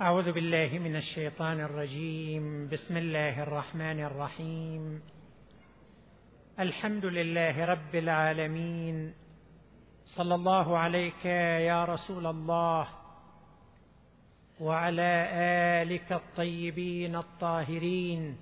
أعوذ 0.00 0.32
بالله 0.32 0.78
من 0.78 0.96
الشيطان 0.96 1.60
الرجيم. 1.60 2.68
بسم 2.68 2.96
الله 2.96 3.42
الرحمن 3.42 4.00
الرحيم. 4.00 5.02
الحمد 6.58 7.04
لله 7.04 7.64
رب 7.64 7.94
العالمين. 7.94 9.14
صلى 10.06 10.34
الله 10.34 10.78
عليك 10.78 11.24
يا 11.66 11.84
رسول 11.84 12.26
الله 12.26 12.88
وعلى 14.60 15.28
آلك 15.82 16.12
الطيبين 16.12 17.16
الطاهرين. 17.16 18.36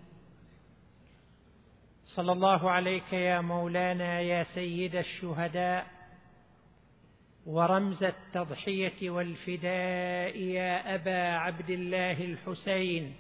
صلى 2.05 2.33
الله 2.33 2.71
عليك 2.71 3.13
يا 3.13 3.41
مولانا 3.41 4.21
يا 4.21 4.45
سيد 4.45 4.97
الشهداء. 4.97 5.96
ورمز 7.47 8.05
التضحية 8.05 9.11
والفداء 9.11 10.39
يا 10.39 10.95
أبا 10.95 11.37
عبد 11.37 11.71
الله 11.71 12.25
الحسين. 12.25 13.15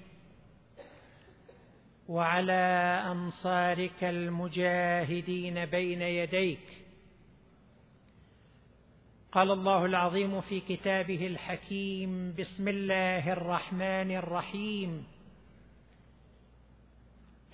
وعلى 2.08 3.02
أنصارك 3.06 4.04
المجاهدين 4.04 5.64
بين 5.64 6.02
يديك. 6.02 6.60
قال 9.32 9.50
الله 9.50 9.84
العظيم 9.84 10.40
في 10.40 10.60
كتابه 10.60 11.26
الحكيم 11.26 12.34
بسم 12.38 12.68
الله 12.68 13.32
الرحمن 13.32 14.16
الرحيم. 14.16 15.06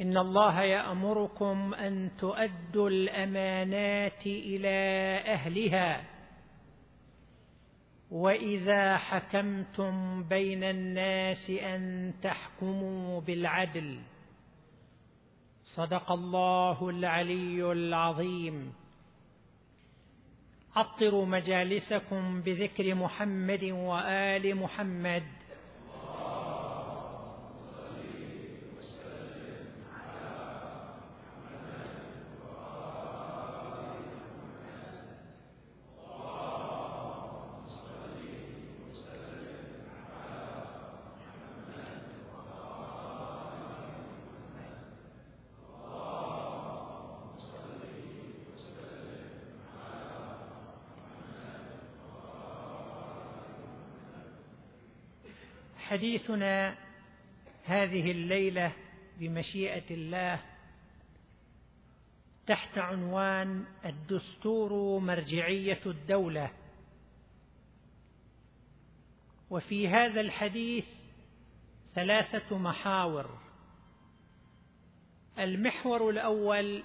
إن 0.00 0.16
الله 0.18 0.62
يأمركم 0.62 1.74
أن 1.74 2.10
تؤدوا 2.18 2.90
الأمانات 2.90 4.26
إلى 4.26 4.78
أهلها. 5.26 6.11
وإذا 8.12 8.96
حكمتم 8.96 10.22
بين 10.28 10.64
الناس 10.64 11.50
أن 11.50 12.12
تحكموا 12.22 13.20
بالعدل 13.20 14.00
صدق 15.64 16.12
الله 16.12 16.88
العلي 16.88 17.72
العظيم. 17.72 18.72
عطروا 20.76 21.26
مجالسكم 21.26 22.42
بذكر 22.42 22.94
محمد 22.94 23.64
وآل 23.64 24.56
محمد. 24.56 25.26
حديثنا 55.92 56.76
هذه 57.64 58.10
الليلة 58.10 58.72
بمشيئة 59.18 59.94
الله 59.94 60.40
تحت 62.46 62.78
عنوان 62.78 63.64
الدستور 63.84 64.98
مرجعية 64.98 65.80
الدولة. 65.86 66.50
وفي 69.50 69.88
هذا 69.88 70.20
الحديث 70.20 70.86
ثلاثة 71.94 72.58
محاور. 72.58 73.38
المحور 75.38 76.10
الأول 76.10 76.82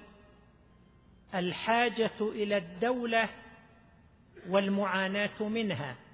الحاجة 1.35 2.21
إلى 2.21 2.57
الدولة 2.57 3.29
والمعاناة 4.47 5.43
منها. 5.43 6.06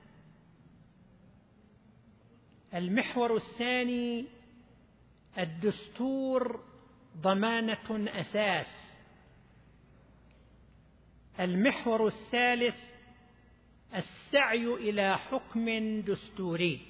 المحور 2.73 3.35
الثاني 3.37 4.25
الدستور 5.37 6.63
ضمانة 7.17 8.19
أساس. 8.19 8.67
المحور 11.39 12.07
الثالث 12.07 12.75
السعي 13.95 14.65
إلى 14.65 15.17
حكم 15.17 15.69
دستوري. 16.01 16.81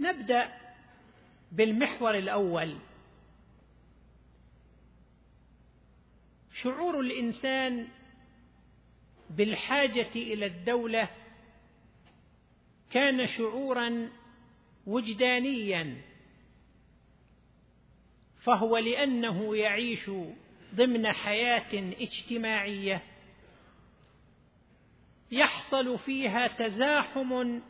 نبدأ 0.00 0.52
بالمحور 1.52 2.18
الأول. 2.18 2.76
شعور 6.62 7.00
الإنسان 7.00 7.88
بالحاجة 9.30 10.10
إلى 10.16 10.46
الدولة 10.46 11.25
كان 12.96 13.26
شعورا 13.26 14.10
وجدانيا 14.86 15.96
فهو 18.42 18.76
لأنه 18.78 19.56
يعيش 19.56 20.10
ضمن 20.74 21.12
حياة 21.12 21.92
اجتماعية 22.00 23.02
يحصل 25.30 25.98
فيها 25.98 26.46
تزاحم 26.46 27.60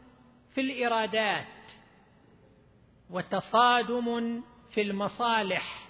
في 0.54 0.60
الإرادات 0.60 1.72
وتصادم 3.10 4.42
في 4.74 4.82
المصالح 4.82 5.88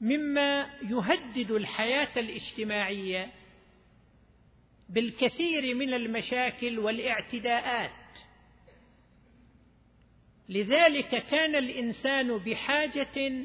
مما 0.00 0.70
يهدد 0.82 1.50
الحياة 1.50 2.12
الاجتماعية 2.16 3.43
بالكثير 4.88 5.74
من 5.74 5.94
المشاكل 5.94 6.78
والاعتداءات. 6.78 7.90
لذلك 10.48 11.26
كان 11.26 11.56
الإنسان 11.56 12.38
بحاجة 12.38 13.44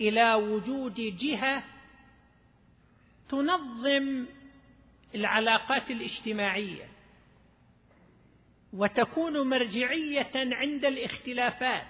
إلى 0.00 0.34
وجود 0.34 0.94
جهة 0.94 1.64
تنظم 3.28 4.26
العلاقات 5.14 5.90
الاجتماعية 5.90 6.88
وتكون 8.72 9.48
مرجعية 9.48 10.30
عند 10.34 10.84
الاختلافات 10.84 11.86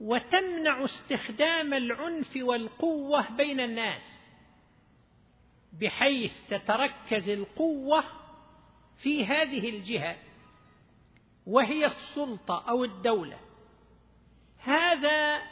وتمنع 0.00 0.84
استخدام 0.84 1.74
العنف 1.74 2.36
والقوة 2.36 3.36
بين 3.36 3.60
الناس. 3.60 4.19
بحيث 5.72 6.32
تتركز 6.50 7.28
القوة 7.28 8.04
في 8.98 9.26
هذه 9.26 9.68
الجهة 9.68 10.16
وهي 11.46 11.86
السلطة 11.86 12.64
أو 12.68 12.84
الدولة. 12.84 13.38
هذا 14.58 15.42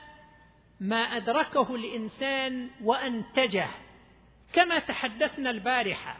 ما 0.81 0.97
أدركه 0.97 1.75
الإنسان 1.75 2.71
وأنتجه 2.83 3.69
كما 4.53 4.79
تحدثنا 4.79 5.51
البارحة. 5.51 6.19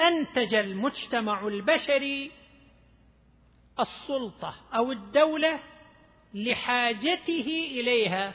أنتج 0.00 0.54
المجتمع 0.54 1.46
البشري 1.46 2.30
السلطة 3.80 4.54
أو 4.74 4.92
الدولة 4.92 5.60
لحاجته 6.34 7.68
إليها 7.70 8.34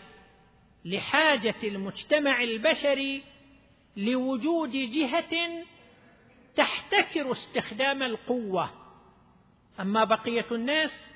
لحاجة 0.85 1.55
المجتمع 1.63 2.43
البشري 2.43 3.23
لوجود 3.97 4.71
جهة 4.71 5.63
تحتكر 6.55 7.31
استخدام 7.31 8.03
القوة. 8.03 8.69
أما 9.79 10.03
بقية 10.03 10.45
الناس 10.51 11.11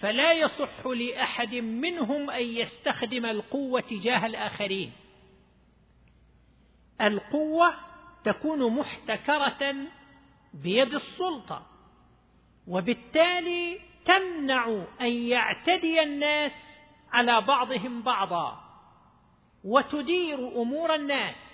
فلا 0.00 0.32
يصح 0.32 0.86
لأحد 0.86 1.54
منهم 1.54 2.30
أن 2.30 2.42
يستخدم 2.42 3.26
القوة 3.26 3.80
تجاه 3.80 4.26
الآخرين. 4.26 4.92
القوة 7.00 7.74
تكون 8.24 8.76
محتكرة 8.76 9.74
بيد 10.54 10.94
السلطة 10.94 11.66
وبالتالي 12.68 13.78
تمنع 14.04 14.84
أن 15.00 15.12
يعتدي 15.12 16.02
الناس 16.02 16.52
على 17.12 17.40
بعضهم 17.40 18.02
بعضا 18.02 18.60
وتدير 19.64 20.62
أمور 20.62 20.94
الناس. 20.94 21.53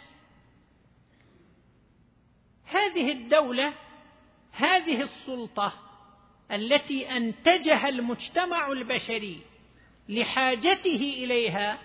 هذه 2.71 3.13
الدولة 3.13 3.75
هذه 4.53 5.03
السلطة 5.03 5.73
التي 6.53 7.17
أنتجها 7.17 7.89
المجتمع 7.89 8.73
البشري 8.73 9.43
لحاجته 10.09 11.15
إليها 11.25 11.79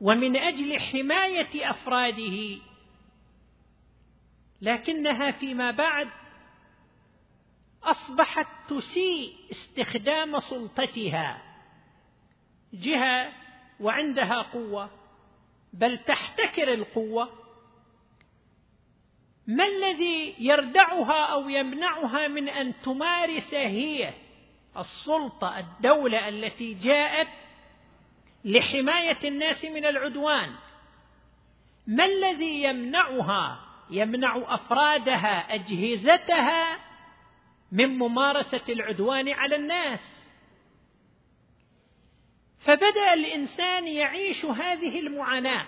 ومن 0.00 0.36
أجل 0.36 0.80
حماية 0.80 1.70
أفراده 1.70 2.58
لكنها 4.62 5.30
فيما 5.30 5.70
بعد 5.70 6.08
أصبحت 7.82 8.46
تسيء 8.68 9.34
استخدام 9.50 10.40
سلطتها 10.40 11.42
جهة 12.72 13.32
وعندها 13.80 14.42
قوة 14.42 14.90
بل 15.72 15.98
تحتكر 15.98 16.74
القوة 16.74 17.41
ما 19.46 19.64
الذي 19.66 20.34
يردعها 20.38 21.24
أو 21.32 21.48
يمنعها 21.48 22.28
من 22.28 22.48
أن 22.48 22.80
تمارس 22.80 23.54
هي 23.54 24.14
السلطة 24.78 25.58
الدولة 25.58 26.28
التي 26.28 26.74
جاءت 26.74 27.28
لحماية 28.44 29.18
الناس 29.24 29.64
من 29.64 29.86
العدوان؟ 29.86 30.54
ما 31.86 32.04
الذي 32.04 32.62
يمنعها 32.62 33.60
يمنع 33.90 34.54
أفرادها 34.54 35.54
أجهزتها 35.54 36.78
من 37.72 37.98
ممارسة 37.98 38.64
العدوان 38.68 39.28
على 39.28 39.56
الناس؟ 39.56 40.22
فبدأ 42.58 43.14
الإنسان 43.14 43.86
يعيش 43.86 44.44
هذه 44.44 45.00
المعاناة 45.00 45.66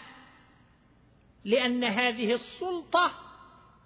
لأن 1.45 1.85
هذه 1.85 2.33
السلطة 2.33 3.24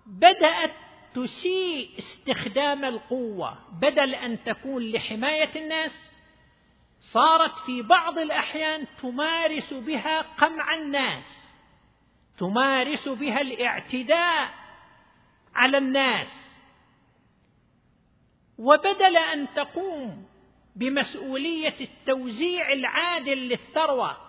بدأت 0.09 0.73
تسيء 1.15 1.99
استخدام 1.99 2.85
القوة 2.85 3.59
بدل 3.81 4.15
أن 4.15 4.45
تكون 4.45 4.83
لحماية 4.83 5.51
الناس 5.57 6.13
صارت 7.01 7.59
في 7.59 7.83
بعض 7.83 8.19
الأحيان 8.19 8.87
تمارس 9.03 9.75
بها 9.75 10.21
قمع 10.21 10.75
الناس 10.75 11.49
تمارس 12.39 13.09
بها 13.09 13.41
الاعتداء 13.41 14.51
على 15.55 15.79
الناس. 15.79 16.59
وبدل 18.59 19.17
أن 19.17 19.49
تقوم 19.55 20.27
بمسؤولية 20.77 21.75
التوزيع 21.81 22.73
العادل 22.73 23.39
للثروة 23.39 24.28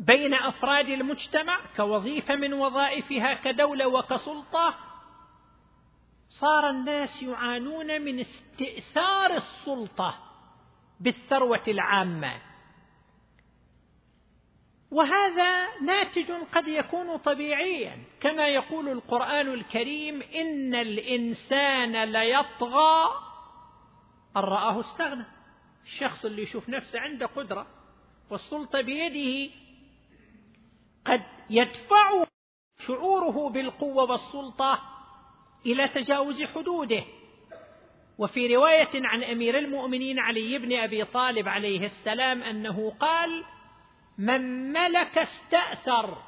بين 0.00 0.34
أفراد 0.34 0.88
المجتمع 0.88 1.60
كوظيفة 1.76 2.36
من 2.36 2.52
وظائفها 2.52 3.34
كدولة 3.34 3.86
وكسلطة 3.86 4.74
صار 6.28 6.70
الناس 6.70 7.22
يعانون 7.22 8.00
من 8.02 8.20
استئثار 8.20 9.30
السلطة 9.30 10.18
بالثروة 11.00 11.62
العامة. 11.68 12.40
وهذا 14.90 15.80
ناتج 15.80 16.32
قد 16.52 16.68
يكون 16.68 17.16
طبيعيا 17.16 17.98
كما 18.20 18.48
يقول 18.48 18.88
القرآن 18.88 19.54
الكريم 19.54 20.22
إن 20.22 20.74
الإنسان 20.74 22.04
ليطغى. 22.04 23.10
أن 24.36 24.42
رآه 24.42 24.80
استغنى. 24.80 25.24
الشخص 25.84 26.24
اللي 26.24 26.42
يشوف 26.42 26.68
نفسه 26.68 27.00
عنده 27.00 27.26
قدرة 27.26 27.66
والسلطة 28.30 28.80
بيده 28.80 29.54
قد 31.06 31.22
يدفع 31.50 32.24
شعوره 32.86 33.50
بالقوة 33.50 34.10
والسلطة 34.10 34.82
إلى 35.66 35.88
تجاوز 35.88 36.42
حدوده. 36.42 37.04
وفي 38.18 38.56
رواية 38.56 38.88
عن 38.94 39.24
أمير 39.24 39.58
المؤمنين 39.58 40.18
علي 40.18 40.58
بن 40.58 40.78
أبي 40.78 41.04
طالب 41.04 41.48
عليه 41.48 41.84
السلام 41.86 42.42
أنه 42.42 42.90
قال 42.90 43.44
من 44.18 44.72
ملك 44.72 45.18
استأثر. 45.18 46.18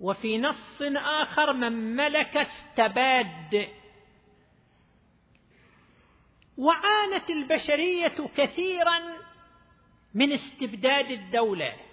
وفي 0.00 0.38
نص 0.38 0.82
آخر 0.96 1.52
من 1.52 1.96
ملك 1.96 2.36
استباد. 2.36 3.68
وعانت 6.56 7.30
البشرية 7.30 8.28
كثيرا 8.36 8.98
من 10.14 10.32
استبداد 10.32 11.10
الدولة. 11.10 11.85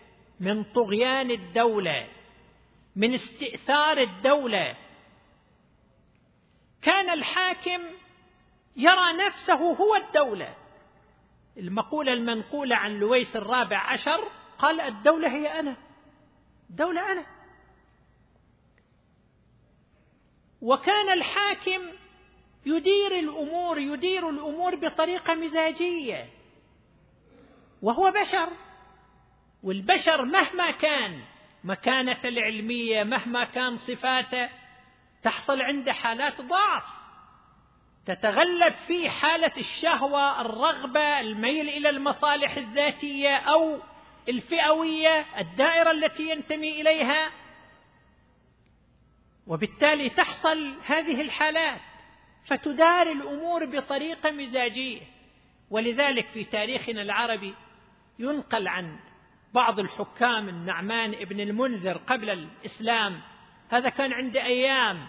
من 0.44 0.63
طغيان 0.63 1.31
الدولة 1.31 2.07
من 2.95 3.13
استئثار 3.13 3.98
الدولة. 3.98 4.78
كان 6.81 7.10
الحاكم 7.10 7.81
يرى 8.75 9.13
نفسه 9.28 9.74
هو 9.74 9.95
الدولة. 9.95 10.56
المقولة 11.57 12.13
المنقولة 12.13 12.75
عن 12.75 13.00
لويس 13.00 13.36
الرابع 13.36 13.78
عشر 13.78 14.31
قال 14.60 14.81
الدولة 14.81 15.28
هي 15.28 15.60
أنا 15.60 15.75
الدولة 16.69 17.12
أنا. 17.12 17.25
وكان 20.62 21.12
الحاكم 21.12 21.81
يدير 22.66 23.19
الأمور 23.19 23.80
يدير 23.80 24.30
الأمور 24.30 24.75
بطريقة 24.75 25.34
مزاجية 25.34 26.30
وهو 27.81 28.12
بشر. 28.12 28.50
والبشر 29.63 30.25
مهما 30.25 30.71
كان 30.71 31.21
مكانة 31.63 32.19
العلمية 32.25 33.04
مهما 33.04 33.44
كان 33.44 33.77
صفاته 33.77 34.50
تحصل 35.24 35.62
عنده 35.62 35.94
حالات 35.94 36.42
ضعف. 36.42 36.83
تتغلب 38.06 38.74
فيه 38.88 39.10
حالة 39.10 39.51
الشهوة 39.57 40.42
الرغبة 40.42 41.19
الميل 41.19 41.69
إلى 41.69 41.89
المصالح 41.89 42.57
الذاتية 42.57 43.38
أو 43.38 43.80
الفئوية 44.30 45.25
الدائرة 45.39 45.92
التي 45.92 46.30
ينتمي 46.30 46.81
إليها. 46.81 47.31
وبالتالي 49.48 50.10
تحصل 50.10 50.77
هذه 50.86 51.21
الحالات 51.21 51.81
فتدار 52.45 53.12
الأمور 53.12 53.65
بطريقة 53.65 54.31
مزاجية. 54.31 55.01
ولذلك 55.69 56.27
في 56.27 56.44
تاريخنا 56.44 57.01
العربي 57.01 57.54
ينقل 58.19 58.68
عن 58.68 59.00
بعض 59.53 59.79
الحكام 59.79 60.50
النعمان 60.50 61.13
ابن 61.13 61.39
المنذر 61.39 61.97
قبل 61.97 62.29
الإسلام 62.29 63.21
هذا 63.69 63.89
كان 63.89 64.13
عنده 64.13 64.45
أيام 64.45 65.07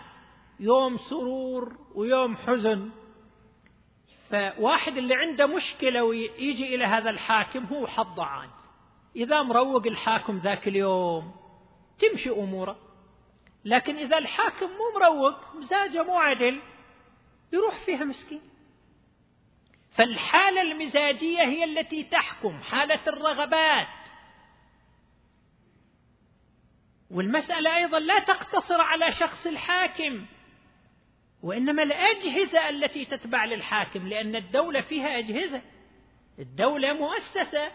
يوم 0.61 0.97
سرور 0.97 1.77
ويوم 1.95 2.37
حزن. 2.37 2.91
فواحد 4.31 4.97
اللي 4.97 5.15
عنده 5.15 5.47
مشكلة 5.47 6.05
ويجي 6.05 6.75
إلى 6.75 6.85
هذا 6.85 7.11
الحاكم 7.11 7.65
هو 7.65 7.87
حضعان 7.87 8.49
إذا 9.17 9.43
مروق 9.43 9.87
الحاكم 9.87 10.39
ذاك 10.39 10.69
اليوم 10.69 11.35
تمشي 11.99 12.31
أموره. 12.31 12.77
لكن 13.65 13.97
إذا 13.97 14.19
الحاكم 14.19 14.67
مو 14.67 15.01
مروق 15.01 15.57
مزاجه 15.57 16.03
مو 16.03 16.19
عدل 16.19 16.61
يروح 17.53 17.85
فيها 17.85 18.05
مسكين. 18.05 18.41
فالحالة 19.95 20.63
المزاجية 20.63 21.43
هي 21.43 21.65
التي 21.65 22.05
تحكم 22.05 22.59
حالة 22.63 23.01
الرغبات. 23.07 24.04
والمسألة 27.11 27.77
أيضا 27.77 27.99
لا 27.99 28.19
تقتصر 28.19 28.81
على 28.81 29.13
شخص 29.13 29.47
الحاكم 29.47 30.27
وإنما 31.43 31.83
الأجهزة 31.83 32.69
التي 32.69 33.05
تتبع 33.05 33.45
للحاكم 33.45 34.09
لأن 34.09 34.37
الدولة 34.37 34.81
فيها 34.81 35.19
أجهزة. 35.19 35.63
الدولة 36.39 36.93
مؤسسة. 36.93 37.73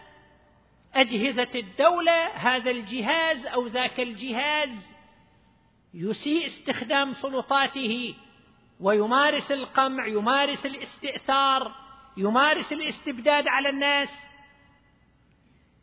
أجهزة 0.94 1.50
الدولة 1.54 2.26
هذا 2.26 2.70
الجهاز 2.70 3.46
أو 3.46 3.66
ذاك 3.66 4.00
الجهاز 4.00 4.92
يسيء 5.94 6.46
استخدام 6.46 7.12
سلطاته 7.12 8.14
ويمارس 8.80 9.52
القمع 9.52 10.06
يمارس 10.06 10.66
الاستئثار 10.66 11.74
يمارس 12.16 12.72
الاستبداد 12.72 13.48
على 13.48 13.68
الناس. 13.68 14.29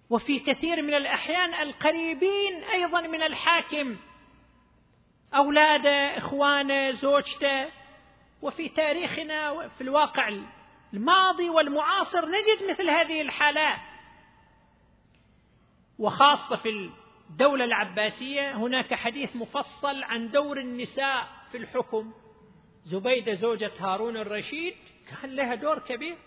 وفي 0.09 0.39
كثير 0.39 0.81
من 0.81 0.93
الأحيان 0.93 1.53
القريبين 1.53 2.63
أيضا 2.63 3.01
من 3.01 3.23
الحاكم 3.23 3.97
أولاده 5.35 6.17
إخوانه 6.17 6.91
زوجته. 6.91 7.67
وفي 8.41 8.69
تاريخنا 8.69 9.51
وفي 9.51 9.81
الواقع 9.81 10.31
الماضي 10.93 11.49
والمعاصر 11.49 12.25
نجد 12.25 12.69
مثل 12.69 12.89
هذه 12.89 13.21
الحالات. 13.21 13.79
وخاصة 15.99 16.55
في 16.55 16.91
الدولة 17.29 17.65
العباسية 17.65 18.55
هناك 18.55 18.93
حديث 18.93 19.35
مفصل 19.35 20.03
عن 20.03 20.31
دور 20.31 20.59
النساء 20.59 21.27
في 21.51 21.57
الحكم. 21.57 22.13
زبيدة 22.85 23.33
زوجة 23.33 23.71
هارون 23.79 24.17
الرشيد 24.17 24.75
كان 25.09 25.35
لها 25.35 25.55
دور 25.55 25.79
كبير. 25.79 26.17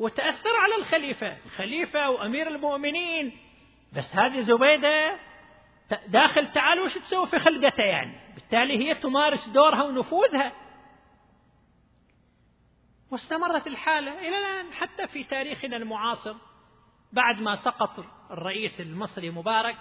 وتأثر 0.00 0.56
على 0.56 0.74
الخليفة. 0.74 1.36
الخليفة 1.46 2.10
وأمير 2.10 2.48
المؤمنين. 2.48 3.38
بس 3.92 4.16
هذه 4.16 4.40
زبيدة 4.40 5.18
داخل 6.06 6.52
تعال 6.52 6.80
وش 6.80 6.94
تسوي 6.94 7.26
في 7.26 7.38
خلقتها 7.38 7.86
يعني؟ 7.86 8.34
بالتالي 8.34 8.78
هي 8.78 8.94
تمارس 8.94 9.48
دورها 9.48 9.82
ونفوذها. 9.82 10.52
واستمرت 13.10 13.66
الحالة 13.66 14.18
إلى 14.18 14.38
الآن 14.38 14.72
حتى 14.72 15.06
في 15.06 15.24
تاريخنا 15.24 15.76
المعاصر. 15.76 16.34
بعد 17.12 17.40
ما 17.40 17.56
سقط 17.56 18.04
الرئيس 18.30 18.80
المصري 18.80 19.30
مبارك 19.30 19.76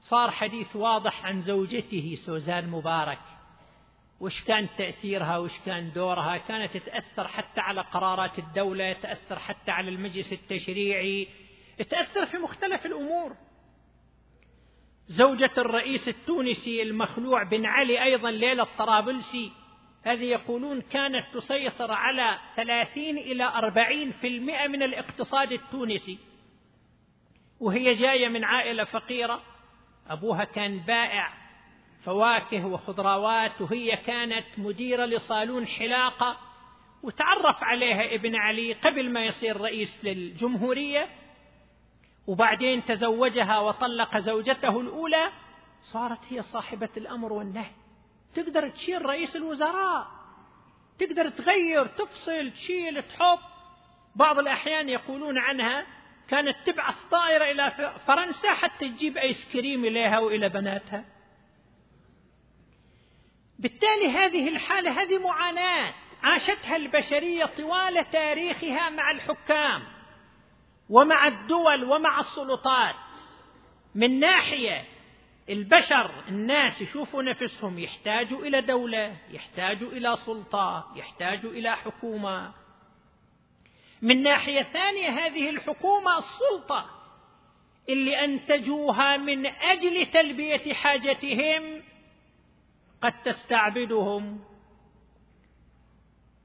صار 0.00 0.30
حديث 0.30 0.76
واضح 0.76 1.26
عن 1.26 1.40
زوجته 1.40 2.18
سوزان 2.26 2.68
مبارك. 2.70 3.20
وش 4.20 4.44
كان 4.44 4.68
تأثيرها 4.78 5.38
وش 5.38 5.52
كان 5.66 5.92
دورها؟ 5.92 6.36
كانت 6.38 6.76
تأثر 6.76 7.28
حتى 7.28 7.60
على 7.60 7.80
قرارات 7.80 8.38
الدولة 8.38 8.92
تأثر 8.92 9.38
حتى 9.38 9.70
على 9.70 9.88
المجلس 9.88 10.32
التشريعي 10.32 11.28
تأثر 11.90 12.26
في 12.26 12.36
مختلف 12.36 12.86
الأمور. 12.86 13.36
زوجة 15.08 15.52
الرئيس 15.58 16.08
التونسي 16.08 16.82
المخلوع 16.82 17.42
بن 17.42 17.66
علي 17.66 18.04
أيضا 18.04 18.30
ليلى 18.30 18.62
الطرابلسي 18.62 19.52
هذه 20.02 20.24
يقولون 20.24 20.80
كانت 20.80 21.34
تسيطر 21.34 21.92
على 21.92 22.38
ثلاثين 22.56 23.18
إلى 23.18 23.44
أربعين 23.44 24.12
في 24.12 24.26
المئة 24.26 24.68
من 24.68 24.82
الاقتصاد 24.82 25.52
التونسي. 25.52 26.18
وهي 27.60 27.94
جاية 27.94 28.28
من 28.28 28.44
عائلة 28.44 28.84
فقيرة. 28.84 29.42
أبوها 30.08 30.44
كان 30.44 30.78
بائع 30.78 31.45
فواكه 32.06 32.66
وخضروات 32.66 33.60
وهي 33.60 33.96
كانت 33.96 34.46
مديرة 34.58 35.04
لصالون 35.04 35.66
حلاقة 35.66 36.36
وتعرف 37.02 37.64
عليها 37.64 38.14
ابن 38.14 38.36
علي 38.36 38.72
قبل 38.72 39.10
ما 39.10 39.24
يصير 39.24 39.60
رئيس 39.60 40.04
للجمهورية. 40.04 41.08
وبعدين 42.26 42.84
تزوجها 42.84 43.58
وطلق 43.58 44.18
زوجته 44.18 44.80
الأولى 44.80 45.30
صارت 45.82 46.32
هي 46.32 46.42
صاحبة 46.42 46.88
الأمر 46.96 47.32
والنهي. 47.32 47.70
تقدر 48.34 48.68
تشيل 48.68 49.06
رئيس 49.06 49.36
الوزراء 49.36 50.06
تقدر 50.98 51.28
تغير 51.28 51.86
تفصل 51.86 52.50
تشيل 52.50 53.02
تحط 53.02 53.38
بعض 54.16 54.38
الأحيان 54.38 54.88
يقولون 54.88 55.38
عنها 55.38 55.86
كانت 56.28 56.56
تبعث 56.66 57.04
طائرة 57.10 57.44
إلى 57.44 57.92
فرنسا 58.06 58.52
حتى 58.52 58.88
تجيب 58.88 59.16
آيس 59.16 59.52
كريم 59.52 59.84
إليها 59.84 60.18
وإلى 60.18 60.48
بناتها. 60.48 61.15
بالتالي 63.58 64.08
هذه 64.08 64.48
الحالة 64.48 65.02
هذه 65.02 65.18
معاناة. 65.18 65.94
عاشتها 66.22 66.76
البشرية 66.76 67.44
طوال 67.44 68.10
تاريخها 68.10 68.90
مع 68.90 69.10
الحكام 69.10 69.82
ومع 70.90 71.26
الدول 71.28 71.84
ومع 71.84 72.20
السلطات. 72.20 72.94
من 73.94 74.20
ناحية 74.20 74.84
البشر 75.48 76.10
الناس 76.28 76.82
يشوفوا 76.82 77.22
نفسهم 77.22 77.78
يحتاجوا 77.78 78.46
إلى 78.46 78.60
دولة 78.62 79.16
يحتاجوا 79.30 79.92
إلى 79.92 80.16
سلطة 80.16 80.92
يحتاجوا 80.96 81.50
إلى 81.50 81.76
حكومة. 81.76 82.52
من 84.02 84.22
ناحية 84.22 84.62
ثانية 84.62 85.08
هذه 85.10 85.50
الحكومة 85.50 86.18
السلطة 86.18 86.90
اللي 87.88 88.24
أنتجوها 88.24 89.16
من 89.16 89.46
أجل 89.46 90.06
تلبية 90.06 90.74
حاجتهم 90.74 91.82
قد 93.06 93.22
تستعبدهم. 93.22 94.40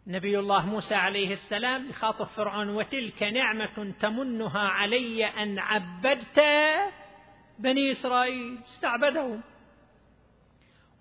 نبي 0.08 0.40
الله 0.40 0.66
موسى 0.66 0.96
عليه 0.96 1.34
السلام 1.34 1.90
يخاطب 1.90 2.26
فرعون 2.26 2.70
وتلك 2.70 3.24
نعمة 3.24 3.94
تمنها 4.00 4.60
علي 4.60 5.26
أن 5.26 5.60
عبدت 5.60 6.40
بني 7.60 7.92
إسرائيل. 7.92 8.60
استعبدهم. 8.66 9.42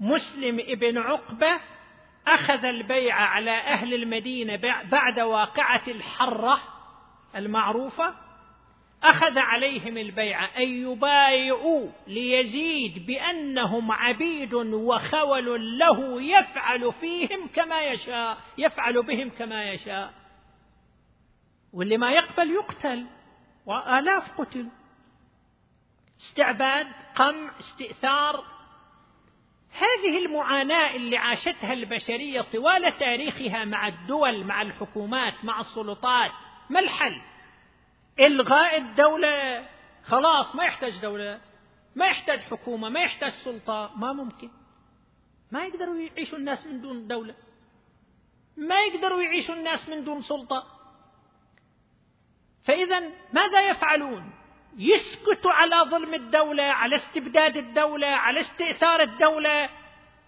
مسلم 0.00 0.60
ابن 0.60 0.98
عقبة 0.98 1.60
أخذ 2.26 2.64
البيع 2.64 3.14
على 3.14 3.58
أهل 3.58 3.94
المدينة 3.94 4.56
بعد 4.84 5.20
واقعة 5.20 5.82
الحرة 5.88 6.60
المعروفة. 7.36 8.14
أخذ 9.02 9.38
عليهم 9.38 9.98
البيع 9.98 10.44
أن 10.58 10.68
يبايعوا 10.68 11.88
ليزيد 12.06 13.06
بأنهم 13.06 13.92
عبيد 13.92 14.54
وخول 14.54 15.78
له 15.78 16.22
يفعل 16.22 16.92
فيهم 16.92 17.48
كما 17.54 17.82
يشاء 17.82 18.38
يفعل 18.58 19.02
بهم 19.02 19.30
كما 19.30 19.64
يشاء. 19.70 20.12
واللي 21.72 21.98
ما 21.98 22.12
يقبل 22.12 22.50
يقتل 22.50 23.06
وآلاف 23.66 24.40
قتل. 24.40 24.68
استعباد 26.20 26.86
قمع 27.14 27.58
استئثار. 27.60 28.44
هذه 29.72 30.18
المعاناة 30.18 30.96
اللي 30.96 31.16
عاشتها 31.16 31.72
البشرية 31.72 32.40
طوال 32.40 32.96
تاريخها 32.98 33.64
مع 33.64 33.88
الدول 33.88 34.44
مع 34.44 34.62
الحكومات 34.62 35.44
مع 35.44 35.60
السلطات. 35.60 36.30
ما 36.70 36.80
الحل؟ 36.80 37.29
إلغاء 38.20 38.76
الدولة 38.78 39.66
خلاص 40.04 40.56
ما 40.56 40.64
يحتاج 40.64 41.00
دولة 41.00 41.40
ما 41.96 42.06
يحتاج 42.06 42.40
حكومة 42.40 42.88
ما 42.88 43.00
يحتاج 43.00 43.32
سلطة 43.32 43.90
ما 43.96 44.12
ممكن. 44.12 44.50
ما 45.52 45.64
يقدروا 45.64 45.96
يعيشوا 45.96 46.38
الناس 46.38 46.66
من 46.66 46.80
دون 46.80 47.06
دولة. 47.06 47.34
ما 48.56 48.80
يقدروا 48.80 49.22
يعيشوا 49.22 49.54
الناس 49.54 49.88
من 49.88 50.04
دون 50.04 50.22
سلطة. 50.22 50.66
فإذا 52.64 53.00
ماذا 53.32 53.70
يفعلون؟ 53.70 54.32
يسكتوا 54.76 55.52
على 55.52 55.90
ظلم 55.90 56.14
الدولة 56.14 56.62
على 56.62 56.96
استبداد 56.96 57.56
الدولة 57.56 58.06
على 58.06 58.40
استئثار 58.40 59.02
الدولة. 59.02 59.68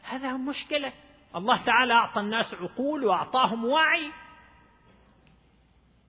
هذا 0.03 0.33
مشكلة. 0.33 0.93
الله 1.37 1.65
تعالى 1.65 1.95
أعطى 1.95 2.21
الناس 2.21 2.55
عقول 2.55 3.05
وأعطاهم 3.05 3.65
وعي. 3.65 4.13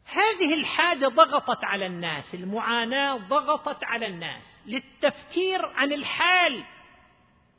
هذه 0.06 0.54
الحاجة 0.54 1.08
ضغطت 1.08 1.64
على 1.64 1.86
الناس 1.86 2.36
المعاناة 2.36 3.18
ضغطت 3.18 3.84
على 3.84 4.08
الناس 4.08 4.44
للتفكير 4.66 5.66
عن 5.66 5.92
الحال. 5.92 6.64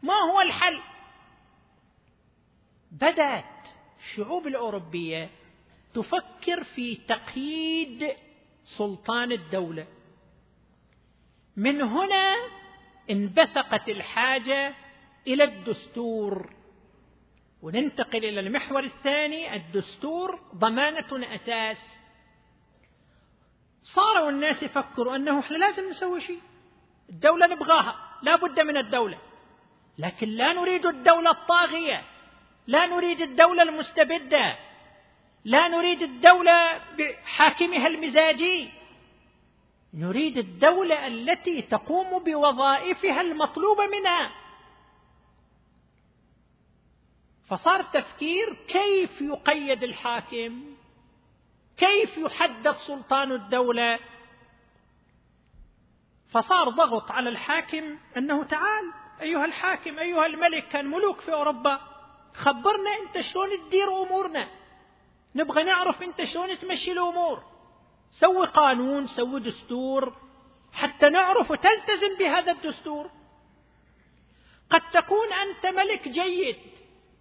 ما 0.03 0.15
هو 0.15 0.41
الحل؟ 0.41 0.81
بدأت 2.93 3.45
الشعوب 3.99 4.47
الأوروبية 4.47 5.31
تفكر 5.95 6.65
في 6.65 6.97
تقييد 6.97 8.13
سلطان 8.65 9.33
الدولة. 9.33 9.87
من 11.57 11.83
هنا 11.83 12.35
انبثقت 13.11 13.89
الحاجة 13.89 14.75
إلى 15.27 15.45
الدستور. 15.45 16.55
وننتقل 17.63 18.25
إلى 18.25 18.41
المحور 18.41 18.85
الثاني 18.85 19.57
الدستور 19.57 20.41
ضمانة 20.55 21.35
أساس 21.35 22.04
صاروا 23.85 24.31
الناس 24.31 24.63
يفكروا 24.63 25.17
أنه 25.17 25.41
إحنا 25.41 25.57
لازم 25.57 25.89
نسوي 25.89 26.21
شيء. 26.21 26.41
الدولة 27.09 27.47
نبغاها 27.47 28.19
لا 28.23 28.37
بد 28.37 28.61
من 28.61 28.77
الدولة. 28.77 29.19
لكن 29.99 30.29
لا 30.29 30.53
نريد 30.53 30.87
الدولة 30.87 31.31
الطاغية 31.31 32.05
لا 32.67 32.87
نريد 32.87 33.21
الدولة 33.21 33.63
المستبدة 33.63 34.59
لا 35.45 35.69
نريد 35.69 36.03
الدولة 36.03 36.81
بحاكمها 36.99 37.87
المزاجي. 37.87 38.71
نريد 39.95 40.39
الدولة 40.39 41.07
التي 41.07 41.63
تقوم 41.63 42.25
بوظائفها 42.25 43.21
المطلوبة 43.21 43.87
منها. 43.87 44.31
فصار 47.49 47.83
تفكير 47.83 48.55
كيف 48.69 49.21
يقيد 49.21 49.83
الحاكم؟ 49.83 50.74
كيف 51.77 52.19
يحدد 52.19 52.77
سلطان 52.77 53.33
الدولة؟ 53.33 53.99
فصار 56.31 56.69
ضغط 56.69 57.11
على 57.11 57.29
الحاكم 57.29 57.99
أنه 58.17 58.45
تعال 58.45 58.93
أيها 59.21 59.45
الحاكم 59.45 59.99
أيها 59.99 60.27
الملك 60.27 60.69
كان 60.69 60.87
ملوك 60.87 61.21
في 61.21 61.33
أوروبا 61.33 61.81
خبرنا 62.35 62.91
أنت 63.03 63.21
شلون 63.21 63.49
تدير 63.67 64.03
أمورنا. 64.03 64.49
نبغى 65.35 65.65
نعرف 65.65 66.03
أنت 66.03 66.25
شلون 66.25 66.59
تمشي 66.59 66.93
الأمور. 66.93 67.43
سوي 68.11 68.47
قانون 68.47 69.07
سوي 69.07 69.41
دستور 69.41 70.17
حتى 70.73 71.09
نعرف 71.09 71.51
وتلتزم 71.51 72.19
بهذا 72.19 72.53
الدستور. 72.53 73.11
قد 74.71 74.91
تكون 74.91 75.33
أنت 75.33 75.67
ملك 75.67 76.09
جيد 76.09 76.57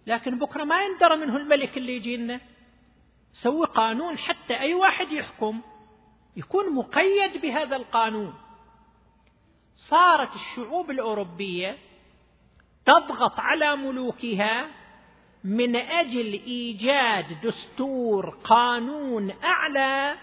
لكن 0.06 0.38
بكرة 0.38 0.64
ما 0.64 0.82
يندرى 0.82 1.16
منه 1.16 1.36
الملك 1.36 1.76
اللي 1.76 1.96
يجي 1.96 2.16
لنا 2.16 2.40
سوي 3.42 3.66
قانون 3.66 4.18
حتى 4.18 4.60
أي 4.60 4.74
واحد 4.74 5.12
يحكم 5.12 5.60
يكون 6.36 6.74
مقيد 6.74 7.40
بهذا 7.42 7.76
القانون. 7.76 8.34
صارت 9.74 10.34
الشعوب 10.34 10.90
الأوروبية 10.90 11.78
تضغط 12.86 13.40
على 13.40 13.76
ملوكها 13.76 14.66
من 15.44 15.76
أجل 15.76 16.32
إيجاد 16.32 17.40
دستور 17.40 18.38
قانون 18.44 19.30
أعلى 19.44 20.16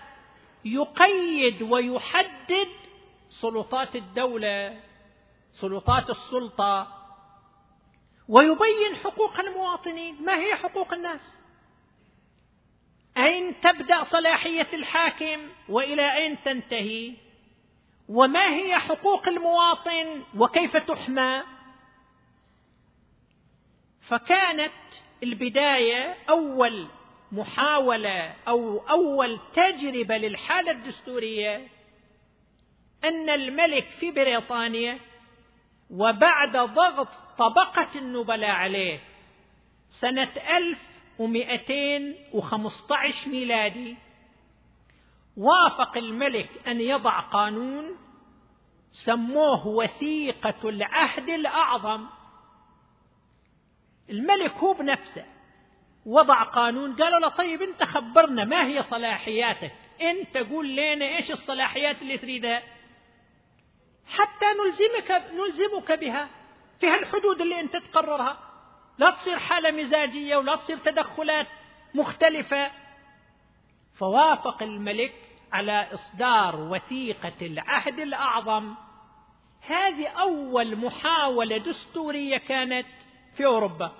يقيد 0.65 1.61
ويحدد 1.61 2.69
سلطات 3.29 3.95
الدولة 3.95 4.79
سلطات 5.51 6.09
السلطة 6.09 6.87
ويبين 8.27 8.95
حقوق 9.03 9.39
المواطنين. 9.39 10.25
ما 10.25 10.35
هي 10.35 10.55
حقوق 10.55 10.93
الناس؟ 10.93 11.37
أين 13.31 13.61
تبدأ 13.61 14.03
صلاحية 14.03 14.67
الحاكم 14.73 15.49
وإلى 15.69 16.17
أين 16.17 16.41
تنتهي؟ 16.43 17.13
وما 18.09 18.53
هي 18.53 18.79
حقوق 18.79 19.27
المواطن 19.27 20.23
وكيف 20.37 20.77
تحمى؟ 20.77 21.43
فكانت 24.07 24.73
البداية 25.23 26.17
أول 26.29 26.87
محاولة 27.31 28.33
أو 28.47 28.77
أول 28.77 29.39
تجربة 29.53 30.17
للحالة 30.17 30.71
الدستورية 30.71 31.67
أن 33.03 33.29
الملك 33.29 33.87
في 33.99 34.11
بريطانيا 34.11 34.99
وبعد 35.89 36.57
ضغط 36.57 37.07
طبقة 37.37 37.87
النبلاء 37.95 38.49
عليه 38.49 38.99
سنه 41.21 41.53
1215 41.53 43.29
ميلادي. 43.29 43.97
وافق 45.37 45.97
الملك 45.97 46.49
أن 46.67 46.81
يضع 46.81 47.19
قانون 47.19 47.97
سموه 48.91 49.67
وثيقة 49.67 50.69
العهد 50.69 51.29
الأعظم. 51.29 52.05
الملك 54.09 54.51
هو 54.51 54.73
بنفسه. 54.73 55.25
وضع 56.05 56.43
قانون 56.43 56.95
قالوا 56.95 57.19
له 57.19 57.29
طيب 57.29 57.61
أنت 57.61 57.83
خبرنا 57.83 58.43
ما 58.43 58.65
هي 58.65 58.83
صلاحياتك؟ 58.83 59.71
أنت 60.01 60.37
قول 60.37 60.75
لنا 60.75 61.05
إيش 61.05 61.31
الصلاحيات 61.31 62.01
اللي 62.01 62.17
تريدها 62.17 62.63
حتى 64.07 64.45
نلزمك 64.45 65.11
نلزمك 65.33 65.91
بها 65.91 66.29
في 66.79 66.87
هالحدود 66.87 67.41
اللي 67.41 67.59
أنت 67.59 67.77
تقررها. 67.77 68.50
لا 68.97 69.09
تصير 69.11 69.39
حالة 69.39 69.71
مزاجية 69.71 70.35
ولا 70.35 70.55
تصير 70.55 70.77
تدخلات 70.77 71.47
مختلفة. 71.95 72.71
فوافق 73.93 74.63
الملك 74.63 75.13
على 75.53 75.87
إصدار 75.93 76.55
وثيقة 76.55 77.33
العهد 77.41 77.99
الأعظم. 77.99 78.75
هذه 79.67 80.07
أول 80.07 80.75
محاولة 80.75 81.57
دستورية 81.57 82.37
كانت 82.37 82.87
في 83.37 83.45
أوروبا. 83.45 83.91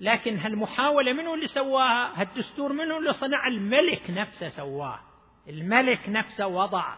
لكن 0.00 0.36
هالمحاولة 0.36 1.12
منو 1.12 1.34
اللي 1.34 1.46
سواها؟ 1.46 2.20
هالدستور 2.20 2.72
منو 2.72 2.98
اللي 2.98 3.12
صنع؟ 3.12 3.46
الملك 3.46 4.10
نفسه 4.10 4.48
سواه. 4.48 5.00
الملك 5.48 6.08
نفسه 6.08 6.46
وضع 6.46 6.94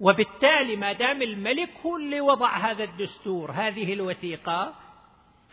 وبالتالي 0.00 0.76
ما 0.76 0.92
دام 0.92 1.22
الملك 1.22 1.70
هو 1.86 1.96
اللي 1.96 2.20
وضع 2.20 2.56
هذا 2.56 2.84
الدستور 2.84 3.50
هذه 3.50 3.92
الوثيقة 3.92 4.74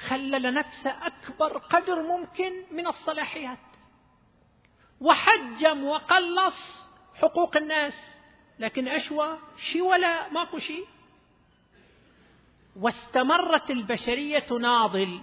خلى 0.08 0.40
لنفسه 0.40 1.08
أكبر 1.08 1.58
قدر 1.58 2.02
ممكن 2.02 2.54
من 2.72 2.88
الصلاحيات. 2.88 3.58
وحجم 5.02 5.84
وقلص 5.84 6.88
حقوق 7.16 7.58
الناس 7.58 7.94
لكن 8.60 8.88
أشوى 8.88 9.38
شي 9.58 9.82
ولا 9.82 10.30
ماكو 10.30 10.60
شي. 10.60 10.84
واستمرت 12.76 13.72
البشرية 13.72 14.40
تناضل. 14.40 15.20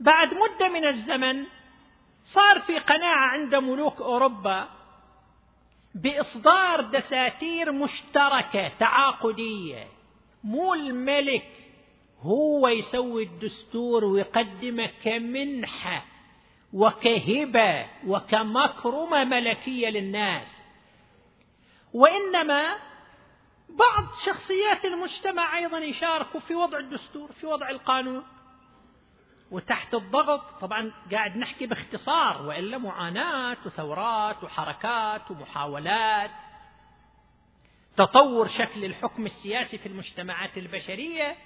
بعد 0.00 0.34
مدة 0.34 0.68
من 0.68 0.84
الزمن 0.84 1.46
صار 2.24 2.60
في 2.60 2.78
قناعة 2.78 3.28
عند 3.28 3.54
ملوك 3.54 4.00
أوروبا 4.00 4.68
بإصدار 5.96 6.80
دساتير 6.80 7.72
مشتركة 7.72 8.68
تعاقدية. 8.68 9.88
مو 10.44 10.74
الملك 10.74 11.50
هو 12.20 12.68
يسوي 12.68 13.22
الدستور 13.22 14.04
ويقدمه 14.04 14.90
كمنحة 15.04 16.04
وكهبة 16.72 17.86
وكمكرمة 18.06 19.24
ملكية 19.24 19.88
للناس. 19.88 20.56
وإنما 21.94 22.76
بعض 23.68 24.04
شخصيات 24.26 24.84
المجتمع 24.84 25.58
أيضا 25.58 25.78
يشاركوا 25.78 26.40
في 26.40 26.54
وضع 26.54 26.78
الدستور 26.78 27.32
في 27.32 27.46
وضع 27.46 27.70
القانون. 27.70 28.22
وتحت 29.50 29.94
الضغط 29.94 30.60
طبعا 30.60 30.92
قاعد 31.12 31.36
نحكي 31.36 31.66
باختصار 31.66 32.46
والا 32.46 32.78
معاناة 32.78 33.56
وثورات 33.66 34.44
وحركات 34.44 35.30
ومحاولات. 35.30 36.30
تطور 37.96 38.48
شكل 38.48 38.84
الحكم 38.84 39.26
السياسي 39.26 39.78
في 39.78 39.86
المجتمعات 39.86 40.58
البشرية 40.58 41.36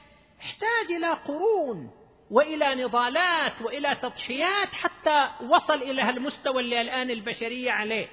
احتاج 0.40 0.92
إلى 0.96 1.12
قرون 1.12 1.90
وإلى 2.30 2.74
نضالات 2.74 3.62
وإلى 3.62 3.94
تضحيات 3.94 4.68
حتى 4.72 5.30
وصل 5.42 5.82
إلى 5.82 6.02
هالمستوى 6.02 6.62
اللي 6.62 6.80
الآن 6.80 7.10
البشرية 7.10 7.70
عليه. 7.70 8.08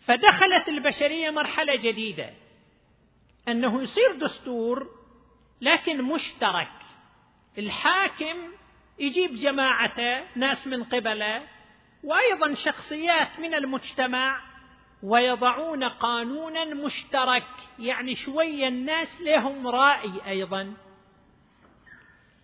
فدخلت 0.00 0.68
البشرية 0.68 1.30
مرحلة 1.30 1.76
جديدة 1.76 2.30
أنه 3.48 3.82
يصير 3.82 4.16
دستور 4.16 4.88
لكن 5.60 6.02
مشترك. 6.02 6.79
الحاكم 7.58 8.52
يجيب 8.98 9.34
جماعته 9.34 10.24
ناس 10.36 10.66
من 10.66 10.84
قبله 10.84 11.42
وأيضا 12.04 12.54
شخصيات 12.54 13.40
من 13.40 13.54
المجتمع 13.54 14.40
ويضعون 15.02 15.84
قانونا 15.84 16.64
مشترك 16.64 17.46
يعني 17.78 18.14
شوية 18.14 18.68
الناس 18.68 19.20
لهم 19.20 19.66
رأي 19.66 20.12
أيضا. 20.26 20.74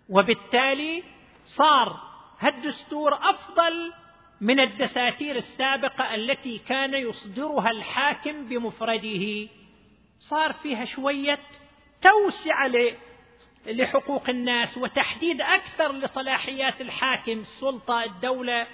وبالتالي 0.09 1.03
صار 1.45 2.01
هالدستور 2.39 3.15
أفضل 3.15 3.93
من 4.41 4.61
الدساتير 4.61 5.37
السابقة 5.37 6.15
التي 6.15 6.59
كان 6.59 6.95
يصدرها 6.95 7.71
الحاكم 7.71 8.49
بمفرده. 8.49 9.49
صار 10.19 10.53
فيها 10.53 10.85
شوية 10.85 11.39
توسعة 12.03 12.67
لحقوق 13.67 14.31
الناس 14.31 14.79
وتحديد 14.79 15.41
أكثر 15.41 15.93
لصلاحيات 15.93 16.81
الحاكم 16.81 17.33
السلطه 17.33 18.05
الدولة. 18.05 18.67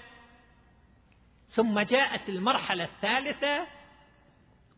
ثم 1.50 1.80
جاءت 1.80 2.28
المرحلة 2.28 2.84
الثالثة 2.84 3.66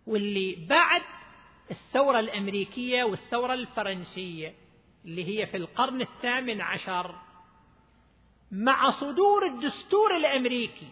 واللي 0.06 0.66
بعد 0.68 1.02
الثورة 1.70 2.20
الأمريكية 2.20 3.04
والثورة 3.04 3.54
الفرنسية 3.54 4.54
اللي 5.04 5.40
هي 5.40 5.46
في 5.46 5.56
القرن 5.56 6.00
الثامن 6.00 6.60
عشر. 6.60 7.14
مع 8.52 8.90
صدور 8.90 9.46
الدستور 9.46 10.16
الأمريكي 10.16 10.88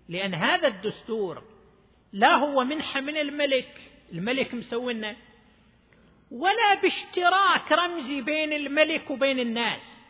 لأن 0.10 0.34
هذا 0.34 0.68
الدستور 0.68 1.44
لا 2.14 2.36
هو 2.36 2.64
منحة 2.64 3.02
من 3.02 3.18
الملك. 3.18 3.82
الملك 4.14 4.54
مسوينا 4.54 5.16
ولا 6.32 6.74
باشتراك 6.82 7.72
رمزي 7.72 8.22
بين 8.22 8.54
الملك 8.54 9.12
وبين 9.12 9.40
الناس. 9.40 10.04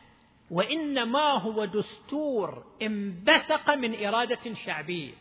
وإنما 0.51 1.41
هو 1.41 1.65
دستور 1.65 2.65
انبثق 2.81 3.69
من 3.69 4.05
إرادة 4.05 4.53
شعبية. 4.53 5.13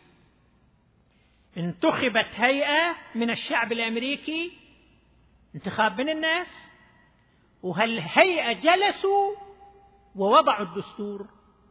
انتخبت 1.56 2.28
هيئة 2.34 2.96
من 3.14 3.30
الشعب 3.30 3.72
الأمريكي 3.72 4.52
انتخاب 5.54 6.00
من 6.00 6.08
الناس 6.08 6.70
وهالهيئة 7.62 8.52
جلسوا 8.52 9.36
ووضعوا 10.16 10.64
الدستور 10.64 11.26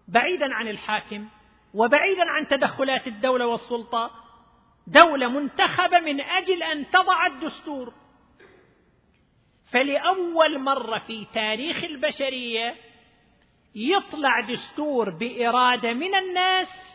بعيدا 0.08 0.54
عن 0.54 0.68
الحاكم 0.68 1.28
وبعيدا 1.74 2.24
عن 2.30 2.48
تدخلات 2.48 3.08
الدولة 3.08 3.48
والسلطة. 3.48 4.12
دولة 4.88 5.28
منتخبة 5.28 6.00
من 6.00 6.22
أجل 6.22 6.64
أن 6.64 6.90
تضع 6.90 7.28
الدستور. 7.28 7.94
فلأول 9.72 10.60
مرة 10.60 11.00
في 11.00 11.26
تاريخ 11.34 11.84
البشرية 11.84 12.76
يطلع 13.76 14.40
دستور 14.40 15.10
بإرادة 15.10 15.94
من 15.94 16.16
الناس 16.16 16.95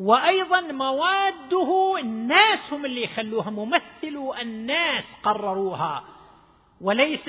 وأيضا 0.00 0.60
مواده 0.60 1.98
الناس 1.98 2.72
هم 2.72 2.86
اللي 2.86 3.02
يخلوها 3.02 3.50
ممثلو 3.50 4.34
الناس 4.34 5.04
قرروها. 5.22 6.04
وليس 6.80 7.28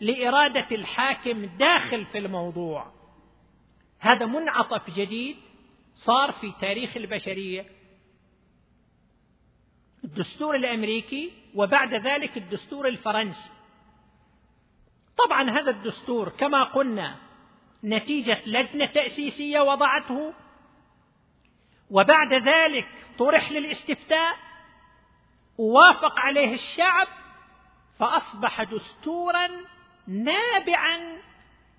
لإرادة 0.00 0.66
الحاكم 0.72 1.44
داخل 1.44 2.06
في 2.06 2.18
الموضوع. 2.18 2.92
هذا 3.98 4.26
منعطف 4.26 4.90
جديد 4.90 5.36
صار 5.94 6.32
في 6.32 6.52
تاريخ 6.60 6.96
البشرية. 6.96 7.66
الدستور 10.04 10.56
الأمريكي 10.56 11.32
وبعد 11.54 11.94
ذلك 11.94 12.36
الدستور 12.36 12.88
الفرنسي. 12.88 13.50
طبعا 15.18 15.50
هذا 15.50 15.70
الدستور 15.70 16.28
كما 16.28 16.64
قلنا 16.64 17.16
نتيجة 17.84 18.42
لجنة 18.46 18.86
تأسيسية 18.86 19.60
وضعته 19.60 20.34
وبعد 21.92 22.34
ذلك 22.34 22.88
طرح 23.18 23.52
للاستفتاء 23.52 24.36
ووافق 25.58 26.20
عليه 26.20 26.54
الشعب 26.54 27.08
فأصبح 27.98 28.62
دستورا 28.62 29.48
نابعا 30.06 31.22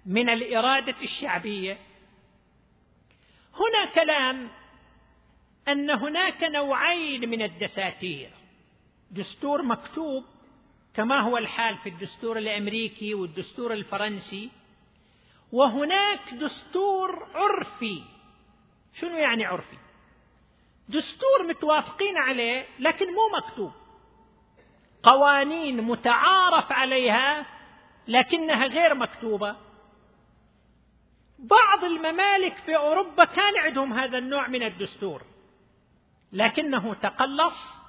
من 0.06 0.30
الإرادة 0.30 0.96
الشعبية. 1.02 1.78
هنا 3.54 3.86
كلام 3.96 4.50
أن 5.68 5.90
هناك 5.90 6.44
نوعين 6.44 7.30
من 7.30 7.42
الدساتير. 7.42 8.30
دستور 9.12 9.62
مكتوب 9.62 10.26
كما 10.94 11.20
هو 11.20 11.38
الحال 11.38 11.78
في 11.78 11.90
الدستور 11.90 12.38
الأمريكي 12.38 13.14
والدستور 13.14 13.74
الفرنسي 13.74 14.50
وهناك 15.52 16.34
دستور 16.34 17.28
عرفي. 17.36 18.04
شنو 18.94 19.18
يعني 19.18 19.46
عرفي؟ 19.46 19.78
دستور 20.90 21.44
متوافقين 21.48 22.18
عليه 22.18 22.66
لكن 22.80 23.06
مو 23.06 23.38
مكتوب. 23.38 23.72
قوانين 25.04 25.82
متعارف 25.82 26.72
عليها 26.72 27.46
لكنها 28.08 28.66
غير 28.66 28.96
مكتوبة. 28.96 29.56
بعض 31.40 31.84
الممالك 31.84 32.56
في 32.58 32.76
أوروبا 32.76 33.26
كان 33.26 33.58
عندهم 33.58 33.94
هذا 33.94 34.18
النوع 34.18 34.48
من 34.48 34.64
الدستور 34.64 35.22
لكنه 36.32 36.94
تقلص 36.94 37.84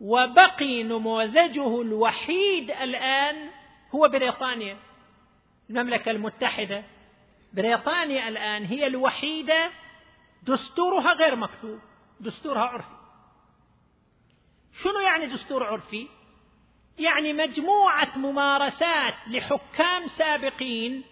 وبقي 0.00 0.82
نموذجه 0.82 1.80
الوحيد 1.80 2.70
الآن 2.70 3.50
هو 3.94 4.08
بريطانيا 4.08 4.76
المملكة 5.70 6.10
المتحدة. 6.10 6.84
بريطانيا 7.52 8.28
الآن 8.28 8.64
هي 8.64 8.86
الوحيدة 8.86 9.70
دستورها 10.42 11.12
غير 11.12 11.36
مكتوب. 11.36 11.78
دستورها 12.20 12.60
عرفي. 12.60 12.96
شنو 14.82 15.00
يعني 15.00 15.26
دستور 15.26 15.64
عرفي؟ 15.64 16.08
يعني 16.98 17.32
مجموعة 17.32 18.18
ممارسات 18.18 19.14
لحكام 19.26 20.06
سابقين 20.06 21.04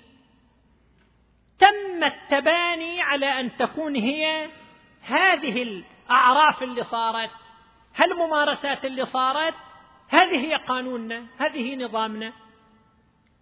تم 1.59 2.05
التباني 2.05 3.03
على 3.03 3.41
أن 3.41 3.57
تكون 3.57 3.97
هي 3.97 4.51
هذه 5.03 5.63
الأعراف 5.63 6.63
اللي 6.63 6.85
صارت 6.85 7.31
هالممارسات 7.97 8.85
اللي 8.85 9.07
صارت 9.07 9.55
هذه 10.09 10.47
هي 10.47 10.55
قانوننا 10.55 11.27
هذه 11.39 11.59
هي 11.59 11.77
نظامنا. 11.77 12.33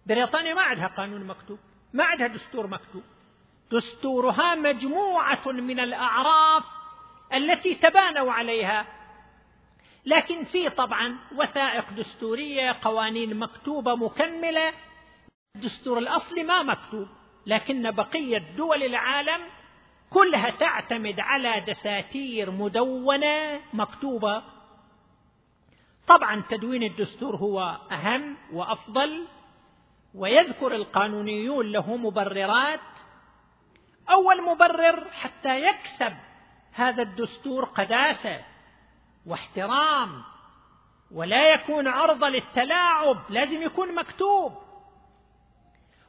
بريطانيا 0.05 0.53
ما 0.53 0.61
عندها 0.61 0.87
قانون 0.87 1.23
مكتوب 1.23 1.59
ما 1.93 2.03
عندها 2.03 2.27
دستور 2.27 2.67
مكتوب. 2.67 3.03
دستورها 3.71 4.55
مجموعة 4.55 5.47
من 5.47 5.79
الأعراف 5.79 6.76
التي 7.33 7.75
تبانوا 7.75 8.31
عليها. 8.31 8.85
لكن 10.05 10.43
في 10.43 10.69
طبعا 10.69 11.19
وثائق 11.35 11.89
دستورية 11.89 12.77
قوانين 12.81 13.39
مكتوبة 13.39 13.95
مكملة. 13.95 14.73
الدستور 15.55 15.97
الأصلي 15.97 16.43
ما 16.43 16.63
مكتوب 16.63 17.07
لكن 17.45 17.91
بقية 17.91 18.37
دول 18.37 18.83
العالم 18.83 19.41
كلها 20.09 20.49
تعتمد 20.49 21.19
على 21.19 21.59
دساتير 21.59 22.51
مدونة 22.51 23.61
مكتوبة. 23.73 24.43
طبعا 26.07 26.43
تدوين 26.49 26.83
الدستور 26.83 27.35
هو 27.35 27.77
أهم 27.91 28.37
وأفضل 28.53 29.27
ويذكر 30.15 30.75
القانونيون 30.75 31.71
له 31.71 31.95
مبررات. 31.95 32.79
أول 34.09 34.43
مبرر 34.43 35.07
حتى 35.11 35.61
يكسب 35.61 36.13
هذا 36.77 37.03
الدستور 37.03 37.65
قداسة 37.65 38.45
واحترام 39.25 40.23
ولا 41.11 41.53
يكون 41.53 41.87
عرضة 41.87 42.29
للتلاعب 42.29 43.17
لازم 43.29 43.61
يكون 43.61 43.95
مكتوب. 43.95 44.53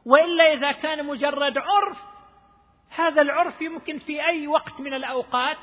وإلا 0.05 0.53
إذا 0.53 0.73
كان 0.73 1.07
مجرد 1.07 1.59
عرف 1.59 1.99
هذا 2.91 3.23
العرف 3.23 3.63
يمكن 3.63 3.99
في 3.99 4.27
أي 4.27 4.47
وقت 4.47 4.81
من 4.81 4.95
الأوقات 4.95 5.59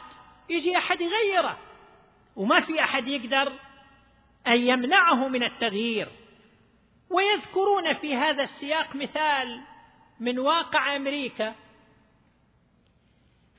يجي 0.50 0.78
أحد 0.78 1.02
يغيره 1.02 1.58
وما 2.36 2.62
في 2.62 2.80
أحد 2.80 3.08
يقدر 3.08 3.54
أن 4.48 4.62
يمنعه 4.62 5.28
من 5.28 5.44
التغيير. 5.44 6.08
ويذكرون 7.10 7.94
في 7.94 8.16
هذا 8.16 8.44
السياق 8.44 8.96
مثال 8.96 9.62
من 10.20 10.40
واقع 10.40 10.96
أمريكا 10.96 11.56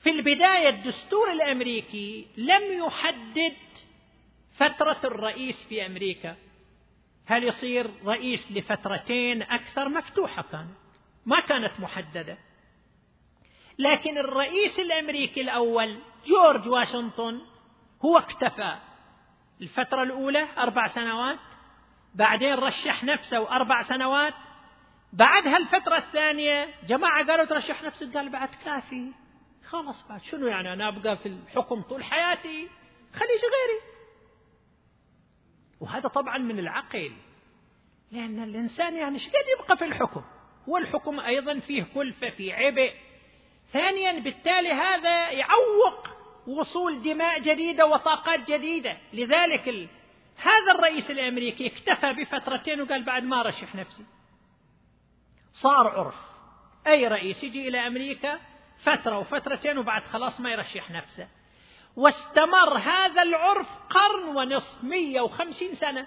في 0.06 0.12
البداية 0.12 0.68
الدستور 0.68 1.32
الأمريكي 1.32 2.26
لم 2.36 2.86
يحدد 2.86 3.56
فترة 4.54 5.00
الرئيس 5.04 5.66
في 5.68 5.86
أمريكا. 5.86 6.36
هل 7.26 7.44
يصير 7.44 7.90
رئيس 8.04 8.52
لفترتين 8.52 9.42
أكثر؟ 9.42 9.88
مفتوحة 9.88 10.42
كانت. 10.42 10.74
ما 11.26 11.40
كانت 11.40 11.80
محددة. 11.80 12.38
لكن 13.78 14.18
الرئيس 14.18 14.80
الأمريكي 14.80 15.40
الأول 15.40 15.98
جورج 16.26 16.68
واشنطن 16.68 17.40
هو 18.04 18.18
اكتفى. 18.18 18.76
الفترة 19.60 20.02
الأولى 20.02 20.48
أربع 20.58 20.86
سنوات 20.86 21.38
بعدين 22.14 22.54
رشح 22.54 23.04
نفسه 23.04 23.50
أربع 23.50 23.82
سنوات 23.82 24.34
بعدها 25.12 25.56
الفترة 25.56 25.96
الثانية 25.96 26.74
جماعة 26.88 27.26
قالوا 27.26 27.44
ترشح 27.44 27.82
نفسك 27.82 28.16
قال 28.16 28.28
بعد 28.28 28.48
كافي. 28.64 29.25
خلاص 29.68 30.08
بعد 30.08 30.22
شنو 30.22 30.46
يعني 30.46 30.72
أنا 30.72 30.88
أبقى 30.88 31.16
في 31.16 31.26
الحكم 31.26 31.82
طول 31.82 32.04
حياتي؟ 32.04 32.68
خلي 33.14 33.28
غيري. 33.28 33.80
وهذا 35.80 36.08
طبعا 36.08 36.38
من 36.38 36.58
العقل. 36.58 37.12
لأن 38.12 38.42
الإنسان 38.42 38.94
يعني 38.96 39.14
إيش 39.14 39.28
قد 39.28 39.44
يبقى 39.58 39.76
في 39.76 39.84
الحكم؟ 39.84 40.22
والحكم 40.66 41.20
أيضا 41.20 41.58
فيه 41.58 41.86
كلفة 41.94 42.30
في 42.30 42.52
عبء. 42.52 42.94
ثانيا 43.72 44.20
بالتالي 44.20 44.72
هذا 44.72 45.30
يعوق 45.30 46.08
وصول 46.46 47.02
دماء 47.02 47.40
جديدة 47.40 47.86
وطاقات 47.86 48.50
جديدة. 48.50 48.96
لذلك 49.12 49.68
ال... 49.68 49.88
هذا 50.36 50.72
الرئيس 50.74 51.10
الأمريكي 51.10 51.66
اكتفى 51.66 52.12
بفترتين 52.12 52.80
وقال 52.80 53.04
بعد 53.04 53.22
ما 53.22 53.42
رشح 53.42 53.74
نفسي. 53.74 54.04
صار 55.52 55.88
عرف. 55.88 56.14
أي 56.86 57.08
رئيس 57.08 57.44
يجي 57.44 57.68
إلى 57.68 57.86
أمريكا؟ 57.86 58.40
فترة 58.86 59.18
وفترتين 59.18 59.78
وبعد 59.78 60.02
خلاص 60.04 60.40
ما 60.40 60.50
يرشح 60.50 60.90
نفسه. 60.90 61.28
واستمر 61.96 62.78
هذا 62.78 63.22
العرف 63.22 63.68
قرن 63.90 64.36
ونصف 64.36 64.84
مية 64.84 65.20
وخمسين 65.20 65.74
سنة. 65.74 66.06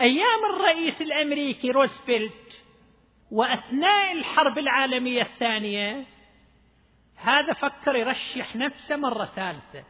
أيام 0.00 0.54
الرئيس 0.54 1.02
الأمريكي 1.02 1.70
روزفلت 1.70 2.64
وأثناء 3.30 4.12
الحرب 4.12 4.58
العالمية 4.58 5.22
الثانية 5.22 6.04
هذا 7.16 7.52
فكر 7.52 7.96
يرشح 7.96 8.56
نفسه 8.56 8.96
مرة 8.96 9.24
ثالثة. 9.24 9.84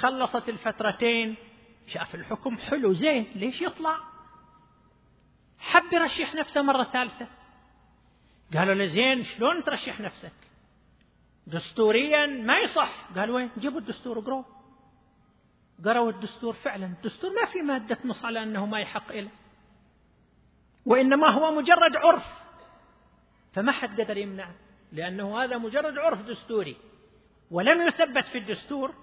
خلصت 0.00 0.48
الفترتين 0.48 1.36
شاف 1.86 2.14
الحكم 2.14 2.58
حلو 2.58 2.92
زين 2.92 3.32
ليش 3.34 3.62
يطلع؟ 3.62 3.96
حب 5.58 5.92
يرشح 5.92 6.34
نفسه 6.34 6.62
مرة 6.62 6.84
ثالثة. 6.84 7.39
قالوا 8.54 8.74
له 8.74 8.84
زين 8.84 9.24
شلون 9.24 9.64
ترشح 9.64 10.00
نفسك؟ 10.00 10.32
دستوريا 11.46 12.26
ما 12.26 12.58
يصح. 12.58 13.04
قال 13.16 13.30
وين؟ 13.30 13.50
جيبوا 13.58 13.80
الدستور 13.80 14.18
اقروه 14.18 14.44
قروا 15.84 16.10
الدستور 16.10 16.52
فعلا. 16.52 16.86
الدستور 16.86 17.30
ما 17.30 17.46
في 17.52 17.62
مادة 17.62 17.98
نص 18.04 18.24
على 18.24 18.42
أنه 18.42 18.66
ما 18.66 18.80
يحق 18.80 19.12
إله. 19.12 19.30
وإنما 20.86 21.28
هو 21.28 21.54
مجرد 21.54 21.96
عرف. 21.96 22.26
فما 23.52 23.72
حد 23.72 24.00
قدر 24.00 24.16
يمنعه 24.16 24.54
لأنه 24.92 25.44
هذا 25.44 25.58
مجرد 25.58 25.98
عرف 25.98 26.22
دستوري. 26.22 26.76
ولم 27.50 27.86
يثبت 27.86 28.24
في 28.24 28.38
الدستور. 28.38 28.94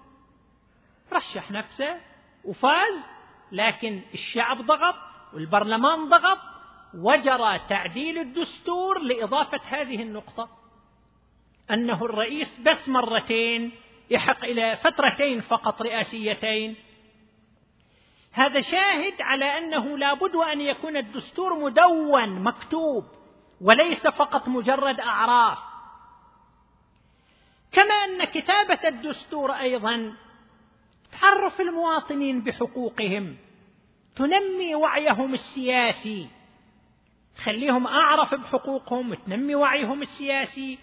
رشح 1.12 1.50
نفسه 1.50 2.00
وفاز 2.44 3.04
لكن 3.52 4.00
الشعب 4.14 4.66
ضغط 4.66 4.94
والبرلمان 5.32 6.08
ضغط 6.08 6.38
وجرى 6.94 7.60
تعديل 7.68 8.18
الدستور 8.18 8.98
لإضافة 8.98 9.60
هذه 9.64 10.02
النقطة. 10.02 10.48
أنه 11.70 12.04
الرئيس 12.04 12.60
بس 12.60 12.88
مرتين 12.88 13.72
يحق 14.10 14.44
إلى 14.44 14.76
فترتين 14.76 15.40
فقط 15.40 15.82
رئاسيتين. 15.82 16.76
هذا 18.32 18.60
شاهد 18.60 19.22
على 19.22 19.58
أنه 19.58 19.98
لا 19.98 20.14
بد 20.14 20.36
أن 20.36 20.60
يكون 20.60 20.96
الدستور 20.96 21.54
مدون 21.54 22.42
مكتوب 22.42 23.04
وليس 23.60 24.06
فقط 24.06 24.48
مجرد 24.48 25.00
أعراف. 25.00 25.58
كما 27.72 27.94
أن 27.94 28.24
كتابة 28.24 28.88
الدستور 28.88 29.52
أيضا 29.52 30.14
تعرف 31.20 31.60
المواطنين 31.60 32.40
بحقوقهم 32.40 33.36
تنمي 34.16 34.74
وعيهم 34.74 35.34
السياسي. 35.34 36.37
تخليهم 37.38 37.86
أعرف 37.86 38.34
بحقوقهم 38.34 39.10
وتنمي 39.10 39.54
وعيهم 39.54 40.02
السياسي 40.02 40.78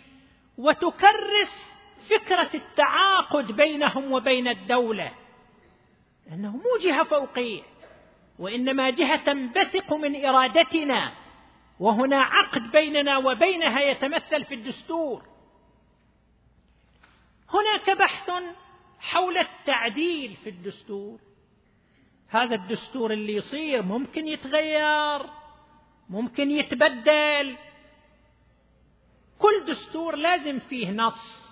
وتكرس 0.58 1.76
فكرة 2.10 2.50
التعاقد 2.54 3.52
بينهم 3.52 4.12
وبين 4.12 4.48
الدولة. 4.48 5.12
أنه 6.32 6.52
مو 6.52 6.78
جهة 6.84 7.04
فوقية 7.04 7.62
وإنما 8.40 8.90
جهة 8.90 9.16
تنبثق 9.16 9.94
من 9.94 10.26
إرادتنا 10.26 11.14
وهنا 11.80 12.22
عقد 12.22 12.72
بيننا 12.72 13.18
وبينها 13.18 13.82
يتمثل 13.82 14.44
في 14.44 14.54
الدستور. 14.54 15.24
هناك 17.50 17.98
بحث 17.98 18.32
حول 19.00 19.38
التعديل 19.38 20.36
في 20.36 20.50
الدستور. 20.50 21.20
هذا 22.30 22.56
الدستور 22.56 23.14
اللي 23.14 23.34
يصير 23.34 23.82
ممكن 23.82 24.28
يتغير. 24.28 25.45
ممكن 26.10 26.52
يتبدل. 26.52 27.58
كل 29.40 29.66
دستور 29.68 30.16
لازم 30.16 30.60
فيه 30.60 30.92
نص 30.92 31.46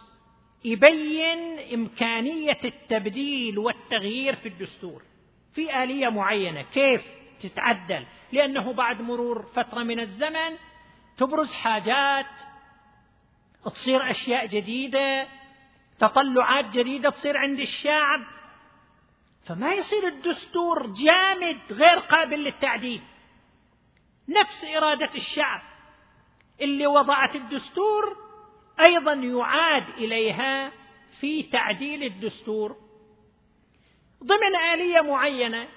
يبين 0.66 1.60
إمكانية 1.74 2.60
التبديل 2.66 3.60
والتغيير 3.60 4.36
في 4.36 4.48
الدستور 4.48 5.04
في 5.54 5.84
آلية 5.84 6.10
معينة. 6.10 6.62
كيف 6.62 7.06
تتعدل؟ 7.42 8.06
لأنه 8.32 8.74
بعد 8.74 9.02
مرور 9.02 9.42
فترة 9.56 9.84
من 9.84 10.00
الزمن 10.00 10.58
تبرز 11.18 11.54
حاجات 11.54 12.26
تصير 13.66 14.10
أشياء 14.10 14.46
جديدة 14.46 15.28
تطلعات 16.00 16.66
جديدة 16.66 17.10
تصير 17.10 17.38
عند 17.38 17.60
الشعب. 17.60 18.20
فما 19.46 19.74
يصير 19.74 20.08
الدستور 20.08 20.88
جامد 20.88 21.60
غير 21.72 22.00
قابل 22.00 22.44
للتعديل. 22.44 23.02
نفس 24.30 24.64
إرادة 24.64 25.10
الشعب. 25.16 25.62
اللي 26.62 26.88
وضعت 26.88 27.36
الدستور 27.36 28.18
أيضا 28.86 29.14
يعاد 29.14 29.90
إليها 29.90 30.72
في 31.20 31.44
تعديل 31.44 32.04
الدستور. 32.04 32.76
ضمن 34.24 34.56
آلية 34.74 35.02
معينة 35.02 35.68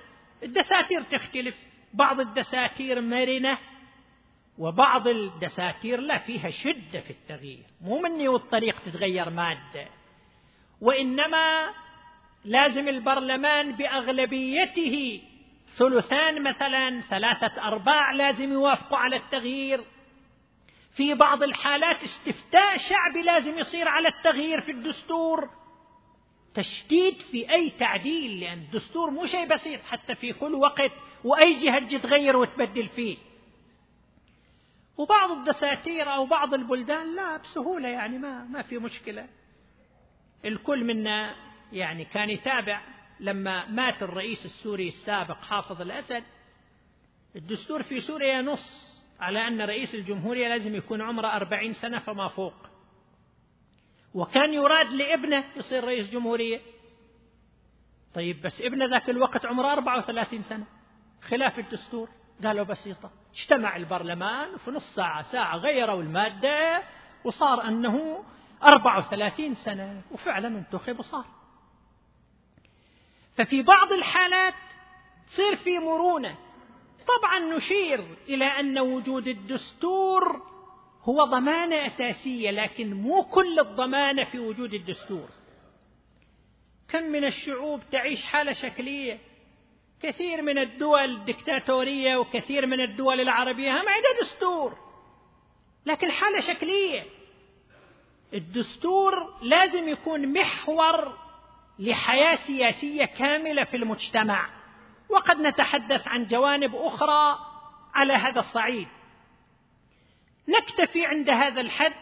الدساتير 0.43 1.03
تختلف. 1.03 1.57
بعض 1.95 2.21
الدساتير 2.21 3.01
مرنة 3.01 3.59
وبعض 4.59 5.09
الدساتير 5.09 6.01
لا 6.01 6.19
فيها 6.19 6.51
شدة 6.51 7.01
في 7.01 7.11
التغيير. 7.11 7.65
مو 7.81 7.99
مني 7.99 8.29
والطريق 8.29 8.83
تتغير 8.83 9.31
مادة. 9.31 9.89
وإنما 10.81 11.71
لازم 12.45 12.89
البرلمان 12.89 13.73
بأغلبيته 13.73 15.23
ثلثان 15.79 16.43
مثلا 16.43 17.01
ثلاثة 17.01 17.62
أرباع 17.62 18.12
لازم 18.12 18.53
يوافقوا 18.53 18.99
على 18.99 19.17
التغيير. 19.17 19.81
في 20.97 21.15
بعض 21.15 21.43
الحالات 21.43 22.03
استفتاء 22.03 22.77
شعبي 22.77 23.23
لازم 23.23 23.59
يصير 23.59 23.89
على 23.89 24.09
التغيير 24.09 24.61
في 24.61 24.73
الدستور. 24.73 25.51
تشديد 26.55 27.21
في 27.21 27.53
أي 27.53 27.71
تعديل 27.71 28.41
لأن 28.41 28.59
الدستور 28.59 29.11
مو 29.11 29.27
شيء 29.27 29.47
بسيط 29.47 29.83
حتى 29.83 30.15
في 30.15 30.33
كل 30.33 30.55
وقت 30.55 30.93
وأي 31.25 31.55
جهة 31.65 31.79
تجي 31.79 31.99
تغير 31.99 32.37
وتبدل 32.37 32.89
فيه. 32.89 33.17
وبعض 34.97 35.31
الدساتير 35.31 36.15
أو 36.15 36.27
بعض 36.27 36.55
البلدان 36.55 37.17
لا 37.17 37.37
بسهولة 37.37 37.89
يعني 37.89 38.19
ما 38.19 38.45
ما 38.45 38.62
في 38.62 38.79
مشكلة. 38.79 39.29
الكل 40.45 40.85
منا 40.85 41.35
يعني 41.73 42.05
كان 42.05 42.31
يتابع. 42.31 42.96
لما 43.20 43.66
مات 43.66 44.02
الرئيس 44.02 44.44
السوري 44.44 44.88
السابق 44.88 45.37
حافظ 45.42 45.81
الأسد 45.81 46.24
الدستور 47.37 47.83
في 47.83 48.00
سوريا 48.00 48.42
نص 48.42 48.96
على 49.20 49.48
أن 49.48 49.61
رئيس 49.61 49.94
الجمهورية 49.94 50.48
لازم 50.48 50.74
يكون 50.74 51.02
عمره 51.02 51.37
أربعين 51.37 51.72
سنة 51.72 51.98
فما 51.98 52.29
فوق. 52.29 52.55
وكان 54.14 54.55
يراد 54.55 54.92
لابنه 54.92 55.44
يصير 55.57 55.85
رئيس 55.85 56.11
جمهورية. 56.11 56.61
طيب 58.14 58.42
بس 58.42 58.61
ابنه 58.61 58.87
ذاك 58.87 59.11
الوقت 59.11 59.46
عمره 59.46 59.72
34 59.72 60.42
سنة. 60.42 60.64
خلاف 61.22 61.59
الدستور. 61.59 62.09
قالوا 62.44 62.64
بسيطة. 62.64 63.11
اجتمع 63.35 63.76
البرلمان 63.76 64.55
وفي 64.55 64.70
نص 64.70 64.94
ساعة 64.94 65.22
ساعة 65.22 65.57
غيروا 65.57 66.02
المادة 66.02 66.83
وصار 67.24 67.68
أنه 67.68 68.24
34 68.62 69.55
سنة. 69.55 70.02
وفعلا 70.11 70.48
انتخب 70.48 70.98
وصار. 70.98 71.24
ففي 73.37 73.62
بعض 73.62 73.92
الحالات 73.92 74.55
تصير 75.27 75.57
في 75.57 75.79
مرونة. 75.79 76.37
طبعا 77.18 77.38
نشير 77.38 78.05
إلى 78.29 78.44
أن 78.44 78.79
وجود 78.79 79.29
الدستور 79.29 80.42
هو 81.03 81.25
ضمانة 81.25 81.87
أساسية 81.87 82.51
لكن 82.51 82.94
مو 82.94 83.22
كل 83.25 83.59
الضمانة 83.59 84.25
في 84.25 84.38
وجود 84.38 84.75
الدستور. 84.75 85.29
كم 86.88 87.03
من 87.03 87.25
الشعوب 87.25 87.81
تعيش 87.92 88.25
حالة 88.25 88.53
شكلية. 88.53 89.18
كثير 90.03 90.42
من 90.42 90.59
الدول 90.59 91.25
دكتاتورية 91.25 92.16
وكثير 92.16 92.66
من 92.66 92.81
الدول 92.81 93.20
العربية 93.20 93.70
هم 93.70 93.88
عندها 93.88 94.20
دستور 94.22 94.79
لكن 95.87 96.11
حالة 96.11 96.40
شكلية. 96.40 97.03
الدستور 98.35 99.35
لازم 99.42 99.88
يكون 99.88 100.33
محور 100.33 101.26
لحياة 101.79 102.37
سياسية 102.37 103.05
كاملة 103.05 103.65
في 103.65 103.77
المجتمع. 103.77 104.49
وقد 105.09 105.41
نتحدث 105.41 106.09
عن 106.09 106.27
جوانب 106.27 106.75
أخرى 106.75 107.39
على 107.95 108.12
هذا 108.12 108.41
الصعيد. 108.41 108.89
نكتفي 110.49 111.07
عند 111.07 111.31
هذا 111.31 111.61
الحد 111.61 111.95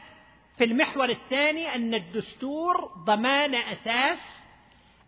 في 0.59 0.65
المحور 0.65 1.11
الثاني 1.11 1.75
أن 1.75 1.95
الدستور 1.95 2.93
ضمان 3.07 3.55
أساس. 3.55 4.45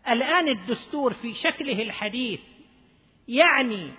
الآن 0.09 0.49
الدستور 0.49 1.13
في 1.13 1.35
شكله 1.35 1.83
الحديث 1.83 2.41
يعني 3.29 3.91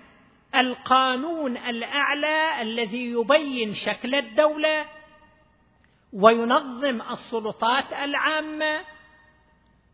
القانون 0.56 1.58
الأعلى 1.58 2.62
الذي 2.62 3.06
يبين 3.12 3.74
شكل 3.74 4.16
الدولة 4.16 4.86
وينظم 6.14 7.02
السلطات 7.02 7.94
العامة 7.94 8.82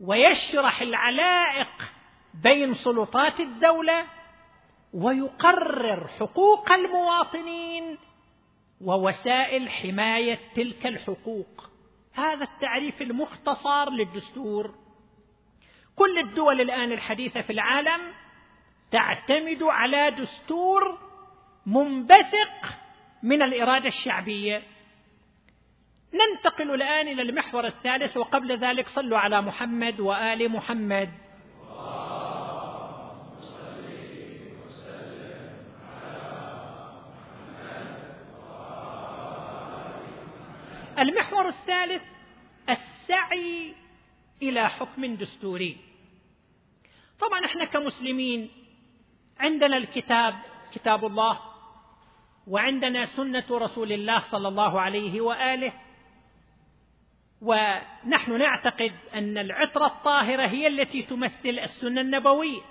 ويشرح 0.03 0.81
العلائق 0.81 1.91
بين 2.33 2.73
سلطات 2.73 3.39
الدولة 3.39 4.05
ويقرر 4.93 6.07
حقوق 6.07 6.71
المواطنين 6.71 7.97
ووسائل 8.81 9.69
حماية 9.69 10.39
تلك 10.55 10.87
الحقوق. 10.87 11.69
هذا 12.13 12.43
التعريف 12.43 13.01
المختصر 13.01 13.89
للدستور. 13.89 14.75
كل 15.95 16.19
الدول 16.19 16.61
الآن 16.61 16.91
الحديثة 16.91 17.41
في 17.41 17.53
العالم 17.53 18.13
تعتمد 18.91 19.63
على 19.63 20.11
دستور 20.11 20.97
منبثق 21.65 22.73
من 23.23 23.41
الإرادة 23.41 23.87
الشعبية. 23.87 24.63
ننتقل 26.13 26.73
الآن 26.73 27.07
إلى 27.07 27.21
المحور 27.21 27.65
الثالث 27.67 28.17
وقبل 28.17 28.57
ذلك 28.57 28.87
صلوا 28.87 29.17
على 29.17 29.41
محمد 29.41 29.99
وآل 29.99 30.49
محمد. 30.49 31.09
المحور 40.99 41.47
الثالث 41.47 42.03
السعي 42.69 43.73
إلى 44.41 44.69
حكم 44.69 45.15
دستوري. 45.15 45.77
طبعا 47.19 47.45
إحنا 47.45 47.65
كمسلمين 47.65 48.49
عندنا 49.39 49.77
الكتاب 49.77 50.35
كتاب 50.73 51.05
الله 51.05 51.39
وعندنا 52.47 53.05
سنة 53.05 53.45
رسول 53.51 53.91
الله 53.91 54.19
صلى 54.31 54.47
الله 54.47 54.81
عليه 54.81 55.21
وآله. 55.21 55.73
ونحن 57.43 58.37
نعتقد 58.37 58.91
أن 59.13 59.37
العطرة 59.37 59.85
الطاهرة 59.85 60.47
هي 60.47 60.67
التي 60.67 61.03
تمثل 61.03 61.59
السنة 61.63 62.01
النبوية 62.01 62.61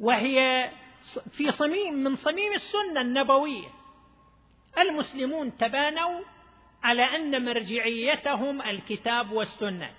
وهي 0.00 0.70
في 1.36 1.50
صميم 1.50 1.94
من 1.94 2.16
صميم 2.16 2.52
السنة 2.52 3.00
النبوية. 3.00 3.68
المسلمون 4.78 5.56
تبانوا 5.56 6.20
على 6.82 7.16
أن 7.16 7.44
مرجعيتهم 7.44 8.62
الكتاب 8.62 9.32
والسنة. 9.32 9.90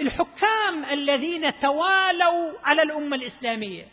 الحكام 0.00 0.84
الذين 0.84 1.60
توالوا 1.60 2.58
على 2.64 2.82
الأمة 2.82 3.16
الإسلامية 3.16 3.88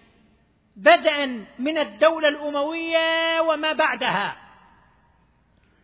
بدءا 0.75 1.45
من 1.59 1.77
الدولة 1.77 2.29
الأموية 2.29 3.39
وما 3.41 3.73
بعدها 3.73 4.48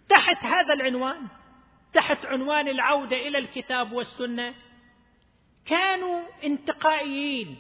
تحت 0.10 0.46
هذا 0.46 0.74
العنوان 0.74 1.28
تحت 1.94 2.26
عنوان 2.26 2.68
العودة 2.68 3.18
إلى 3.18 3.38
الكتاب 3.38 3.92
والسنة 3.92 4.54
كانوا 5.66 6.22
انتقائيين 6.44 7.58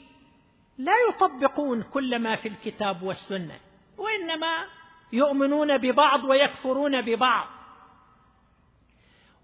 لا 0.77 0.93
يطبقون 1.09 1.83
كل 1.83 2.19
ما 2.19 2.35
في 2.35 2.47
الكتاب 2.47 3.03
والسنة 3.03 3.59
وإنما 3.97 4.65
يؤمنون 5.13 5.77
ببعض 5.77 6.23
ويكفرون 6.23 7.01
ببعض. 7.01 7.47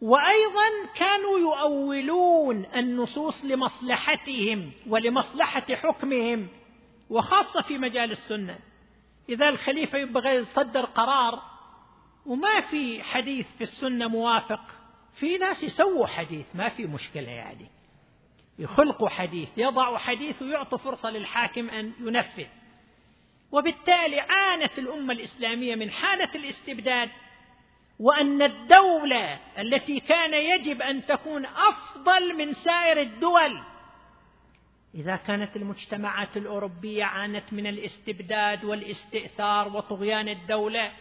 وأيضا 0.02 0.70
كانوا 0.96 1.40
يؤولون 1.40 2.66
النصوص 2.76 3.46
لمصلحتهم 3.46 4.72
ولمصلحة 4.88 5.66
حكمهم 5.72 6.48
وخاصة 7.10 7.62
في 7.62 7.78
مجال 7.78 8.12
السنة. 8.12 8.60
إذا 9.30 9.50
الخليفة 9.50 9.98
يبغى 9.98 10.30
يصدر 10.30 10.86
قرار 10.86 11.51
وما 12.26 12.62
في 12.62 13.04
حديث 13.04 13.48
في 13.58 13.64
السنة 13.64 14.08
موافق. 14.08 14.62
في 15.20 15.38
ناس 15.38 15.64
يسووا 15.64 16.08
حديث 16.08 16.46
ما 16.56 16.70
في 16.70 16.86
مشكلة 16.86 17.30
يعني. 17.30 17.68
يخلقوا 18.60 19.10
حديث 19.10 19.50
يضعوا 19.58 19.98
حديث 19.98 20.42
ويعطوا 20.42 20.78
فرصة 20.78 21.10
للحاكم 21.10 21.70
أن 21.70 21.94
ينفذ. 22.00 22.48
وبالتالي 23.52 24.20
عانت 24.20 24.80
الأمة 24.80 25.14
الإسلامية 25.14 25.76
من 25.76 25.92
حالة 25.92 26.36
الاستبداد 26.36 27.10
وأن 28.00 28.42
الدولة 28.42 29.40
التي 29.58 30.00
كان 30.00 30.34
يجب 30.34 30.82
أن 30.82 31.06
تكون 31.06 31.46
أفضل 31.46 32.38
من 32.38 32.54
سائر 32.54 33.02
الدول 33.02 33.64
إذا 34.96 35.16
كانت 35.16 35.56
المجتمعات 35.56 36.38
الأوروبية 36.38 37.04
عانت 37.04 37.54
من 37.54 37.68
الاستبداد 37.68 38.66
والاستئثار 38.66 39.68
وطغيان 39.68 40.30
الدولة 40.30 40.92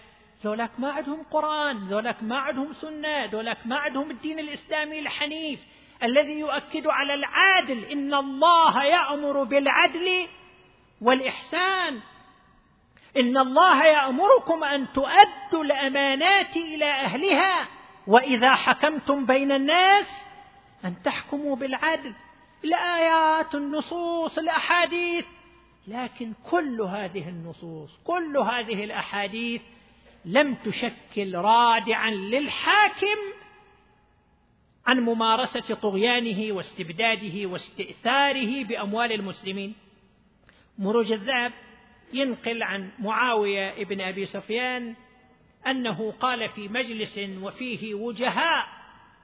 ذولاك 0.44 0.70
ما 0.80 0.92
عندهم 0.92 1.22
قرآن 1.30 1.88
ذولاك 1.88 2.22
ما 2.22 2.38
عندهم 2.38 2.72
سنة 2.72 3.24
ذولاك 3.24 3.66
ما 3.66 3.76
عندهم 3.76 4.10
الدين 4.10 4.38
الإسلامي 4.38 4.98
الحنيف 4.98 5.60
الذي 6.02 6.38
يؤكد 6.38 6.86
على 6.86 7.14
العدل. 7.14 7.84
إن 7.84 8.14
الله 8.14 8.84
يأمر 8.84 9.44
بالعدل 9.44 10.28
والإحسان. 11.00 12.00
إن 13.16 13.36
الله 13.36 13.84
يأمركم 13.84 14.64
أن 14.64 14.86
تؤدوا 14.92 15.64
الأمانات 15.64 16.56
إلى 16.56 16.90
أهلها 16.90 17.68
وإذا 18.06 18.54
حكمتم 18.54 19.26
بين 19.26 19.52
الناس 19.52 20.06
أن 20.84 21.02
تحكموا 21.02 21.56
بالعدل. 21.56 22.14
الآيات 22.64 23.54
النصوص 23.54 24.38
الأحاديث. 24.38 25.26
لكن 25.88 26.32
كل 26.50 26.80
هذه 26.80 27.28
النصوص 27.28 28.00
كل 28.04 28.36
هذه 28.36 28.84
الأحاديث 28.84 29.62
لم 30.24 30.54
تشكل 30.54 31.34
رادعا 31.34 32.10
للحاكم 32.10 33.18
عن 34.86 35.00
ممارسة 35.00 35.74
طغيانه 35.74 36.52
واستبداده 36.52 37.46
واستئثاره 37.48 38.64
بأموال 38.64 39.12
المسلمين. 39.12 39.74
مروج 40.78 41.12
الذهب 41.12 41.52
ينقل 42.12 42.62
عن 42.62 42.90
معاوية 42.98 43.82
ابن 43.82 44.00
أبي 44.00 44.26
سفيان 44.26 44.94
أنه 45.66 46.12
قال 46.20 46.48
في 46.48 46.68
مجلس 46.68 47.20
وفيه 47.42 47.94
وجهاء 47.94 48.66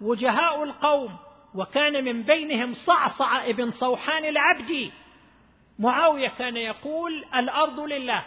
وجهاء 0.01 0.65
القوم 0.65 1.17
وكان 1.55 2.05
من 2.05 2.23
بينهم 2.23 2.75
صعصع 2.75 3.45
ابن 3.45 3.71
صوحان 3.71 4.25
العبدي. 4.25 4.93
معاوية 5.79 6.29
كان 6.29 6.57
يقول 6.57 7.25
الأرض 7.35 7.81
لله. 7.81 8.25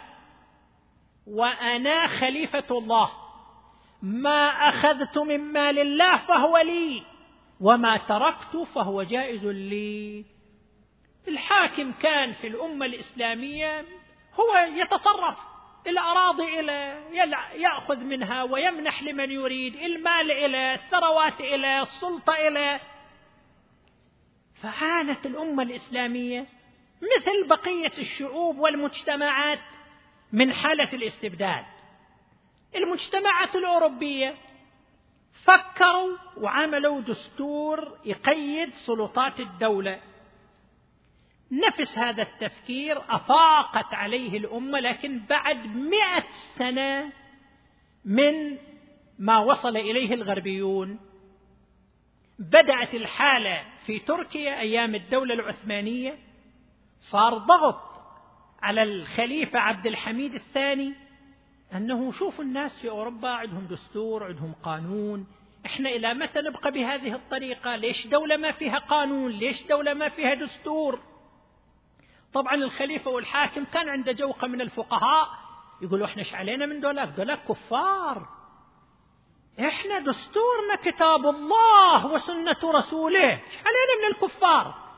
وأنا 1.30 2.06
خليفة 2.06 2.66
الله. 2.70 3.10
ما 4.02 4.48
أخذت 4.68 5.18
من 5.18 5.40
مال 5.52 5.78
الله 5.78 6.16
فهو 6.16 6.58
لي 6.58 7.02
وما 7.60 7.96
تركت 7.96 8.56
فهو 8.74 9.02
جائز 9.02 9.46
لي. 9.46 10.24
الحاكم 11.28 11.92
كان 11.92 12.32
في 12.32 12.46
الأمة 12.46 12.86
الإسلامية 12.86 13.84
هو 14.40 14.56
يتصرف 14.56 15.38
الأراضي 15.86 16.60
إلى 16.60 17.02
يأخذ 17.54 17.96
منها 17.96 18.42
ويمنح 18.42 19.02
لمن 19.02 19.30
يريد 19.30 19.76
المال 19.76 20.30
إلى 20.30 20.74
الثروات 20.74 21.40
إلى 21.40 21.82
السلطة 21.82 22.48
إلى. 22.48 22.80
فعانت 24.62 25.26
الأمة 25.26 25.62
الإسلامية 25.62 26.46
مثل 27.02 27.48
بقية 27.48 27.92
الشعوب 27.98 28.58
والمجتمعات. 28.58 29.58
من 30.32 30.52
حالة 30.52 30.92
الاستبداد. 30.92 31.64
المجتمعات 32.76 33.56
الأوروبية 33.56 34.34
فكروا 35.44 36.16
وعملوا 36.36 37.00
دستور 37.00 37.98
يقيد 38.04 38.74
سلطات 38.74 39.40
الدولة. 39.40 40.00
نفس 41.52 41.98
هذا 41.98 42.22
التفكير 42.22 43.02
أفاقت 43.08 43.94
عليه 43.94 44.38
الأمة 44.38 44.80
لكن 44.80 45.18
بعد 45.18 45.66
مئة 45.66 46.24
سنة 46.56 47.12
من 48.04 48.58
ما 49.18 49.38
وصل 49.38 49.76
إليه 49.76 50.14
الغربيون 50.14 51.00
بدأت 52.38 52.94
الحالة 52.94 53.64
في 53.86 53.98
تركيا 53.98 54.60
أيام 54.60 54.94
الدولة 54.94 55.34
العثمانية 55.34 56.18
صار 57.00 57.38
ضغط 57.38 57.89
على 58.62 58.82
الخليفة 58.82 59.58
عبد 59.58 59.86
الحميد 59.86 60.34
الثاني 60.34 60.94
أنه 61.74 62.12
شوفوا 62.12 62.44
الناس 62.44 62.80
في 62.80 62.90
أوروبا 62.90 63.28
عندهم 63.28 63.66
دستور 63.66 64.24
عندهم 64.24 64.54
قانون 64.62 65.26
إحنا 65.66 65.88
إلى 65.88 66.14
متى 66.14 66.40
نبقى 66.40 66.70
بهذه 66.70 67.14
الطريقة؟ 67.14 67.76
ليش 67.76 68.06
دولة 68.06 68.36
ما 68.36 68.52
فيها 68.52 68.78
قانون؟ 68.78 69.30
ليش 69.32 69.62
دولة 69.66 69.94
ما 69.94 70.08
فيها 70.08 70.34
دستور؟ 70.34 71.00
طبعا 72.32 72.54
الخليفة 72.54 73.10
والحاكم 73.10 73.64
كان 73.64 73.88
عنده 73.88 74.12
جوقة 74.12 74.46
من 74.48 74.60
الفقهاء 74.60 75.28
يقولوا 75.82 76.06
إحنا 76.06 76.18
إيش 76.22 76.34
علينا 76.34 76.66
من 76.66 76.80
دولاك 76.80 77.08
دولاك 77.08 77.44
كفار. 77.48 78.28
إحنا 79.60 79.98
دستورنا 79.98 80.76
كتاب 80.84 81.26
الله 81.26 82.06
وسنة 82.06 82.56
رسوله 82.64 83.30
إيش 83.30 83.56
علينا 83.58 83.94
من 84.02 84.14
الكفار؟ 84.14 84.89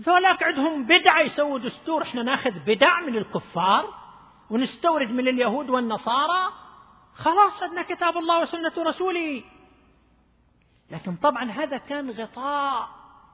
ذولاك 0.00 0.42
عندهم 0.42 0.84
بدعة 0.84 1.20
يسووا 1.20 1.58
دستور 1.58 2.02
إحنا 2.02 2.22
ناخذ 2.22 2.50
بدع 2.50 3.00
من 3.00 3.16
الكفار 3.16 3.94
ونستورد 4.50 5.10
من 5.10 5.28
اليهود 5.28 5.70
والنصارى. 5.70 6.52
خلاص 7.14 7.62
عندنا 7.62 7.82
كتاب 7.82 8.16
الله 8.16 8.40
وسنة 8.42 8.72
رسوله. 8.78 9.42
لكن 10.90 11.16
طبعا 11.16 11.44
هذا 11.44 11.76
كان 11.76 12.10
غطاء 12.10 12.88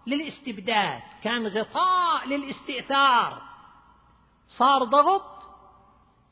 للاستبداد 0.06 1.02
كان 1.22 1.46
غطاء 1.46 2.26
للاستئثار. 2.26 3.42
صار 4.48 4.84
ضغط 4.84 5.38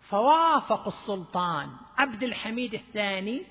فوافق 0.09 0.87
السلطان 0.87 1.71
عبد 1.99 2.23
الحميد 2.23 2.75
الثاني 2.75 3.47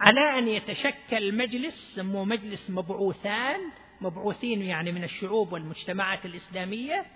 على 0.00 0.38
أن 0.38 0.48
يتشكل 0.48 1.36
مجلس 1.36 1.94
سموه 1.94 2.24
مجلس 2.24 2.70
مبعوثان 2.70 3.60
مبعوثين 4.00 4.62
يعني 4.62 4.92
من 4.92 5.04
الشعوب 5.04 5.52
والمجتمعات 5.52 6.26
الإسلامية 6.26 7.06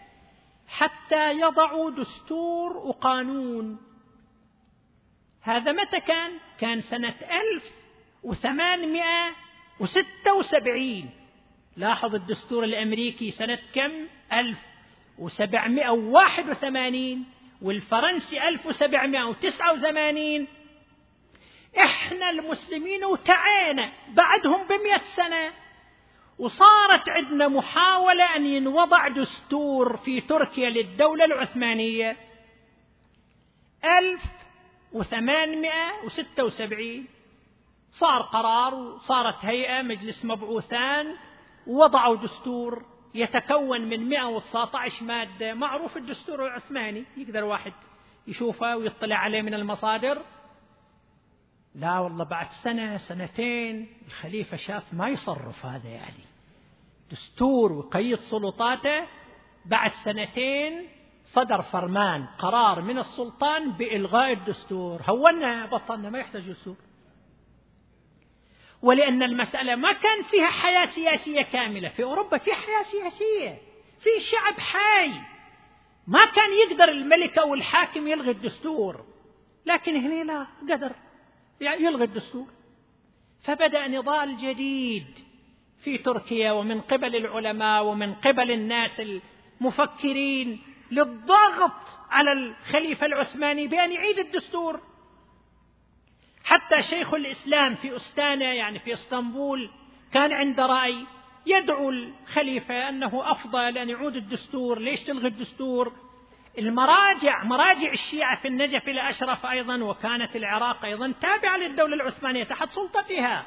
حتى 0.69 1.33
يضعوا 1.33 1.91
دستور 1.91 2.77
وقانون. 2.77 3.79
هذا 5.43 5.73
متى 5.73 6.01
كان؟ 6.01 6.33
كان 6.61 6.81
سنة 6.81 7.15
ألف 7.23 7.73
وثمانمائة 8.23 9.35
وستة 9.81 10.35
وسبعين. 10.39 11.11
لاحظ 11.77 12.15
الدستور 12.15 12.65
الأمريكي 12.65 13.31
سنة 13.31 13.59
كم؟ 13.75 13.93
ألف 14.33 14.59
وسبعمائة 15.19 15.91
وواحد 15.91 16.49
وثمانين 16.49 17.25
والفرنسي 17.63 18.49
ألف 18.49 18.67
وسبعمائة 18.67 19.25
وتسعة 19.25 19.73
وثمانين. 19.73 20.47
إحنا 21.79 22.31
المسلمين 22.31 23.05
وتعينا 23.05 23.93
بعدهم 24.09 24.67
بمئة 24.67 25.03
سنة. 25.17 25.64
وصارت 26.39 27.09
عندنا 27.09 27.49
محاولة 27.49 28.37
أن 28.37 28.47
ينوضع 28.47 29.09
دستور 29.09 29.97
في 29.97 30.21
تركيا 30.21 30.71
للدولة 30.71 31.25
العثمانية. 31.25 32.17
ألف 33.85 34.23
وثمانمائة 34.93 36.05
وستة 36.05 36.45
وسبعين. 36.45 37.07
صار 37.91 38.23
قرار 38.23 38.75
وصارت 38.75 39.45
هيئة 39.45 39.83
مجلس 39.83 40.25
مبعوثان 40.25 41.17
وضعوا 41.67 42.17
دستور 42.17 42.85
يتكون 43.15 43.81
من 43.81 44.09
119 44.09 45.05
مادة 45.05 45.55
معروف 45.55 45.97
الدستور 45.97 46.47
العثماني 46.47 47.05
يقدر 47.17 47.45
واحد 47.45 47.73
يشوفه 48.27 48.77
ويطلع 48.77 49.17
عليه 49.17 49.43
من 49.43 49.55
المصادر. 49.55 50.23
لا 51.75 51.99
والله 51.99 52.25
بعد 52.25 52.47
سنة 52.51 52.97
سنتين 52.99 53.87
الخليفة 54.07 54.57
شاف 54.57 54.95
ما 54.95 55.09
يصرف 55.09 55.67
هذا 55.67 55.89
يعني. 55.89 56.25
دستور 57.11 57.73
ويقيد 57.73 58.19
سلطاته 58.19 59.07
بعد 59.65 59.93
سنتين 59.93 60.89
صدر 61.27 61.63
فرمان 61.63 62.27
قرار 62.39 62.81
من 62.81 62.99
السلطان 62.99 63.71
بإلغاء 63.71 64.33
الدستور. 64.33 65.03
هونا 65.03 65.67
بطلنا 65.67 66.11
ما 66.11 66.19
يحتاج 66.19 66.51
دستور. 66.51 66.77
ولأن 68.83 69.23
المسألة 69.23 69.75
ما 69.75 69.93
كان 69.93 70.23
فيها 70.23 70.47
حياة 70.47 70.87
سياسية 70.87 71.43
كاملة. 71.43 71.89
في 71.89 72.03
أوروبا 72.03 72.39
في 72.39 72.55
حياة 72.55 72.83
سياسية 72.83 73.59
في 74.01 74.11
شعب 74.21 74.61
حي. 74.61 75.21
ما 76.07 76.25
كان 76.25 76.51
يقدر 76.69 76.89
الملك 76.89 77.39
أو 77.39 77.55
الحاكم 77.55 78.09
يلغي 78.09 78.31
الدستور. 78.31 79.05
لكن 79.67 79.97
هنا 79.97 80.23
لا 80.23 80.47
قدر. 80.75 80.93
يلغي 81.61 82.05
الدستور 82.05 82.47
فبدأ 83.43 83.89
نضال 83.89 84.37
جديد 84.37 85.07
في 85.85 85.99
تركيا 85.99 86.53
ومن 86.53 86.81
قبل 86.81 87.17
العلماء 87.17 87.85
ومن 87.85 88.15
قبل 88.15 88.51
الناس 88.51 89.03
المفكرين 89.61 90.63
للضغط 90.91 91.73
على 92.11 92.33
الخليفة 92.33 93.07
العثماني 93.07 93.67
بأن 93.67 93.93
يعيد 93.93 94.19
الدستور. 94.19 94.81
حتى 96.45 96.83
شيخ 96.83 97.15
الإسلام 97.15 97.75
في 97.75 97.97
أستانا 97.97 98.53
يعني 98.53 98.79
في 98.79 98.95
إسطنبول 98.95 99.71
كان 100.13 100.33
عند 100.33 100.61
رأي 100.61 101.07
يدعو 101.47 101.91
الخليفة 101.91 102.89
أنه 102.89 103.31
أفضل 103.31 103.79
أن 103.79 103.91
يعود 103.91 104.17
الدستور. 104.17 104.79
ليش 104.79 105.01
تلغي 105.01 105.29
الدستور؟ 105.29 105.93
المراجع 106.59 107.45
مراجع 107.45 107.93
الشيعة 107.93 108.41
في 108.41 108.49
النجف 108.49 108.89
الأشرف 108.89 109.47
أيضا 109.47 109.85
وكانت 109.85 110.37
العراق 110.37 110.85
أيضا 110.85 111.15
تابعة 111.21 111.57
للدولة 111.57 111.95
العثمانية 111.95 112.45
تحت 112.45 112.69
سلطتها 112.71 113.47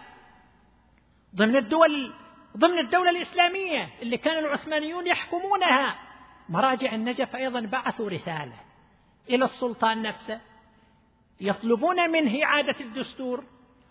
ضمن 1.36 1.56
الدول 1.56 2.14
ضمن 2.58 2.80
الدولة 2.80 3.10
الإسلامية 3.10 3.90
اللي 4.02 4.18
كان 4.18 4.38
العثمانيون 4.38 5.08
يحكمونها. 5.08 6.00
مراجع 6.50 6.94
النجف 6.94 7.36
أيضا 7.36 7.60
بعثوا 7.60 8.10
رسالة 8.10 8.56
إلى 9.30 9.46
السلطان 9.46 10.02
نفسه 10.02 10.42
يطلبون 11.42 12.10
منه 12.10 12.44
إعادة 12.44 12.76
الدستور 12.80 13.44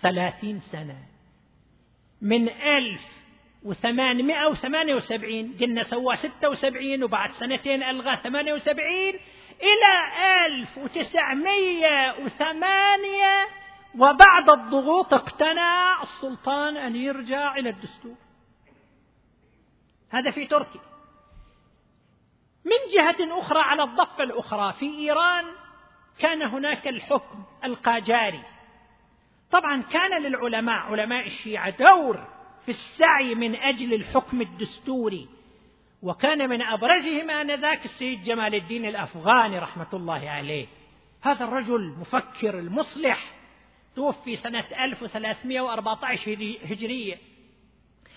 ثلاثين 0.00 0.60
سنة 0.60 0.98
من 2.22 2.48
ألف 2.48 3.02
وثمانمائة 3.62 4.46
وثمانية 4.46 4.94
وسبعين 4.94 5.56
قلنا 5.60 5.82
سوى 5.82 6.16
ستة 6.16 6.48
وسبعين 6.48 7.04
وبعد 7.04 7.30
سنتين 7.30 7.82
ألغى 7.82 8.16
ثمانية 8.16 8.52
وسبعين 8.52 9.14
إلى 9.62 10.12
ألف 10.46 10.78
وتسعمية 10.78 12.14
وثمانية 12.24 13.46
وبعد 13.96 14.50
الضغوط 14.50 15.14
اقتنع 15.14 16.02
السلطان 16.02 16.76
أن 16.76 16.96
يرجع 16.96 17.56
إلى 17.56 17.70
الدستور. 17.70 18.14
هذا 20.10 20.30
في 20.30 20.46
تركيا. 20.46 20.80
من 22.64 22.94
جهة 22.94 23.40
أخرى 23.40 23.60
على 23.60 23.82
الضفة 23.82 24.22
الأخرى 24.22 24.72
في 24.72 24.86
إيران 24.98 25.44
كان 26.18 26.42
هناك 26.42 26.88
الحكم 26.88 27.44
القاجاري. 27.64 28.42
طبعا 29.50 29.82
كان 29.82 30.22
للعلماء 30.22 30.76
علماء 30.76 31.26
الشيعة 31.26 31.70
دور 31.70 32.28
في 32.64 32.70
السعي 32.70 33.34
من 33.34 33.56
أجل 33.56 33.94
الحكم 33.94 34.40
الدستوري. 34.40 35.28
وكان 36.02 36.48
من 36.48 36.62
أبرزهم 36.62 37.30
آنذاك 37.30 37.84
السيد 37.84 38.22
جمال 38.22 38.54
الدين 38.54 38.84
الأفغاني 38.84 39.58
رحمة 39.58 39.88
الله 39.92 40.30
عليه. 40.30 40.66
هذا 41.22 41.44
الرجل 41.44 41.94
مفكر 42.00 42.58
المصلح 42.58 43.35
توفي 43.96 44.36
سنة 44.36 44.64
1314 44.84 46.58
هجرية. 46.64 47.18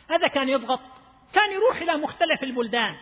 هذا 0.09 0.27
كان 0.27 0.49
يضغط 0.49 0.79
كان 1.33 1.51
يروح 1.51 1.77
إلى 1.81 1.97
مختلف 1.97 2.43
البلدان. 2.43 2.95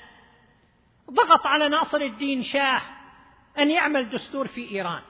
ضغط 1.11 1.47
على 1.47 1.69
ناصر 1.69 1.97
الدين 1.97 2.43
شاه 2.43 2.81
أن 3.57 3.71
يعمل 3.71 4.09
دستور 4.09 4.47
في 4.47 4.71
إيران. 4.71 5.01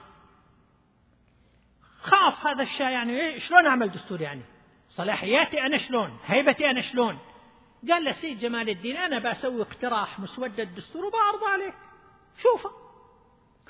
خاف 2.02 2.46
هذا 2.46 2.62
الشاه 2.62 2.90
يعني 2.90 3.20
إيه 3.20 3.38
شلون 3.38 3.66
أعمل 3.66 3.90
دستور 3.90 4.20
يعني؟ 4.20 4.42
صلاحياتي 4.90 5.60
أنا 5.60 5.78
شلون؟ 5.78 6.18
هيبتي 6.24 6.70
أنا 6.70 6.80
شلون؟ 6.80 7.18
قال 7.90 8.04
له 8.04 8.12
سيد 8.12 8.38
جمال 8.38 8.68
الدين 8.68 8.96
أنا 8.96 9.18
بسوي 9.18 9.62
اقتراح 9.62 10.20
مسودة 10.20 10.62
الدستور 10.62 11.04
وبعرضه 11.04 11.48
عليك. 11.48 11.74
شوفه. 12.42 12.87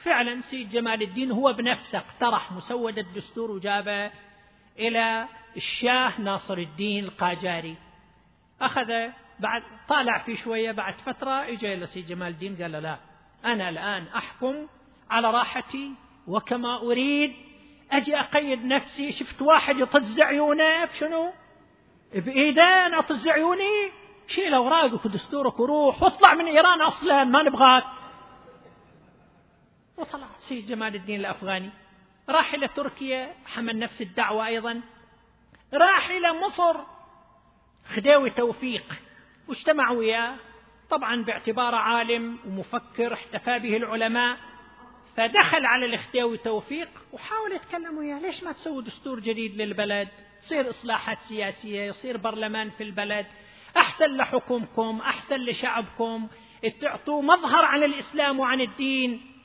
فعلا 0.05 0.40
سيد 0.40 0.70
جمال 0.70 1.03
الدين 1.03 1.30
هو 1.30 1.53
بنفسه 1.53 1.99
اقترح 1.99 2.53
مسودة 2.53 3.03
الدستور 3.03 3.51
وجابه 3.51 4.11
إلى 4.78 5.28
الشاه 5.57 6.20
ناصر 6.20 6.59
الدين 6.59 7.05
القاجاري. 7.05 7.76
أخذ 8.61 8.92
بعد 9.40 9.62
طالع 9.88 10.18
في 10.18 10.36
شوية 10.36 10.72
بعد 10.72 10.94
فترة 10.94 11.30
إجا 11.30 11.72
إلى 11.72 11.86
سيد 11.86 12.07
جمال 12.07 12.28
الدين 12.28 12.57
قال 12.57 12.72
له 12.72 12.78
لا 12.78 12.99
أنا 13.44 13.68
الآن 13.68 14.07
أحكم 14.16 14.66
على 15.11 15.30
راحتي 15.30 15.92
وكما 16.26 16.76
أريد. 16.76 17.32
أجي 17.92 18.20
أقيد 18.20 18.64
نفسي 18.64 19.12
شفت 19.12 19.42
واحد 19.42 19.78
يطز 19.78 20.20
عيونه 20.20 20.84
بشنو؟ 20.84 21.32
بإيدين 22.14 22.94
أطز 22.94 23.28
عيوني. 23.28 23.90
شيل 24.28 24.55
أوراقك 24.55 25.05
ودستورك 25.05 25.61
وروح 25.61 26.03
واطلع 26.03 26.34
من 26.34 26.46
إيران 26.46 26.80
أصلا 26.80 27.24
ما 27.24 27.42
نبغاك. 27.42 27.84
وطلع 29.99 30.26
سيد 30.38 30.66
جمال 30.66 30.94
الدين 30.94 31.20
الأفغاني 31.20 31.70
راح 32.28 32.55
إلى 32.55 32.68
تركيا 32.68 33.34
حمل 33.46 33.78
نفس 33.78 34.03
الدعوة 34.03 34.46
أيضا. 34.46 34.80
راح 35.74 36.11
إلى 36.11 36.32
مصر 36.32 36.76
خديوي 37.94 38.30
توفيق 38.30 38.84
واجتمعوا 39.49 39.99
وياه. 39.99 40.36
طبعا 40.90 41.24
باعتباره 41.24 41.76
عالم 41.76 42.38
ومفكر 42.46 43.12
احتفى 43.12 43.59
به 43.59 43.76
العلماء. 43.76 44.38
فدخل 45.16 45.66
على 45.66 45.86
الخديوي 45.86 46.38
توفيق 46.38 46.88
وحاول 47.12 47.53
يتكلم 47.53 47.99
وياه. 47.99 48.18
ليش 48.18 48.44
ما 48.44 48.53
تسوي 48.53 48.82
دستور 48.82 49.20
جديد 49.20 49.57
للبلد؟ 49.57 50.09
تصير 50.42 50.70
إصلاحات 50.70 51.18
سياسية 51.18 51.82
يصير 51.82 52.16
برلمان 52.16 52.70
في 52.70 52.82
البلد. 52.82 53.26
أحسن 53.76 54.16
لحكمكم 54.16 55.01
أحسن 55.01 55.36
لشعبكم. 55.36 56.28
تعطوا 56.80 57.22
مظهر 57.22 57.64
عن 57.64 57.82
الإسلام 57.82 58.40
وعن 58.40 58.61
الدين. 58.61 59.38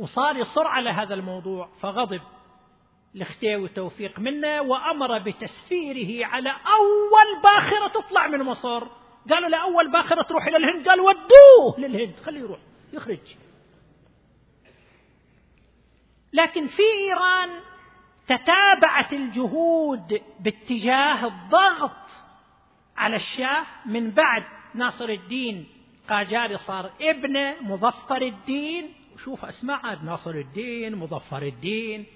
وصار 0.00 0.36
يصر 0.36 0.66
على 0.66 0.90
هذا 0.90 1.14
الموضوع 1.14 1.68
فغضب. 1.80 2.20
لختيوي 3.14 3.68
توفيق 3.68 4.18
منا 4.18 4.60
وأمر 4.60 5.18
بتسفيره 5.18 6.26
على 6.26 6.50
أول 6.50 7.42
باخرة 7.42 7.88
تطلع 7.88 8.26
من 8.26 8.42
مصر. 8.42 8.86
قالوا 9.30 9.48
لأول 9.48 9.92
باخرة 9.92 10.22
تروح 10.22 10.46
إلى 10.46 10.56
الهند 10.56 10.88
قال 10.88 11.00
ودوه 11.00 11.78
للهند 11.78 12.14
خليه 12.24 12.40
يروح 12.40 12.58
يخرج. 12.92 13.36
لكن 16.32 16.66
في 16.66 16.82
إيران 16.82 17.60
تتابعت 18.26 19.12
الجهود 19.12 20.20
باتجاه 20.40 21.26
الضغط 21.26 22.06
على 22.96 23.16
الشاه 23.16 23.66
من 23.86 24.10
بعد 24.10 24.44
ناصر 24.74 25.08
الدين 25.08 25.66
قاجاري 26.08 26.58
صار 26.58 26.90
ابنه 27.00 27.56
مظفر 27.60 28.22
الدين. 28.22 28.99
شوف 29.24 29.44
أسماء 29.44 29.98
ناصر 30.02 30.30
الدين 30.30 30.96
مظفر 30.96 31.42
الدين. 31.42 32.06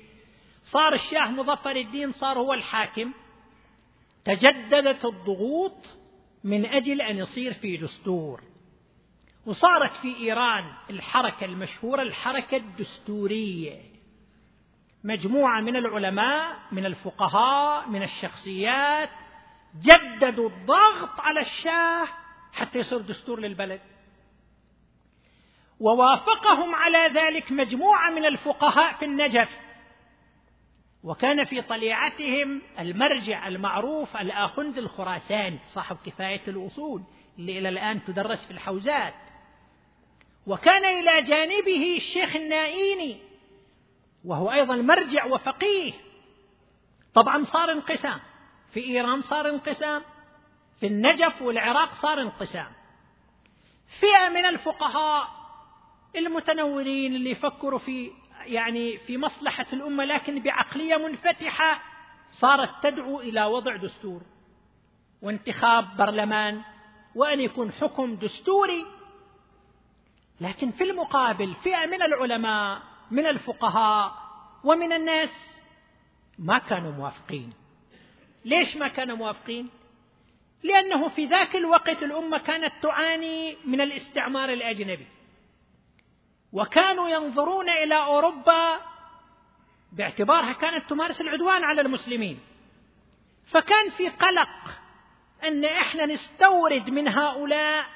صار 0.64 0.94
الشاه 0.94 1.30
مظفر 1.30 1.76
الدين 1.76 2.12
صار 2.12 2.38
هو 2.38 2.52
الحاكم. 2.52 3.12
تجددت 4.24 5.04
الضغوط 5.04 5.86
من 6.44 6.66
أجل 6.66 7.00
أن 7.00 7.16
يصير 7.16 7.52
في 7.52 7.76
دستور. 7.76 8.42
وصارت 9.46 9.96
في 9.96 10.16
إيران 10.16 10.72
الحركة 10.90 11.44
المشهورة 11.44 12.02
الحركة 12.02 12.56
الدستورية. 12.56 13.80
مجموعة 15.04 15.60
من 15.60 15.76
العلماء 15.76 16.56
من 16.72 16.86
الفقهاء 16.86 17.88
من 17.88 18.02
الشخصيات 18.02 19.10
جددوا 19.82 20.48
الضغط 20.48 21.20
على 21.20 21.40
الشاه 21.40 22.08
حتى 22.52 22.78
يصير 22.78 22.98
دستور 22.98 23.40
للبلد. 23.40 23.80
ووافقهم 25.80 26.74
على 26.74 27.10
ذلك 27.14 27.52
مجموعة 27.52 28.10
من 28.10 28.24
الفقهاء 28.24 28.94
في 28.94 29.04
النجف. 29.04 29.48
وكان 31.02 31.44
في 31.44 31.62
طليعتهم 31.62 32.62
المرجع 32.78 33.48
المعروف 33.48 34.16
الآخند 34.16 34.78
الخراساني 34.78 35.58
صاحب 35.66 35.96
كفاية 36.06 36.42
الأصول 36.48 37.02
اللي 37.38 37.58
إلى 37.58 37.68
الآن 37.68 38.04
تدرس 38.04 38.46
في 38.46 38.50
الحوزات. 38.50 39.14
وكان 40.46 40.84
إلى 40.84 41.22
جانبه 41.22 41.96
الشيخ 41.96 42.36
النائيني 42.36 43.20
وهو 44.24 44.52
أيضا 44.52 44.76
مرجع 44.76 45.24
وفقيه. 45.24 45.92
طبعا 47.14 47.44
صار 47.44 47.72
انقسام. 47.72 48.20
في 48.72 48.80
إيران 48.80 49.22
صار 49.22 49.48
انقسام 49.48 50.02
في 50.80 50.86
النجف 50.86 51.42
والعراق 51.42 51.92
صار 51.92 52.20
انقسام. 52.20 52.72
فئة 54.00 54.28
من 54.28 54.44
الفقهاء 54.46 55.43
المتنورين 56.16 57.14
اللي 57.14 57.30
يفكروا 57.30 57.78
في 57.78 58.10
يعني 58.46 58.98
في 58.98 59.18
مصلحة 59.18 59.66
الأمة 59.72 60.04
لكن 60.04 60.42
بعقلية 60.42 60.96
منفتحة 60.96 61.82
صارت 62.32 62.70
تدعو 62.82 63.20
إلى 63.20 63.44
وضع 63.44 63.76
دستور 63.76 64.22
وانتخاب 65.22 65.96
برلمان 65.96 66.62
وأن 67.14 67.40
يكون 67.40 67.72
حكم 67.72 68.14
دستوري. 68.14 68.86
لكن 70.40 70.70
في 70.70 70.84
المقابل 70.84 71.54
فئة 71.54 71.86
من 71.86 72.02
العلماء 72.02 72.82
من 73.10 73.26
الفقهاء 73.26 74.14
ومن 74.64 74.92
الناس 74.92 75.60
ما 76.38 76.58
كانوا 76.58 76.92
موافقين. 76.92 77.52
ليش 78.44 78.76
ما 78.76 78.88
كانوا 78.88 79.16
موافقين؟ 79.16 79.70
لأنه 80.62 81.08
في 81.08 81.26
ذاك 81.26 81.56
الوقت 81.56 82.02
الأمة 82.02 82.38
كانت 82.38 82.72
تعاني 82.82 83.56
من 83.64 83.80
الاستعمار 83.80 84.52
الأجنبي. 84.52 85.06
وكانوا 86.54 87.08
ينظرون 87.08 87.70
إلى 87.70 87.94
أوروبا 87.94 88.80
باعتبارها 89.92 90.52
كانت 90.52 90.90
تمارس 90.90 91.20
العدوان 91.20 91.64
على 91.64 91.80
المسلمين. 91.80 92.40
فكان 93.50 93.90
في 93.96 94.08
قلق 94.08 94.48
أن 95.44 95.64
إحنا 95.64 96.06
نستورد 96.06 96.90
من 96.90 97.08
هؤلاء 97.08 97.86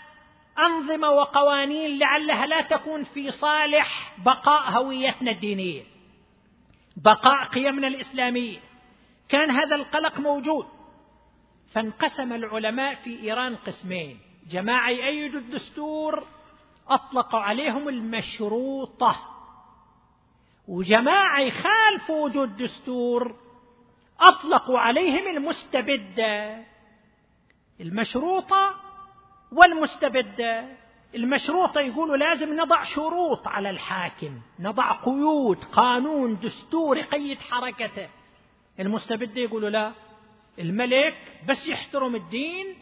أنظمة 0.58 1.10
وقوانين 1.10 1.98
لعلها 1.98 2.46
لا 2.46 2.60
تكون 2.60 3.04
في 3.04 3.30
صالح 3.30 4.14
بقاء 4.18 4.70
هويتنا 4.70 5.30
الدينية 5.30 5.82
بقاء 6.96 7.44
قيمنا 7.44 7.88
الإسلامية. 7.88 8.58
كان 9.28 9.50
هذا 9.50 9.76
القلق 9.76 10.18
موجود. 10.18 10.66
فانقسم 11.74 12.32
العلماء 12.32 12.94
في 12.94 13.22
إيران 13.22 13.56
قسمين. 13.56 14.20
جماعة 14.50 14.90
يأيدوا 14.90 15.40
الدستور 15.40 16.26
اطلقوا 16.88 17.40
عليهم 17.40 17.88
المشروطة. 17.88 19.16
وجماعة 20.68 21.40
يخالفوا 21.40 22.24
وجود 22.24 22.56
دستور 22.56 23.36
أطلقوا 24.20 24.78
عليهم 24.78 25.36
المستبدة. 25.36 26.64
المشروطة 27.80 28.74
والمستبدة. 29.52 30.76
المشروطة 31.14 31.80
يقولوا 31.80 32.16
لازم 32.16 32.60
نضع 32.60 32.84
شروط 32.84 33.48
على 33.48 33.70
الحاكم 33.70 34.40
نضع 34.60 34.92
قيود 34.92 35.64
قانون 35.64 36.38
دستور 36.38 36.96
يقيد 36.96 37.38
حركته. 37.40 38.08
المستبدة 38.80 39.40
يقولوا 39.40 39.70
لا 39.70 39.92
الملك 40.58 41.14
بس 41.48 41.66
يحترم 41.66 42.14
الدين 42.14 42.76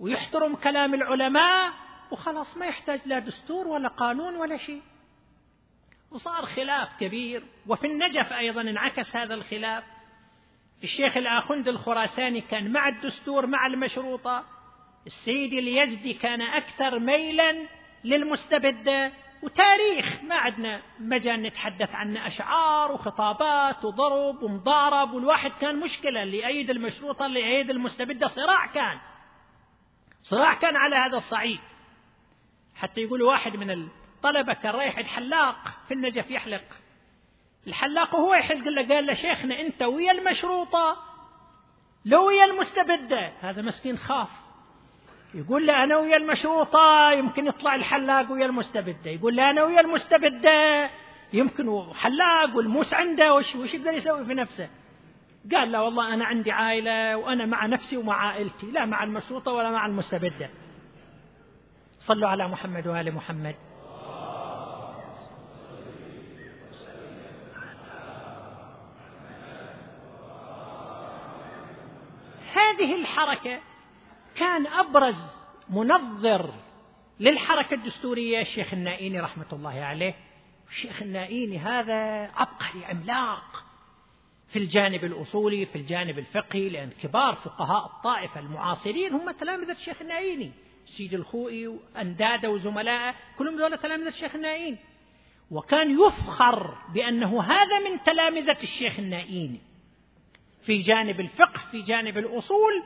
ويحترم 0.00 0.56
كلام 0.56 0.94
العلماء 0.94 1.72
وخلاص 2.10 2.56
ما 2.56 2.66
يحتاج 2.66 3.00
لا 3.06 3.18
دستور 3.18 3.68
ولا 3.68 3.88
قانون 3.88 4.36
ولا 4.36 4.56
شيء. 4.56 4.82
وصار 6.10 6.46
خلاف 6.46 6.88
كبير 7.00 7.42
وفي 7.66 7.86
النجف 7.86 8.32
أيضا 8.32 8.60
انعكس 8.60 9.16
هذا 9.16 9.34
الخلاف. 9.34 9.84
الشيخ 10.84 11.16
الآخند 11.16 11.68
الخراساني 11.68 12.40
كان 12.40 12.72
مع 12.72 12.88
الدستور 12.88 13.46
مع 13.46 13.66
المشروطة. 13.66 14.44
السيد 15.06 15.52
اليزدي 15.52 16.14
كان 16.14 16.42
أكثر 16.42 16.98
ميلا 16.98 17.66
للمستبدة 18.04 19.12
وتاريخ 19.42 20.22
ما 20.22 20.34
عندنا 20.34 20.82
مجال 21.00 21.42
نتحدث 21.42 21.94
عنه 21.94 22.26
أشعار 22.26 22.92
وخطابات 22.92 23.84
وضرب 23.84 24.42
ومضارب. 24.42 25.12
والواحد 25.12 25.50
كان 25.60 25.80
مشكلة 25.80 26.22
اللي 26.22 26.46
المشروطة 26.70 27.26
اللي 27.26 27.44
المستبدة 27.70 28.28
صراع 28.28 28.66
كان. 28.66 28.98
صراع 30.22 30.54
كان 30.54 30.76
على 30.76 30.96
هذا 30.96 31.16
الصعيد. 31.16 31.60
حتى 32.78 33.00
يقول 33.00 33.22
واحد 33.22 33.56
من 33.56 33.70
الطلبة 33.70 34.52
كان 34.52 34.74
رايح 34.74 34.98
الحلاق 34.98 35.56
في 35.88 35.94
النجف 35.94 36.30
يحلق. 36.30 36.64
الحلاق 37.66 38.14
وهو 38.14 38.34
يحلق 38.34 38.68
له 38.68 38.94
قال 38.94 39.06
له 39.06 39.14
شيخنا 39.14 39.60
أنت 39.60 39.82
ويا 39.82 40.12
المشروطة 40.12 40.96
لو 42.04 42.26
ويا 42.26 42.44
المستبدة. 42.44 43.32
هذا 43.40 43.62
مسكين 43.62 43.96
خاف. 43.96 44.28
يقول 45.34 45.66
له 45.66 45.84
أنا 45.84 45.96
ويا 45.96 46.16
المشروطة 46.16 47.12
يمكن 47.12 47.46
يطلع 47.46 47.74
الحلاق 47.74 48.32
ويا 48.32 48.46
المستبدة. 48.46 49.10
يقول 49.10 49.36
له 49.36 49.50
أنا 49.50 49.64
ويا 49.64 49.80
المستبدة 49.80 50.90
يمكن 51.32 51.84
حلاق 51.94 52.56
والموس 52.56 52.94
عنده 52.94 53.34
وش, 53.34 53.54
وش 53.54 53.74
يقدر 53.74 53.92
يسوي 53.92 54.24
في 54.24 54.34
نفسه؟ 54.34 54.68
قال 55.54 55.72
لا 55.72 55.80
والله 55.80 56.14
أنا 56.14 56.24
عندي 56.24 56.52
عائلة 56.52 57.16
وأنا 57.16 57.46
مع 57.46 57.66
نفسي 57.66 57.96
ومع 57.96 58.28
عائلتي 58.28 58.70
لا 58.70 58.84
مع 58.84 59.04
المشروطة 59.04 59.52
ولا 59.52 59.70
مع 59.70 59.86
المستبدة. 59.86 60.50
صلوا 62.08 62.28
على 62.28 62.48
محمد 62.48 62.86
وآل 62.86 63.14
محمد. 63.14 63.54
هذه 72.52 73.00
الحركة 73.00 73.60
كان 74.36 74.66
أبرز 74.66 75.16
منظر 75.68 76.50
للحركة 77.20 77.74
الدستورية 77.74 78.40
الشيخ 78.40 78.72
النائيني 78.72 79.20
رحمة 79.20 79.46
الله 79.52 79.80
عليه. 79.80 80.14
الشيخ 80.68 81.02
النائيني 81.02 81.58
هذا 81.58 82.22
عبقري 82.22 82.84
عملاق 82.84 83.64
في 84.52 84.58
الجانب 84.58 85.04
الأصولي 85.04 85.66
في 85.66 85.76
الجانب 85.76 86.18
الفقهي 86.18 86.68
لأن 86.68 86.90
كبار 87.02 87.34
فقهاء 87.34 87.86
الطائفة 87.86 88.40
المعاصرين 88.40 89.12
هم 89.14 89.30
تلامذة 89.30 89.72
الشيخ 89.72 90.00
النائيني. 90.00 90.52
سيد 90.96 91.14
الخوئي 91.14 91.66
وأندادة 91.66 92.50
وزملائه 92.50 93.14
كلهم 93.38 93.56
ذولا 93.56 93.76
تلامذة 93.76 94.08
الشيخ 94.08 94.34
النائيني 94.34 94.78
وكان 95.50 96.00
يفخر 96.00 96.78
بأنه 96.94 97.42
هذا 97.42 97.78
من 97.78 98.02
تلامذة 98.02 98.62
الشيخ 98.62 98.98
النائيني 98.98 99.60
في 100.62 100.78
جانب 100.78 101.20
الفقه 101.20 101.60
في 101.70 101.82
جانب 101.82 102.18
الأصول 102.18 102.82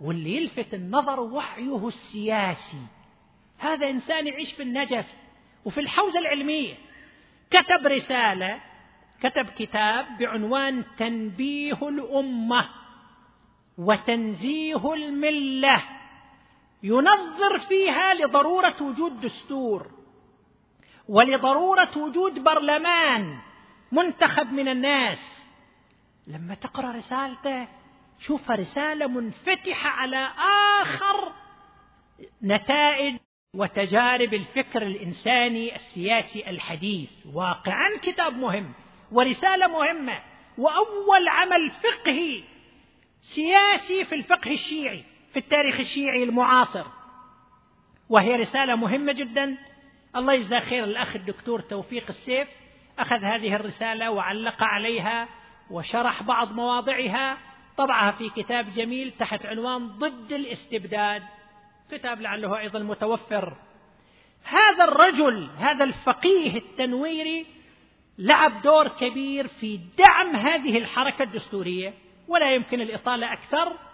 واللي 0.00 0.36
يلفت 0.36 0.74
النظر 0.74 1.20
وحيه 1.20 1.88
السياسي. 1.88 2.86
هذا 3.58 3.90
إنسان 3.90 4.26
يعيش 4.26 4.52
في 4.52 4.62
النجف 4.62 5.06
وفي 5.64 5.80
الحوزة 5.80 6.18
العلمية. 6.18 6.74
كتب 7.50 7.86
رسالة 7.86 8.60
كتب 9.22 9.46
كتاب 9.46 10.06
بعنوان 10.18 10.84
تنبيه 10.96 11.88
الأمة 11.88 12.68
وتنزيه 13.78 14.94
الملة. 14.94 15.82
ينظر 16.82 17.58
فيها 17.58 18.14
لضرورة 18.14 18.76
وجود 18.80 19.20
دستور 19.20 19.90
ولضرورة 21.08 21.98
وجود 21.98 22.44
برلمان 22.44 23.38
منتخب 23.92 24.52
من 24.52 24.68
الناس. 24.68 25.44
لما 26.26 26.54
تقرأ 26.54 26.92
رسالته 26.92 27.68
شوف 28.18 28.50
رسالة 28.50 29.06
منفتحة 29.06 29.90
على 29.90 30.30
آخر 30.82 31.32
نتائج 32.42 33.16
وتجارب 33.56 34.34
الفكر 34.34 34.82
الإنساني 34.82 35.76
السياسي 35.76 36.50
الحديث. 36.50 37.10
واقعا 37.34 37.98
كتاب 38.02 38.36
مهم 38.36 38.72
ورسالة 39.12 39.66
مهمة 39.66 40.22
وأول 40.58 41.28
عمل 41.28 41.70
فقهي 41.70 42.44
سياسي 43.20 44.04
في 44.04 44.14
الفقه 44.14 44.50
الشيعي. 44.50 45.11
في 45.32 45.38
التاريخ 45.38 45.80
الشيعي 45.80 46.22
المعاصر. 46.24 46.86
وهي 48.08 48.36
رسالة 48.36 48.76
مهمة 48.76 49.12
جدا. 49.12 49.58
الله 50.16 50.32
يجزاه 50.32 50.60
خير 50.60 50.84
الأخ 50.84 51.16
الدكتور 51.16 51.60
توفيق 51.60 52.04
السيف. 52.08 52.48
أخذ 52.98 53.24
هذه 53.24 53.56
الرسالة 53.56 54.10
وعلق 54.10 54.62
عليها 54.62 55.28
وشرح 55.70 56.22
بعض 56.22 56.52
مواضعها. 56.52 57.38
طبعها 57.76 58.10
في 58.10 58.30
كتاب 58.30 58.72
جميل 58.72 59.10
تحت 59.10 59.46
عنوان 59.46 59.88
ضد 59.88 60.32
الاستبداد. 60.32 61.22
كتاب 61.90 62.20
لعله 62.20 62.58
أيضا 62.58 62.78
متوفر. 62.78 63.56
هذا 64.44 64.84
الرجل 64.84 65.50
هذا 65.58 65.84
الفقيه 65.84 66.56
التنويري 66.56 67.46
لعب 68.18 68.62
دور 68.62 68.88
كبير 68.88 69.48
في 69.48 69.80
دعم 69.98 70.36
هذه 70.36 70.78
الحركة 70.78 71.22
الدستورية. 71.22 71.94
ولا 72.28 72.54
يمكن 72.54 72.80
الإطالة 72.80 73.32
أكثر. 73.32 73.91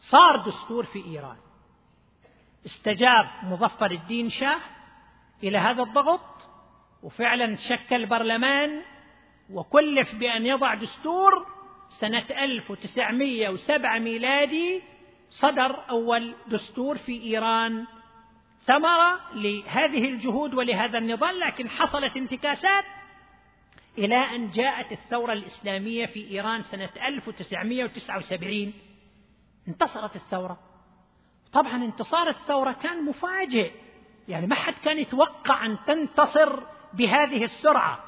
صار 0.00 0.36
دستور 0.36 0.84
في 0.84 1.04
إيران. 1.04 1.36
استجاب 2.66 3.30
مظفر 3.42 3.90
الدين 3.90 4.30
شاه 4.30 4.60
إلى 5.42 5.58
هذا 5.58 5.82
الضغط 5.82 6.20
وفعلا 7.02 7.56
شكل 7.56 8.06
برلمان 8.06 8.82
وكلف 9.50 10.14
بأن 10.14 10.46
يضع 10.46 10.74
دستور 10.74 11.46
سنة 12.00 12.26
1907 12.30 13.98
ميلادي 13.98 14.82
صدر 15.30 15.90
أول 15.90 16.34
دستور 16.48 16.98
في 16.98 17.22
إيران. 17.22 17.86
ثمرة 18.64 19.20
لهذه 19.34 20.04
الجهود 20.04 20.54
ولهذا 20.54 20.98
النضال 20.98 21.40
لكن 21.40 21.68
حصلت 21.68 22.16
انتكاسات 22.16 22.84
إلى 23.98 24.16
أن 24.16 24.50
جاءت 24.50 24.92
الثورة 24.92 25.32
الإسلامية 25.32 26.06
في 26.06 26.30
إيران 26.30 26.62
سنة 26.62 26.90
1979 27.06 28.72
انتصرت 29.68 30.16
الثورة. 30.16 30.58
طبعا 31.52 31.76
انتصار 31.76 32.28
الثورة 32.28 32.72
كان 32.72 33.04
مفاجئ. 33.04 33.72
يعني 34.28 34.46
ما 34.46 34.54
حد 34.54 34.74
كان 34.84 34.98
يتوقع 34.98 35.66
أن 35.66 35.78
تنتصر 35.86 36.62
بهذه 36.94 37.44
السرعة. 37.44 37.98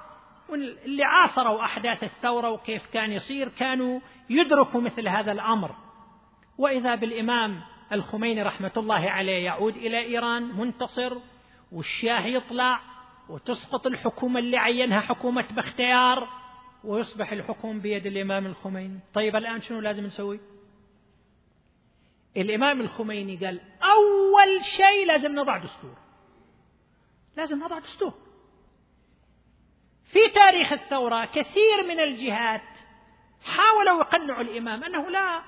واللي 0.48 1.04
عاصروا 1.04 1.64
أحداث 1.64 2.04
الثورة 2.04 2.50
وكيف 2.50 2.86
كان 2.86 3.12
يصير 3.12 3.48
كانوا 3.48 4.00
يدركوا 4.30 4.80
مثل 4.80 5.08
هذا 5.08 5.32
الأمر. 5.32 5.74
وإذا 6.58 6.94
بالإمام 6.94 7.60
الخميني 7.92 8.42
رحمة 8.42 8.72
الله 8.76 9.10
عليه 9.10 9.44
يعود 9.44 9.76
إلى 9.76 9.98
إيران 9.98 10.42
منتصر 10.42 11.18
والشاه 11.72 12.26
يطلع 12.26 12.80
وتسقط 13.28 13.86
الحكومة 13.86 14.40
اللي 14.40 14.56
عينها 14.56 15.00
حكومة 15.00 15.44
باختيار 15.50 16.28
ويصبح 16.84 17.32
الحكم 17.32 17.80
بيد 17.80 18.06
الإمام 18.06 18.46
الخميني. 18.46 19.00
طيب 19.14 19.36
الآن 19.36 19.60
شنو 19.60 19.80
لازم 19.80 20.04
نسوي؟ 20.04 20.40
الإمام 22.36 22.80
الخميني 22.80 23.36
قال 23.36 23.60
أول 23.82 24.64
شيء 24.64 25.06
لازم 25.06 25.34
نضع 25.34 25.58
دستور. 25.58 25.94
لازم 27.36 27.64
نضع 27.64 27.78
دستور. 27.78 28.12
في 30.04 30.28
تاريخ 30.34 30.72
الثورة 30.72 31.24
كثير 31.24 31.82
من 31.88 32.00
الجهات 32.00 32.62
حاولوا 33.44 34.00
يقنعوا 34.00 34.42
الإمام 34.42 34.84
أنه 34.84 35.10
لا 35.10 35.42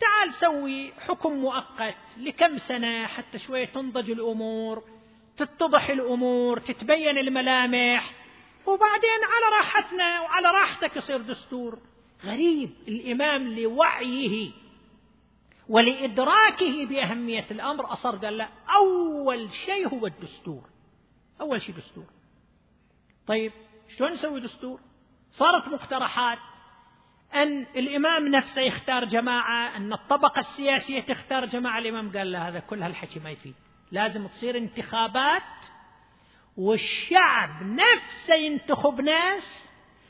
تعال 0.00 0.34
سوي 0.34 0.92
حكم 0.92 1.32
مؤقت 1.32 2.18
لكم 2.18 2.58
سنة 2.58 3.06
حتى 3.06 3.38
شوية 3.38 3.64
تنضج 3.64 4.10
الأمور 4.10 4.84
تتضح 5.36 5.88
الأمور 5.88 6.58
تتبين 6.58 7.18
الملامح. 7.18 8.12
وبعدين 8.66 9.20
على 9.24 9.56
راحتنا 9.56 10.20
وعلى 10.20 10.48
راحتك 10.48 10.96
يصير 10.96 11.18
دستور. 11.18 11.78
غريب 12.24 12.70
الإمام 12.88 13.58
لوعيه. 13.58 14.50
ولإدراكه 15.68 16.86
بأهمية 16.86 17.46
الأمر 17.50 17.92
أصر 17.92 18.16
قال 18.16 18.36
لا 18.36 18.48
أول 18.76 19.52
شيء 19.52 19.88
هو 19.88 20.06
الدستور. 20.06 20.62
أول 21.40 21.62
شيء 21.62 21.74
دستور. 21.74 22.04
طيب 23.26 23.52
شلون 23.96 24.12
نسوي 24.12 24.40
دستور؟ 24.40 24.80
صارت 25.32 25.68
مقترحات 25.68 26.38
أن 27.34 27.66
الإمام 27.76 28.28
نفسه 28.28 28.62
يختار 28.62 29.04
جماعة 29.04 29.76
أن 29.76 29.92
الطبقة 29.92 30.38
السياسية 30.38 31.00
تختار 31.00 31.44
جماعة. 31.44 31.78
الإمام 31.78 32.12
قال 32.12 32.32
لا 32.32 32.48
هذا 32.48 32.58
كل 32.58 32.82
هالحكي 32.82 33.20
ما 33.20 33.30
يفيد. 33.30 33.54
لازم 33.90 34.26
تصير 34.26 34.56
انتخابات 34.56 35.42
والشعب 36.56 37.62
نفسه 37.62 38.34
ينتخب 38.34 39.00
ناس 39.00 39.68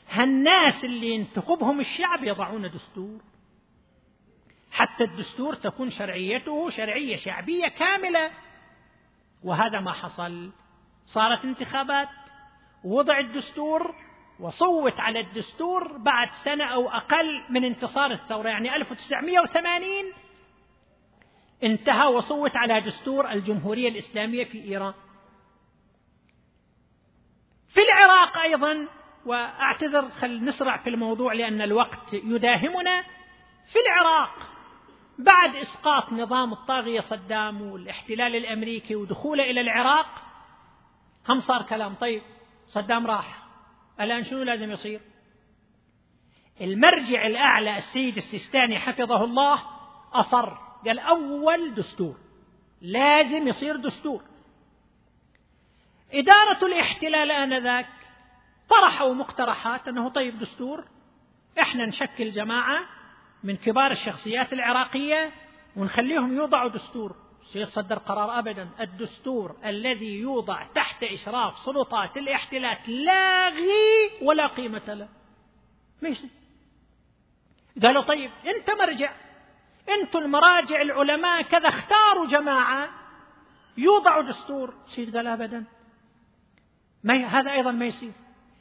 هالناس 0.09 0.83
اللي 0.83 1.07
ينتخبهم 1.07 1.79
الشعب 1.79 2.23
يضعون 2.23 2.71
دستور. 2.71 3.21
حتى 4.73 5.03
الدستور 5.03 5.53
تكون 5.53 5.89
شرعيته 5.89 6.69
شرعية 6.69 7.17
شعبية 7.17 7.67
كاملة. 7.67 8.31
وهذا 9.43 9.79
ما 9.79 9.93
حصل. 9.93 10.51
صارت 11.05 11.45
انتخابات. 11.45 12.09
وضع 12.83 13.19
الدستور. 13.19 13.95
وصوت 14.39 14.99
على 14.99 15.19
الدستور 15.19 15.97
بعد 15.97 16.29
سنة 16.43 16.65
أو 16.65 16.89
أقل 16.89 17.43
من 17.49 17.65
انتصار 17.65 18.11
الثورة. 18.11 18.49
يعني 18.49 18.75
1980 18.75 20.13
انتهى 21.63 22.05
وصوت 22.07 22.55
على 22.55 22.81
دستور 22.81 23.31
الجمهورية 23.31 23.89
الإسلامية 23.89 24.45
في 24.45 24.63
إيران. 24.63 24.93
في 27.69 27.81
العراق 27.81 28.37
أيضا. 28.37 28.87
وأعتذر 29.25 30.09
خل 30.09 30.43
نسرع 30.43 30.77
في 30.77 30.89
الموضوع 30.89 31.33
لأن 31.33 31.61
الوقت 31.61 32.13
يداهمنا. 32.13 33.01
في 33.73 33.79
العراق 33.87 34.52
بعد 35.19 35.55
إسقاط 35.55 36.13
نظام 36.13 36.53
الطاغية 36.53 37.01
صدام 37.01 37.61
والاحتلال 37.61 38.35
الأمريكي 38.35 38.95
ودخوله 38.95 39.43
إلى 39.43 39.61
العراق 39.61 40.07
هم 41.29 41.39
صار 41.39 41.61
كلام. 41.61 41.93
طيب 41.93 42.21
صدام 42.67 43.07
راح. 43.07 43.43
الآن 44.01 44.23
شنو 44.23 44.43
لازم 44.43 44.71
يصير؟ 44.71 45.01
المرجع 46.61 47.27
الأعلى 47.27 47.77
السيد 47.77 48.17
السيستاني 48.17 48.79
حفظه 48.79 49.23
الله 49.23 49.63
أصر. 50.13 50.49
قال 50.85 50.99
أول 50.99 51.73
دستور. 51.73 52.17
لازم 52.81 53.47
يصير 53.47 53.75
دستور. 53.75 54.23
إدارة 56.13 56.65
الاحتلال 56.65 57.31
آنذاك 57.31 57.89
طرحوا 58.69 59.13
مقترحات 59.13 59.87
أنه 59.87 60.09
طيب 60.09 60.37
دستور. 60.37 60.83
إحنا 61.59 61.85
نشكل 61.85 62.31
جماعة 62.31 63.02
من 63.43 63.55
كبار 63.55 63.91
الشخصيات 63.91 64.53
العراقية 64.53 65.31
ونخليهم 65.75 66.35
يوضعوا 66.35 66.69
دستور. 66.69 67.15
سيصدر 67.41 67.97
قرار 67.97 68.39
أبدا. 68.39 68.69
الدستور 68.79 69.55
الذي 69.65 70.19
يوضع 70.19 70.63
تحت 70.63 71.03
إشراف 71.03 71.57
سلطات 71.57 72.17
الاحتلال 72.17 72.77
لاغي 72.87 74.11
ولا 74.21 74.47
قيمة 74.47 74.93
له. 74.93 75.09
ما 76.01 76.09
يصير. 76.09 76.29
قالوا 77.83 78.03
طيب 78.03 78.31
أنت 78.47 78.69
مرجع. 78.69 79.13
أنتم 79.89 80.19
المراجع 80.19 80.81
العلماء 80.81 81.41
كذا 81.41 81.69
اختاروا 81.69 82.27
جماعة 82.27 82.89
يوضعوا 83.77 84.23
دستور. 84.23 84.73
سيد 84.87 85.17
قال 85.17 85.27
أبدا. 85.27 85.65
ما 87.03 87.25
هذا 87.25 87.51
أيضا 87.51 87.71
ما 87.71 87.85
يصير. 87.85 88.11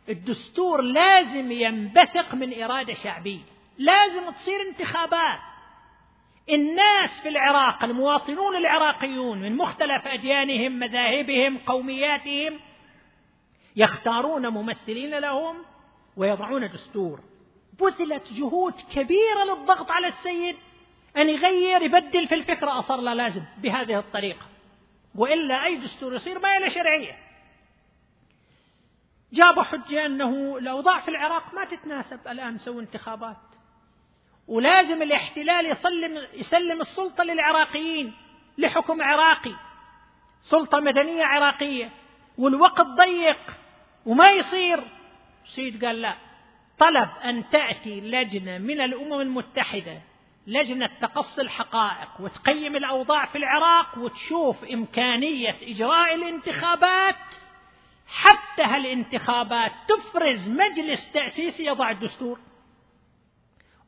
الدستور 0.08 0.80
لازم 0.80 1.52
ينبثق 1.52 2.34
من 2.34 2.62
إرادة 2.62 2.94
شعبية. 2.94 3.51
لازم 3.78 4.30
تصير 4.30 4.60
انتخابات. 4.68 5.40
الناس 6.50 7.20
في 7.22 7.28
العراق 7.28 7.84
المواطنون 7.84 8.56
العراقيون 8.56 9.38
من 9.38 9.56
مختلف 9.56 10.06
أديانهم 10.06 10.78
مذاهبهم 10.78 11.58
قومياتهم 11.58 12.60
يختارون 13.76 14.48
ممثلين 14.48 15.18
لهم 15.18 15.56
ويضعون 16.16 16.68
دستور. 16.68 17.20
بذلت 17.80 18.32
جهود 18.32 18.74
كبيرة 18.94 19.44
للضغط 19.44 19.90
على 19.90 20.06
السيد. 20.06 20.56
أن 21.16 21.28
يغير 21.28 21.82
يبدل 21.82 22.28
في 22.28 22.34
الفكرة 22.34 22.78
أصر 22.78 22.96
لا 22.96 23.14
لازم 23.14 23.42
بهذه 23.58 23.98
الطريقة. 23.98 24.46
وإلا 25.14 25.64
أي 25.64 25.76
دستور 25.76 26.14
يصير 26.14 26.38
ما 26.38 26.58
له 26.58 26.68
شرعية. 26.68 27.16
جابوا 29.32 29.62
حجة 29.62 30.06
أنه 30.06 30.58
الأوضاع 30.58 31.00
في 31.00 31.08
العراق 31.08 31.54
ما 31.54 31.64
تتناسب. 31.64 32.28
الآن 32.28 32.54
نسوي 32.54 32.82
انتخابات. 32.82 33.36
ولازم 34.52 35.02
الاحتلال 35.02 35.66
يسلم 35.66 36.26
يسلم 36.34 36.80
السلطة 36.80 37.24
للعراقيين 37.24 38.12
لحكم 38.58 39.02
عراقي 39.02 39.54
سلطة 40.42 40.80
مدنية 40.80 41.24
عراقية 41.24 41.90
والوقت 42.38 42.86
ضيق 42.86 43.38
وما 44.06 44.28
يصير. 44.28 44.84
سيد 45.44 45.84
قال 45.84 46.02
لا 46.02 46.14
طلب 46.78 47.08
أن 47.24 47.48
تأتي 47.50 48.00
لجنة 48.00 48.58
من 48.58 48.80
الأمم 48.80 49.20
المتحدة 49.20 50.00
لجنة 50.46 50.90
تقصي 51.00 51.42
الحقائق 51.42 52.08
وتقيم 52.20 52.76
الأوضاع 52.76 53.26
في 53.26 53.38
العراق 53.38 53.98
وتشوف 53.98 54.64
إمكانية 54.64 55.56
إجراء 55.62 56.14
الانتخابات. 56.14 57.16
حتى 58.08 58.62
هالانتخابات 58.62 59.72
تفرز 59.88 60.48
مجلس 60.48 61.12
تأسيسي 61.12 61.64
يضع 61.64 61.90
الدستور. 61.90 62.38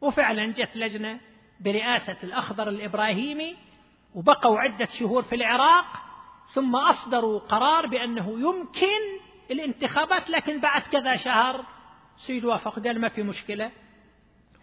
وفعلا 0.05 0.53
جت 0.53 0.77
لجنة 0.77 1.21
برئاسة 1.61 2.17
الأخضر 2.23 2.69
الإبراهيمي 2.69 3.57
وبقوا 4.15 4.61
عدة 4.61 4.89
شهور 4.99 5.23
في 5.23 5.35
العراق 5.35 5.87
ثم 6.53 6.77
أصدروا 6.77 7.39
قرار 7.39 7.87
بأنه 7.87 8.41
يمكن 8.41 9.21
الانتخابات 9.51 10.31
لكن 10.31 10.61
بعد 10.61 10.83
كذا 10.83 11.17
شهر 11.17 11.65
سيد 12.17 12.45
وافق 12.45 12.79
قال 12.79 13.01
ما 13.01 13.09
في 13.09 13.23
مشكلة. 13.23 13.71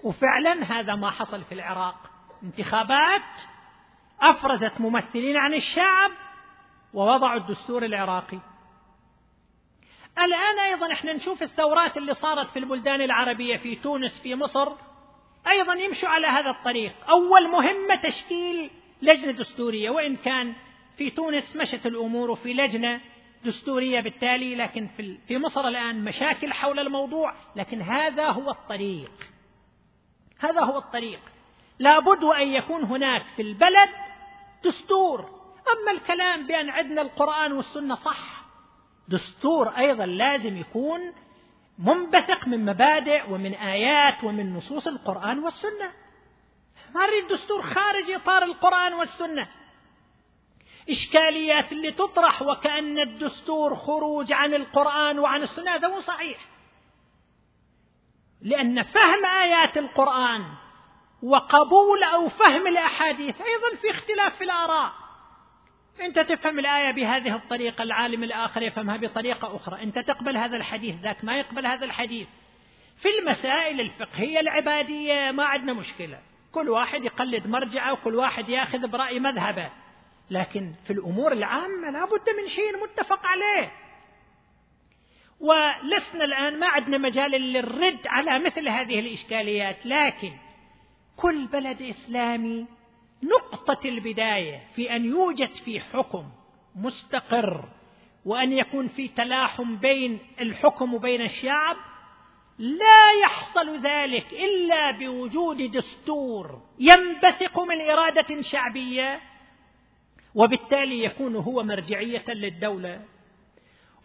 وفعلا 0.04 0.64
هذا 0.64 0.96
ما 0.96 1.12
حصل 1.12 1.44
في 1.44 1.52
العراق. 1.52 2.10
انتخابات 2.44 3.42
أفرزت 4.22 4.82
ممثلين 4.82 5.38
عن 5.38 5.54
الشعب 5.54 6.12
ووضعوا 6.94 7.40
الدستور 7.40 7.86
العراقي. 7.86 8.40
الآن 10.18 10.60
أيضا 10.60 10.94
إحنا 10.94 11.14
نشوف 11.14 11.44
الثورات 11.44 11.98
اللي 11.98 12.14
صارت 12.14 12.50
في 12.50 12.60
البلدان 12.60 13.02
العربية 13.02 13.58
في 13.58 13.76
تونس 13.76 14.20
في 14.20 14.36
مصر 14.36 14.74
أيضا 15.48 15.74
يمشوا 15.74 16.10
على 16.10 16.28
هذا 16.28 16.50
الطريق. 16.50 16.94
أول 17.10 17.48
مهمة 17.50 17.96
تشكيل 17.96 18.72
لجنة 19.02 19.32
دستورية 19.32 19.90
وإن 19.90 20.16
كان 20.16 20.54
في 20.98 21.10
تونس 21.10 21.56
مشت 21.56 21.86
الأمور 21.86 22.32
وفي 22.32 22.54
لجنة 22.54 23.02
دستورية 23.46 24.00
بالتالي 24.00 24.56
لكن 24.56 24.88
في 24.88 25.18
في 25.28 25.38
مصر 25.38 25.68
الآن 25.68 26.04
مشاكل 26.04 26.54
حول 26.54 26.80
الموضوع 26.80 27.34
لكن 27.56 27.82
هذا 27.82 28.30
هو 28.30 28.50
الطريق. 28.50 29.12
هذا 30.40 30.62
هو 30.62 30.78
الطريق. 30.78 31.20
لابد 31.80 32.24
أن 32.24 32.48
يكون 32.48 32.84
هناك 32.84 33.26
في 33.36 33.42
البلد 33.42 33.90
دستور. 34.64 35.20
أما 35.74 35.92
الكلام 35.92 36.48
بأن 36.48 36.70
عندنا 36.70 37.02
القرآن 37.02 37.52
والسنة 37.52 37.96
صح. 37.96 38.46
دستور 39.08 39.68
أيضا 39.68 40.06
لازم 40.06 40.58
يكون 40.58 41.14
منبثق 41.80 42.48
من 42.48 42.66
مبادئ 42.66 43.30
ومن 43.30 43.54
آيات 43.54 44.24
ومن 44.24 44.54
نصوص 44.54 44.88
القرآن 44.88 45.40
والسنة. 45.40 45.92
ما 46.96 47.06
نريد 47.06 47.28
دستور 47.28 47.62
خارج 47.62 48.12
إطار 48.12 48.44
القرآن 48.44 48.94
والسنة. 48.94 49.48
إشكاليات 50.90 51.72
اللي 51.72 51.92
تطرح 51.92 52.42
وكأن 52.42 53.00
الدستور 53.00 53.76
خروج 53.76 54.34
عن 54.34 54.54
القرآن 54.54 55.20
وعن 55.20 55.42
السنة 55.42 55.76
هذا 55.76 55.88
مو 55.88 56.00
صحيح. 56.00 56.38
لأن 58.42 58.84
فهم 58.84 59.26
آيات 59.26 59.78
القرآن 59.78 60.46
وقبول 61.24 62.04
أو 62.04 62.30
فهم 62.30 62.68
الأحاديث 62.68 63.42
أيضا 63.42 63.76
في 63.82 63.92
اختلاف 63.92 64.36
في 64.36 64.44
الآراء. 64.44 65.01
أنت 66.00 66.20
تفهم 66.20 66.60
الآية 66.60 66.92
بهذه 66.92 67.36
الطريقة 67.36 67.84
العالم 67.84 68.24
الآخر 68.24 68.62
يفهمها 68.62 68.98
بطريقة 68.98 69.56
أخرى. 69.56 69.84
أنت 69.84 70.00
تقبل 70.00 70.38
هذا 70.38 70.58
الحديث 70.58 70.96
ذاك 70.96 71.24
ما 71.24 71.38
يقبل 71.38 71.66
هذا 71.66 71.86
الحديث. 71.86 72.28
في 73.02 73.08
المسائل 73.20 73.82
الفقهية 73.82 74.40
العبادية 74.40 75.32
ما 75.32 75.46
عندنا 75.46 75.74
مشكلة. 75.74 76.20
كل 76.52 76.70
واحد 76.70 77.04
يقلد 77.06 77.48
مرجعه 77.48 77.94
وكل 77.94 78.16
واحد 78.16 78.50
يأخذ 78.50 78.88
برأي 78.88 79.20
مذهبه. 79.20 79.70
لكن 80.30 80.74
في 80.86 80.94
الأمور 80.94 81.32
العامة 81.32 81.90
لا 81.92 82.06
بد 82.06 82.30
من 82.42 82.50
شيء 82.50 82.84
متفق 82.84 83.26
عليه. 83.26 83.72
ولسنا 85.40 86.24
الآن 86.24 86.60
ما 86.60 86.68
عندنا 86.68 86.98
مجال 86.98 87.32
للرد 87.32 88.08
على 88.08 88.40
مثل 88.40 88.68
هذه 88.68 89.00
الإشكاليات. 89.00 89.86
لكن 89.86 90.34
كل 91.18 91.48
بلد 91.48 91.82
إسلامي 91.82 92.66
نقطة 93.24 93.88
البداية 93.88 94.68
في 94.76 94.96
أن 94.96 95.06
يوجد 95.06 95.54
في 95.66 95.80
حكم 95.80 96.26
مستقر 96.76 97.70
وأن 98.26 98.52
يكون 98.52 98.88
في 98.88 99.08
تلاحم 99.08 99.76
بين 99.76 100.20
الحكم 100.42 100.94
وبين 100.94 101.22
الشعب 101.22 101.76
لا 102.60 103.12
يحصل 103.24 103.78
ذلك 103.78 104.34
إلا 104.34 104.92
بوجود 104.92 105.58
دستور 105.72 106.62
ينبثق 106.80 107.60
من 107.60 107.82
إرادة 107.90 108.42
شعبية 108.42 109.22
وبالتالي 110.36 111.04
يكون 111.04 111.36
هو 111.36 111.64
مرجعية 111.64 112.24
للدولة. 112.28 113.02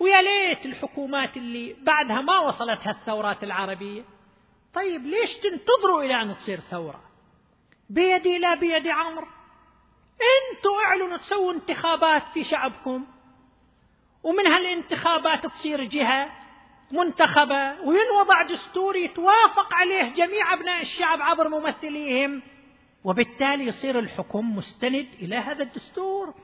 ويا 0.01 0.23
ليت 0.23 0.67
الحكومات 0.67 1.37
اللي 1.37 1.77
بعدها 1.83 2.21
ما 2.21 2.41
وصلتها 2.41 2.91
الثورات 2.91 3.45
العربية. 3.45 4.03
طيب 4.75 5.07
ليش 5.07 5.37
تنتظروا 5.37 6.03
إلى 6.03 6.23
أن 6.23 6.35
تصير 6.35 6.61
ثورة؟ 6.61 7.06
بيدي 7.91 8.39
لا 8.39 8.55
بيد 8.55 8.89
عمرو. 8.89 9.27
أنتوا 10.17 10.85
اعلنوا 10.85 11.17
تسووا 11.17 11.53
انتخابات 11.53 12.29
في 12.29 12.45
شعبكم 12.45 13.07
ومن 14.23 14.47
هالانتخابات 14.47 15.47
تصير 15.47 15.85
جهة 15.85 16.33
منتخبة 16.91 17.81
وينوضع 17.81 18.43
دستور 18.43 18.97
يتوافق 18.97 19.75
عليه 19.75 20.03
جميع 20.03 20.55
أبناء 20.55 20.83
الشعب 20.83 21.23
عبر 21.23 21.49
ممثليهم 21.49 22.43
وبالتالي 23.05 23.67
يصير 23.67 23.99
الحكم 23.99 24.57
مستند 24.57 25.09
إلى 25.23 25.37
هذا 25.37 25.63
الدستور. 25.63 26.35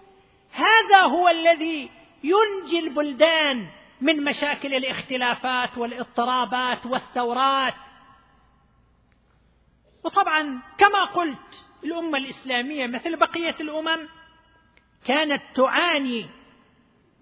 هذا 0.52 1.00
هو 1.00 1.28
الذي 1.28 1.90
ينجي 2.24 2.78
البلدان 2.78 3.66
من 4.00 4.24
مشاكل 4.24 4.74
الاختلافات 4.74 5.78
والاضطرابات 5.78 6.86
والثورات. 6.86 7.74
وطبعا 10.04 10.62
كما 10.78 11.04
قلت 11.04 11.66
الأمة 11.84 12.18
الإسلامية 12.18 12.86
مثل 12.86 13.16
بقية 13.16 13.56
الأمم 13.60 14.08
كانت 15.04 15.42
تعاني 15.54 16.26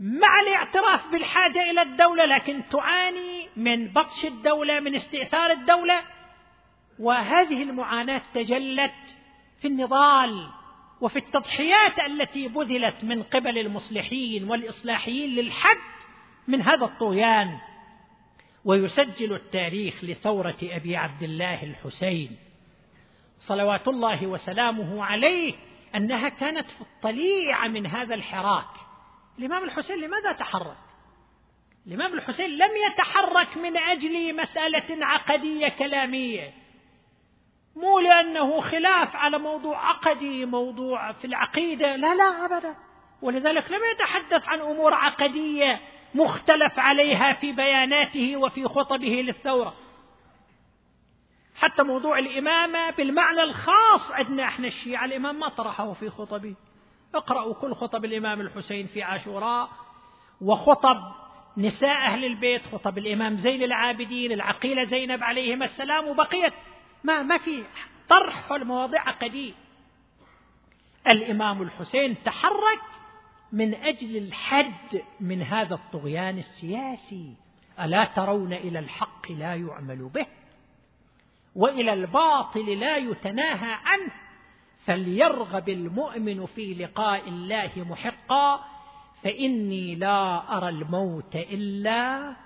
مع 0.00 0.40
الاعتراف 0.40 1.12
بالحاجة 1.12 1.70
إلى 1.70 1.82
الدولة 1.82 2.24
لكن 2.24 2.62
تعاني 2.70 3.48
من 3.56 3.88
بطش 3.88 4.24
الدولة 4.24 4.80
من 4.80 4.94
استئثار 4.94 5.50
الدولة. 5.50 6.02
وهذه 6.98 7.62
المعاناة 7.62 8.22
تجلت 8.34 9.16
في 9.60 9.68
النضال 9.68 10.48
وفي 11.00 11.18
التضحيات 11.18 12.00
التي 12.06 12.48
بذلت 12.48 13.04
من 13.04 13.22
قبل 13.22 13.58
المصلحين 13.58 14.50
والإصلاحيين 14.50 15.30
للحد 15.30 15.76
من 16.48 16.62
هذا 16.62 16.84
الطغيان. 16.84 17.58
ويسجل 18.64 19.32
التاريخ 19.32 20.04
لثورة 20.04 20.58
أبي 20.62 20.96
عبد 20.96 21.22
الله 21.22 21.62
الحسين. 21.62 22.36
صلوات 23.46 23.88
الله 23.88 24.26
وسلامه 24.26 25.04
عليه 25.04 25.54
أنها 25.94 26.28
كانت 26.28 26.70
في 26.70 26.80
الطليعه 26.80 27.68
من 27.68 27.86
هذا 27.86 28.14
الحراك. 28.14 28.70
الإمام 29.38 29.64
الحسين 29.64 30.00
لماذا 30.00 30.32
تحرك؟ 30.32 30.76
الإمام 31.86 32.14
الحسين 32.14 32.50
لم 32.50 32.70
يتحرك 32.90 33.56
من 33.56 33.76
أجل 33.76 34.36
مسألة 34.36 35.06
عقدية 35.06 35.68
كلامية 35.68 36.52
مو 37.76 37.98
لأنه 37.98 38.60
خلاف 38.60 39.16
على 39.16 39.38
موضوع 39.38 39.88
عقدي 39.88 40.44
موضوع 40.44 41.12
في 41.12 41.26
العقيدة 41.26 41.96
لا 41.96 42.14
لا 42.14 42.44
أبدا. 42.44 42.76
ولذلك 43.22 43.70
لم 43.70 43.80
يتحدث 43.94 44.48
عن 44.48 44.60
أمور 44.60 44.94
عقدية 44.94 45.80
مختلف 46.14 46.78
عليها 46.78 47.32
في 47.32 47.52
بياناته 47.52 48.36
وفي 48.36 48.64
خطبه 48.64 49.22
للثورة. 49.26 49.74
حتى 51.60 51.82
موضوع 51.82 52.18
الإمامة 52.18 52.90
بالمعنى 52.90 53.42
الخاص 53.42 54.10
عندنا 54.10 54.44
إحنا 54.44 54.66
الشيعة. 54.66 55.04
الإمام 55.04 55.38
ما 55.38 55.48
طرحه 55.48 55.92
في 55.92 56.10
خطبه. 56.10 56.54
اقرأوا 57.14 57.54
كل 57.54 57.74
خطب 57.74 58.04
الإمام 58.04 58.40
الحسين 58.40 58.86
في 58.86 59.02
عاشوراء. 59.02 59.68
وخطب 60.40 61.12
نساء 61.56 61.96
أهل 62.06 62.24
البيت 62.24 62.66
خطب 62.66 62.98
الإمام 62.98 63.36
زين 63.36 63.62
العابدين 63.62 64.32
العقيلة 64.32 64.84
زينب 64.84 65.22
عليهما 65.24 65.64
السلام 65.64 66.08
وبقية 66.08 66.52
ما 67.04 67.22
ما 67.22 67.38
في 67.38 67.64
طرح 68.08 68.52
المواضيع 68.52 69.08
عقدية 69.08 69.52
الإمام 71.06 71.62
الحسين 71.62 72.22
تحرك 72.24 72.82
من 73.52 73.74
أجل 73.74 74.16
الحد 74.16 75.02
من 75.20 75.42
هذا 75.42 75.74
الطغيان 75.74 76.38
السياسي. 76.38 77.34
ألا 77.80 78.04
ترون 78.04 78.52
إلى 78.52 78.78
الحق 78.78 79.32
لا 79.32 79.54
يعمل 79.54 80.10
به؟ 80.14 80.26
وإلى 81.60 81.92
الباطل 81.92 82.80
لا 82.80 82.96
يتناهى 82.96 83.72
عنه 83.84 84.12
فليرغب 84.86 85.68
المؤمن 85.68 86.46
في 86.46 86.74
لقاء 86.74 87.28
الله 87.28 87.70
محقا 87.76 88.60
فإني 89.22 89.94
لا 89.94 90.56
أرى 90.56 90.68
الموت 90.68 91.36
إلا 91.36 92.36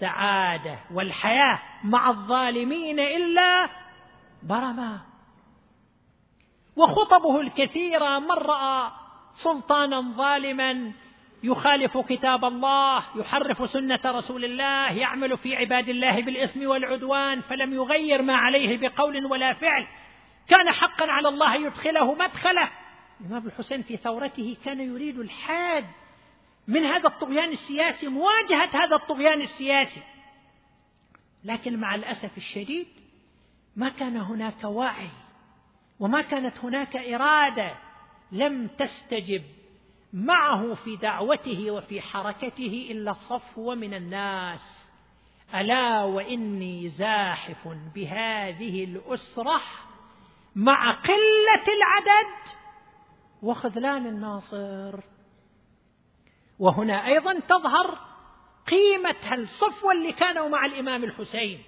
سعادة 0.00 0.78
والحياة 0.92 1.58
مع 1.84 2.10
الظالمين 2.10 3.00
إلا 3.00 3.68
برما. 4.42 5.00
وخطبه 6.76 7.40
الكثيرة 7.40 8.18
من 8.18 8.30
رأى 8.30 8.90
سلطانا 9.42 10.00
ظالما 10.00 10.92
يخالف 11.44 11.98
كتاب 11.98 12.44
الله 12.44 13.04
يحرف 13.16 13.70
سنة 13.70 14.00
رسول 14.04 14.44
الله 14.44 14.92
يعمل 14.92 15.38
في 15.38 15.56
عباد 15.56 15.88
الله 15.88 16.22
بالإثم 16.22 16.66
والعدوان 16.66 17.40
فلم 17.40 17.74
يغير 17.74 18.22
ما 18.22 18.36
عليه 18.36 18.76
بقول 18.76 19.26
ولا 19.26 19.52
فعل. 19.52 19.86
كان 20.48 20.70
حقا 20.70 21.10
على 21.10 21.28
الله 21.28 21.56
يدخله 21.56 22.14
مدخله. 22.14 22.70
الإمام 23.20 23.46
الحسين 23.46 23.82
في 23.82 23.96
ثورته 23.96 24.56
كان 24.64 24.80
يريد 24.80 25.18
الحاد 25.18 25.84
من 26.68 26.84
هذا 26.84 27.08
الطغيان 27.08 27.48
السياسي 27.48 28.08
مواجهة 28.08 28.84
هذا 28.84 28.96
الطغيان 28.96 29.40
السياسي. 29.40 30.02
لكن 31.44 31.80
مع 31.80 31.94
الأسف 31.94 32.36
الشديد 32.36 32.86
ما 33.76 33.88
كان 33.88 34.16
هناك 34.16 34.64
وعي 34.64 35.08
وما 36.00 36.20
كانت 36.20 36.58
هناك 36.58 36.96
إرادة 36.96 37.74
لم 38.32 38.66
تستجب. 38.66 39.42
معه 40.14 40.74
في 40.74 40.96
دعوته 40.96 41.70
وفي 41.70 42.00
حركته 42.00 42.88
إلا 42.90 43.12
صفوة 43.12 43.74
من 43.74 43.94
الناس. 43.94 44.90
ألا 45.54 46.04
وإني 46.04 46.88
زاحف 46.88 47.68
بهذه 47.94 48.84
الأسرة 48.84 49.60
مع 50.56 50.92
قلة 50.92 51.64
العدد؟ 51.76 52.32
وخذلان 53.42 54.06
الناصر. 54.06 55.00
وهنا 56.58 57.06
أيضا 57.06 57.40
تظهر 57.40 57.98
قيمة 58.66 59.16
هالصفوة 59.22 59.92
اللي 59.92 60.12
كانوا 60.12 60.48
مع 60.48 60.66
الإمام 60.66 61.04
الحسين. 61.04 61.62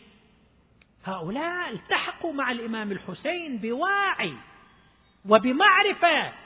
هؤلاء 1.05 1.71
التحقوا 1.73 2.33
مع 2.33 2.51
الإمام 2.51 2.93
الحسين 2.93 3.59
بواعي 3.59 4.37
وبمعرفة 5.29 6.46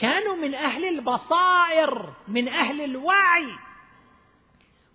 كانوا 0.00 0.36
من 0.36 0.54
أهل 0.54 0.84
البصائر 0.84 2.14
من 2.28 2.48
أهل 2.48 2.84
الوعي. 2.84 3.46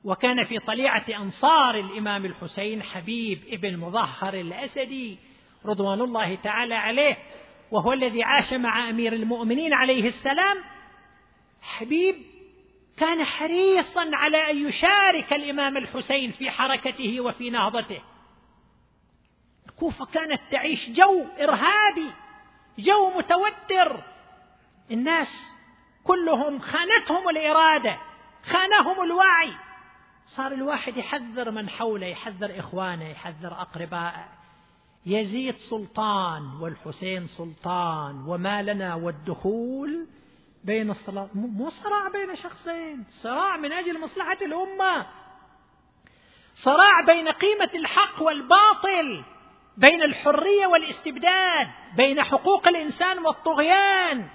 وكان 0.03 0.43
في 0.43 0.59
طليعة 0.59 1.05
أنصار 1.09 1.79
الإمام 1.79 2.25
الحسين 2.25 2.83
حبيب 2.83 3.43
ابن 3.47 3.77
مظهر 3.77 4.33
الأسدي 4.33 5.17
رضوان 5.65 6.01
الله 6.01 6.35
تعالى 6.35 6.75
عليه 6.75 7.17
وهو 7.71 7.93
الذي 7.93 8.23
عاش 8.23 8.53
مع 8.53 8.89
أمير 8.89 9.13
المؤمنين 9.13 9.73
عليه 9.73 10.07
السلام. 10.07 10.57
حبيب 11.61 12.15
كان 12.97 13.23
حريصا 13.23 14.09
على 14.13 14.51
أن 14.51 14.67
يشارك 14.67 15.33
الإمام 15.33 15.77
الحسين 15.77 16.31
في 16.31 16.51
حركته 16.51 17.21
وفي 17.21 17.49
نهضته. 17.49 18.01
الكوفة 19.69 20.05
كانت 20.05 20.41
تعيش 20.51 20.89
جو 20.89 21.25
إرهابي 21.39 22.11
جو 22.79 23.09
متوتر 23.17 24.03
الناس 24.91 25.53
كلهم 26.03 26.59
خانتهم 26.59 27.29
الإرادة 27.29 27.97
خانهم 28.43 29.03
الوعي. 29.03 29.53
صار 30.27 30.51
الواحد 30.51 30.97
يحذر 30.97 31.51
من 31.51 31.69
حوله 31.69 32.07
يحذر 32.07 32.59
إخوانه 32.59 33.09
يحذر 33.09 33.53
أقربائه. 33.61 34.25
يزيد 35.05 35.55
سلطان 35.55 36.43
والحسين 36.61 37.27
سلطان 37.27 38.23
وما 38.27 38.61
لنا 38.61 38.95
والدخول 38.95 40.07
بين 40.63 40.89
الصلاة. 40.91 41.29
مو 41.33 41.69
صراع 41.69 42.07
بين 42.07 42.35
شخصين 42.35 43.05
صراع 43.09 43.57
من 43.57 43.71
أجل 43.71 43.99
مصلحة 43.99 44.37
الأمة. 44.41 45.07
صراع 46.55 47.01
بين 47.01 47.27
قيمة 47.27 47.69
الحق 47.75 48.21
والباطل 48.21 49.23
بين 49.77 50.01
الحرية 50.03 50.67
والاستبداد 50.67 51.67
بين 51.97 52.23
حقوق 52.23 52.67
الإنسان 52.67 53.19
والطغيان. 53.19 54.29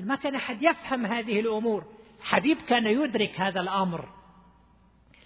ما 0.00 0.16
كان 0.16 0.34
أحد 0.34 0.62
يفهم 0.62 1.06
هذه 1.06 1.40
الأمور. 1.40 1.84
حبيب 2.22 2.58
كان 2.68 2.86
يدرك 2.86 3.40
هذا 3.40 3.60
الأمر 3.60 4.08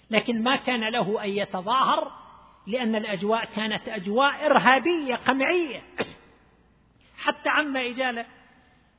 لكن 0.09 0.43
ما 0.43 0.55
كان 0.55 0.89
له 0.89 1.23
أن 1.23 1.29
يتظاهر 1.29 2.11
لأن 2.67 2.95
الأجواء 2.95 3.45
كانت 3.45 3.89
أجواء 3.89 4.45
إرهابية 4.45 5.15
قمعية. 5.15 5.81
حتى 7.17 7.49
عم 7.49 7.77
إجالة 7.77 8.25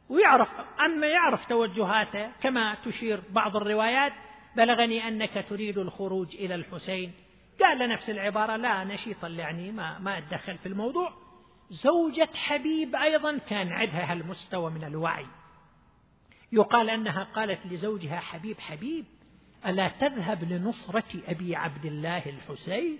ويعرف 0.09 0.49
عم 0.79 1.05
يعرف 1.05 1.47
توجهاته 1.47 2.31
كما 2.43 2.75
تشير 2.75 3.22
بعض 3.31 3.57
الروايات 3.57 4.12
بلغني 4.57 5.09
أنك 5.09 5.45
تريد 5.49 5.79
الخروج 5.79 6.37
إلى 6.37 6.55
الحسين. 6.55 7.12
قال 7.61 7.89
نفس 7.89 8.11
العبارة 8.11 8.57
لا 8.57 8.85
نشيطا 8.85 9.29
يعني 9.29 9.72
ما, 9.72 9.99
ما 9.99 10.18
أتدخل 10.18 10.59
في 10.59 10.66
الموضوع. 10.66 11.12
زوجة 11.70 12.29
حبيب 12.35 12.97
أيضا 12.97 13.39
كان 13.39 13.68
عندها 13.72 14.12
هالمستوى 14.12 14.70
من 14.70 14.85
الوعي. 14.85 15.27
يقال 16.53 16.90
أنها 16.90 17.24
قالت 17.24 17.66
لزوجها 17.66 18.20
حبيب 18.20 18.61
حبيب 18.61 19.05
ألا 19.66 19.88
تذهب 19.88 20.45
لنصرة 20.53 21.22
أبي 21.28 21.57
عبد 21.57 21.84
الله 21.86 22.22
الحسين؟ 22.26 22.99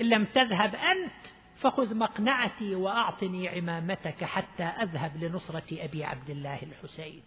إن 0.00 0.08
لم 0.08 0.24
تذهب 0.24 0.74
أنت 0.74 1.26
فخذ 1.60 1.94
مقنعتي 1.94 2.74
وأعطني 2.74 3.48
عمامتك 3.48 4.24
حتى 4.24 4.62
أذهب 4.62 5.24
لنصرة 5.24 5.84
أبي 5.84 6.04
عبد 6.04 6.30
الله 6.30 6.62
الحسين. 6.62 7.22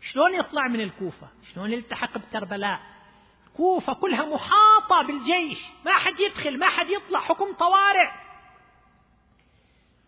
شلون 0.00 0.34
يطلع 0.34 0.68
من 0.68 0.80
الكوفة؟ 0.80 1.28
شلون 1.54 1.72
يلتحق 1.72 2.18
بكربلاء؟ 2.18 2.80
كوفة 3.56 3.94
كلها 3.94 4.24
محاطة 4.24 5.06
بالجيش 5.06 5.58
ما 5.84 5.92
حد 5.92 6.20
يدخل 6.20 6.58
ما 6.58 6.68
حد 6.68 6.86
يطلع 6.88 7.20
حكم 7.20 7.52
طوارئ. 7.52 8.10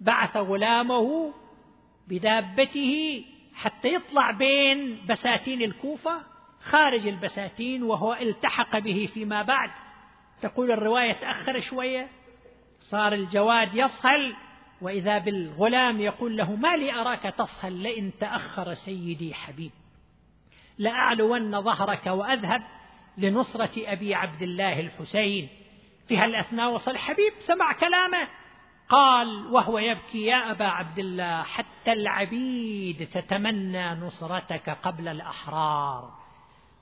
بعث 0.00 0.36
غلامه 0.36 1.34
بدابته 2.08 3.24
حتى 3.61 3.94
يطلع 3.94 4.30
بين 4.30 5.06
بساتين 5.08 5.62
الكوفة 5.62 6.22
خارج 6.62 7.06
البساتين 7.06 7.82
وهو 7.82 8.14
التحق 8.14 8.78
به 8.78 9.08
فيما 9.14 9.42
بعد. 9.42 9.70
تقول 10.42 10.70
الرواية 10.70 11.12
تأخر 11.12 11.61
شوية 11.61 12.08
صار 12.80 13.12
الجواد 13.12 13.74
يصهل 13.74 14.36
وإذا 14.80 15.18
بالغلام 15.18 16.00
يقول 16.00 16.36
له 16.36 16.56
ما 16.56 16.76
لي 16.76 16.92
أراك 16.92 17.22
تصهل؟ 17.22 17.82
لئن 17.82 18.12
تأخر 18.20 18.74
سيدي 18.74 19.34
حبيب. 19.34 19.70
لأعلون 20.78 21.62
ظهرك 21.62 22.06
وأذهب 22.06 22.62
لنصرة 23.18 23.92
أبي 23.92 24.14
عبد 24.14 24.42
الله 24.42 24.80
الحسين. 24.80 25.48
في 26.08 26.16
هالأثناء 26.16 26.70
وصل 26.70 26.96
حبيب 26.96 27.32
سمع 27.46 27.72
كلامه. 27.72 28.28
قال 28.91 29.47
وهو 29.47 29.78
يبكي 29.78 30.24
يا 30.24 30.51
أبا 30.51 30.64
عبد 30.64 30.99
الله 30.99 31.43
حتى 31.43 31.93
العبيد 31.93 33.09
تتمنى 33.12 33.95
نصرتك 33.95 34.70
قبل 34.70 35.09
الأحرار. 35.09 36.11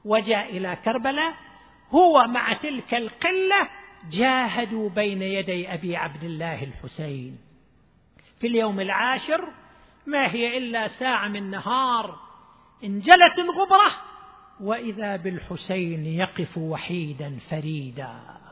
وجاء 0.05 0.57
إلى 0.57 0.77
كربلاء 0.85 1.35
هو 1.91 2.27
مع 2.27 2.53
تلك 2.53 2.95
القلة 2.95 3.69
جاهدوا 4.11 4.91
بين 4.91 5.23
يدي 5.23 5.75
أبي 5.75 5.97
عبد 5.97 6.25
الله 6.25 6.65
الحسين. 6.65 7.39
في 8.41 8.47
اليوم 8.47 8.81
العاشر 8.81 9.49
ما 10.07 10.33
هي 10.33 10.59
إلا 10.59 10.89
ساعة 10.89 11.29
من 11.29 11.51
نهار 11.51 12.19
انجلت 12.85 13.39
الغبرة 13.39 13.91
وإذا 14.61 15.17
بالحسين 15.17 16.07
يقف 16.07 16.59
وحيدا 16.59 17.39
فريدا. 17.51 18.48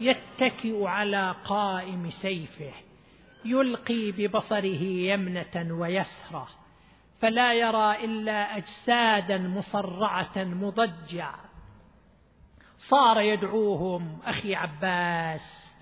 يتكئ 0.00 0.84
على 0.84 1.34
قائم 1.44 2.10
سيفه 2.10 2.72
يلقي 3.44 4.12
ببصره 4.12 4.82
يمنة 4.82 5.68
ويسرة 5.70 6.48
فلا 7.20 7.52
يرى 7.52 8.04
إلا 8.04 8.56
أجسادا 8.56 9.38
مصرعة 9.38 10.32
مضجعة 10.36 11.38
صار 12.78 13.20
يدعوهم 13.20 14.18
أخي 14.26 14.54
عباس 14.54 15.74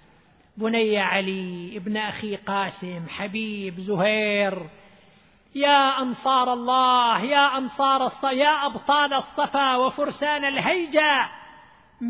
بني 0.56 0.98
علي 0.98 1.76
ابن 1.76 1.96
أخي 1.96 2.36
قاسم 2.36 3.08
حبيب 3.08 3.80
زهير. 3.80 4.68
يا 5.54 6.02
أنصار 6.02 6.52
الله 6.52 7.24
يا 7.24 7.58
أنصار 7.58 8.06
الص... 8.06 8.24
يا 8.24 8.66
أبطال 8.66 9.14
الصفا 9.14 9.76
وفرسان 9.76 10.44
الهيجة 10.44 11.28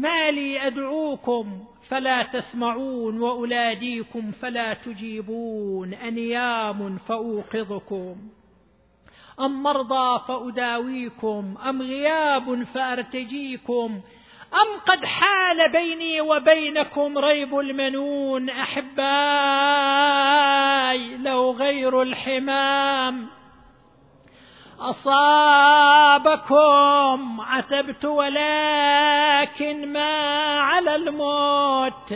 ما 0.01 0.31
لي 0.31 0.67
أدعوكم 0.67 1.65
فلا 1.89 2.23
تسمعون 2.23 3.21
وأناديكم 3.21 4.31
فلا 4.33 4.75
تجيبون 4.75 5.95
أنيام 5.95 6.99
فأوقظكم 6.99 8.17
أم 9.41 9.63
مرضى 9.63 10.21
فأداويكم 10.29 11.55
أم 11.69 11.83
غياب 11.83 12.63
فأرتجيكم 12.63 14.01
أم 14.55 14.81
قد 14.87 15.05
حال 15.05 15.73
بيني 15.73 16.21
وبينكم 16.21 17.19
ريب 17.19 17.59
المنون 17.59 18.51
أحباي 19.55 21.17
لو 21.17 21.51
غير 21.51 22.03
الحمام 22.03 23.27
أصابكم 26.15 27.41
عتبت 27.41 28.05
ولكن 28.05 29.93
ما 29.93 30.15
على 30.61 30.95
الموت 30.95 32.15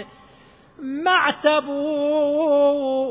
ما 0.78 1.10
اعتبوا 1.10 2.40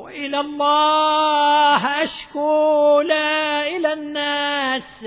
إلى 0.09 0.39
الله 0.39 2.03
أشكو 2.03 3.01
لا 3.01 3.67
إلى 3.67 3.93
الناس 3.93 5.05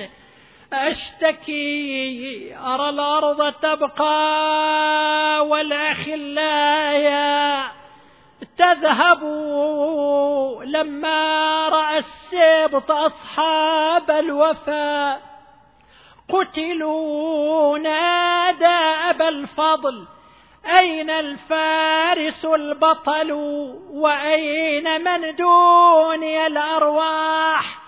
أشتكي 0.73 2.57
أرى 2.59 2.89
الأرض 2.89 3.53
تبقى 3.53 4.17
والأخلايا. 5.47 7.01
تذهب 8.61 9.25
لما 10.65 11.69
رأى 11.69 11.99
السبط 11.99 12.91
أصحاب 12.91 14.11
الوفاء 14.11 15.21
قتلوا 16.29 17.79
نادى 17.79 19.11
أبا 19.11 19.29
الفضل. 19.29 20.07
أين 20.79 21.11
الفارس 21.11 22.45
البطل؟ 22.45 23.33
وأين 23.91 25.05
من 25.05 25.37
دوني 25.37 26.47
الأرواح؟ 26.47 27.79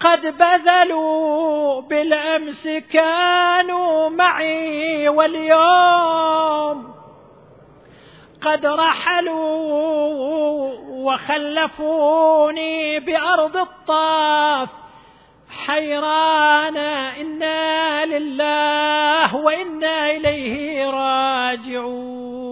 قد 0.00 0.26
بذلوا 0.26 1.80
بالأمس 1.80 2.68
كانوا 2.92 4.08
معي 4.08 5.08
واليوم 5.08 6.96
قد 8.42 8.66
رحلوا 8.66 10.72
وخلفوني 10.88 13.00
بأرض 13.00 13.56
الطاف. 13.56 14.68
حيران 15.66 16.76
إنا 17.20 18.04
لله 18.04 19.36
وإنا 19.36 20.10
إليه 20.10 20.90
راجعون. 20.90 22.45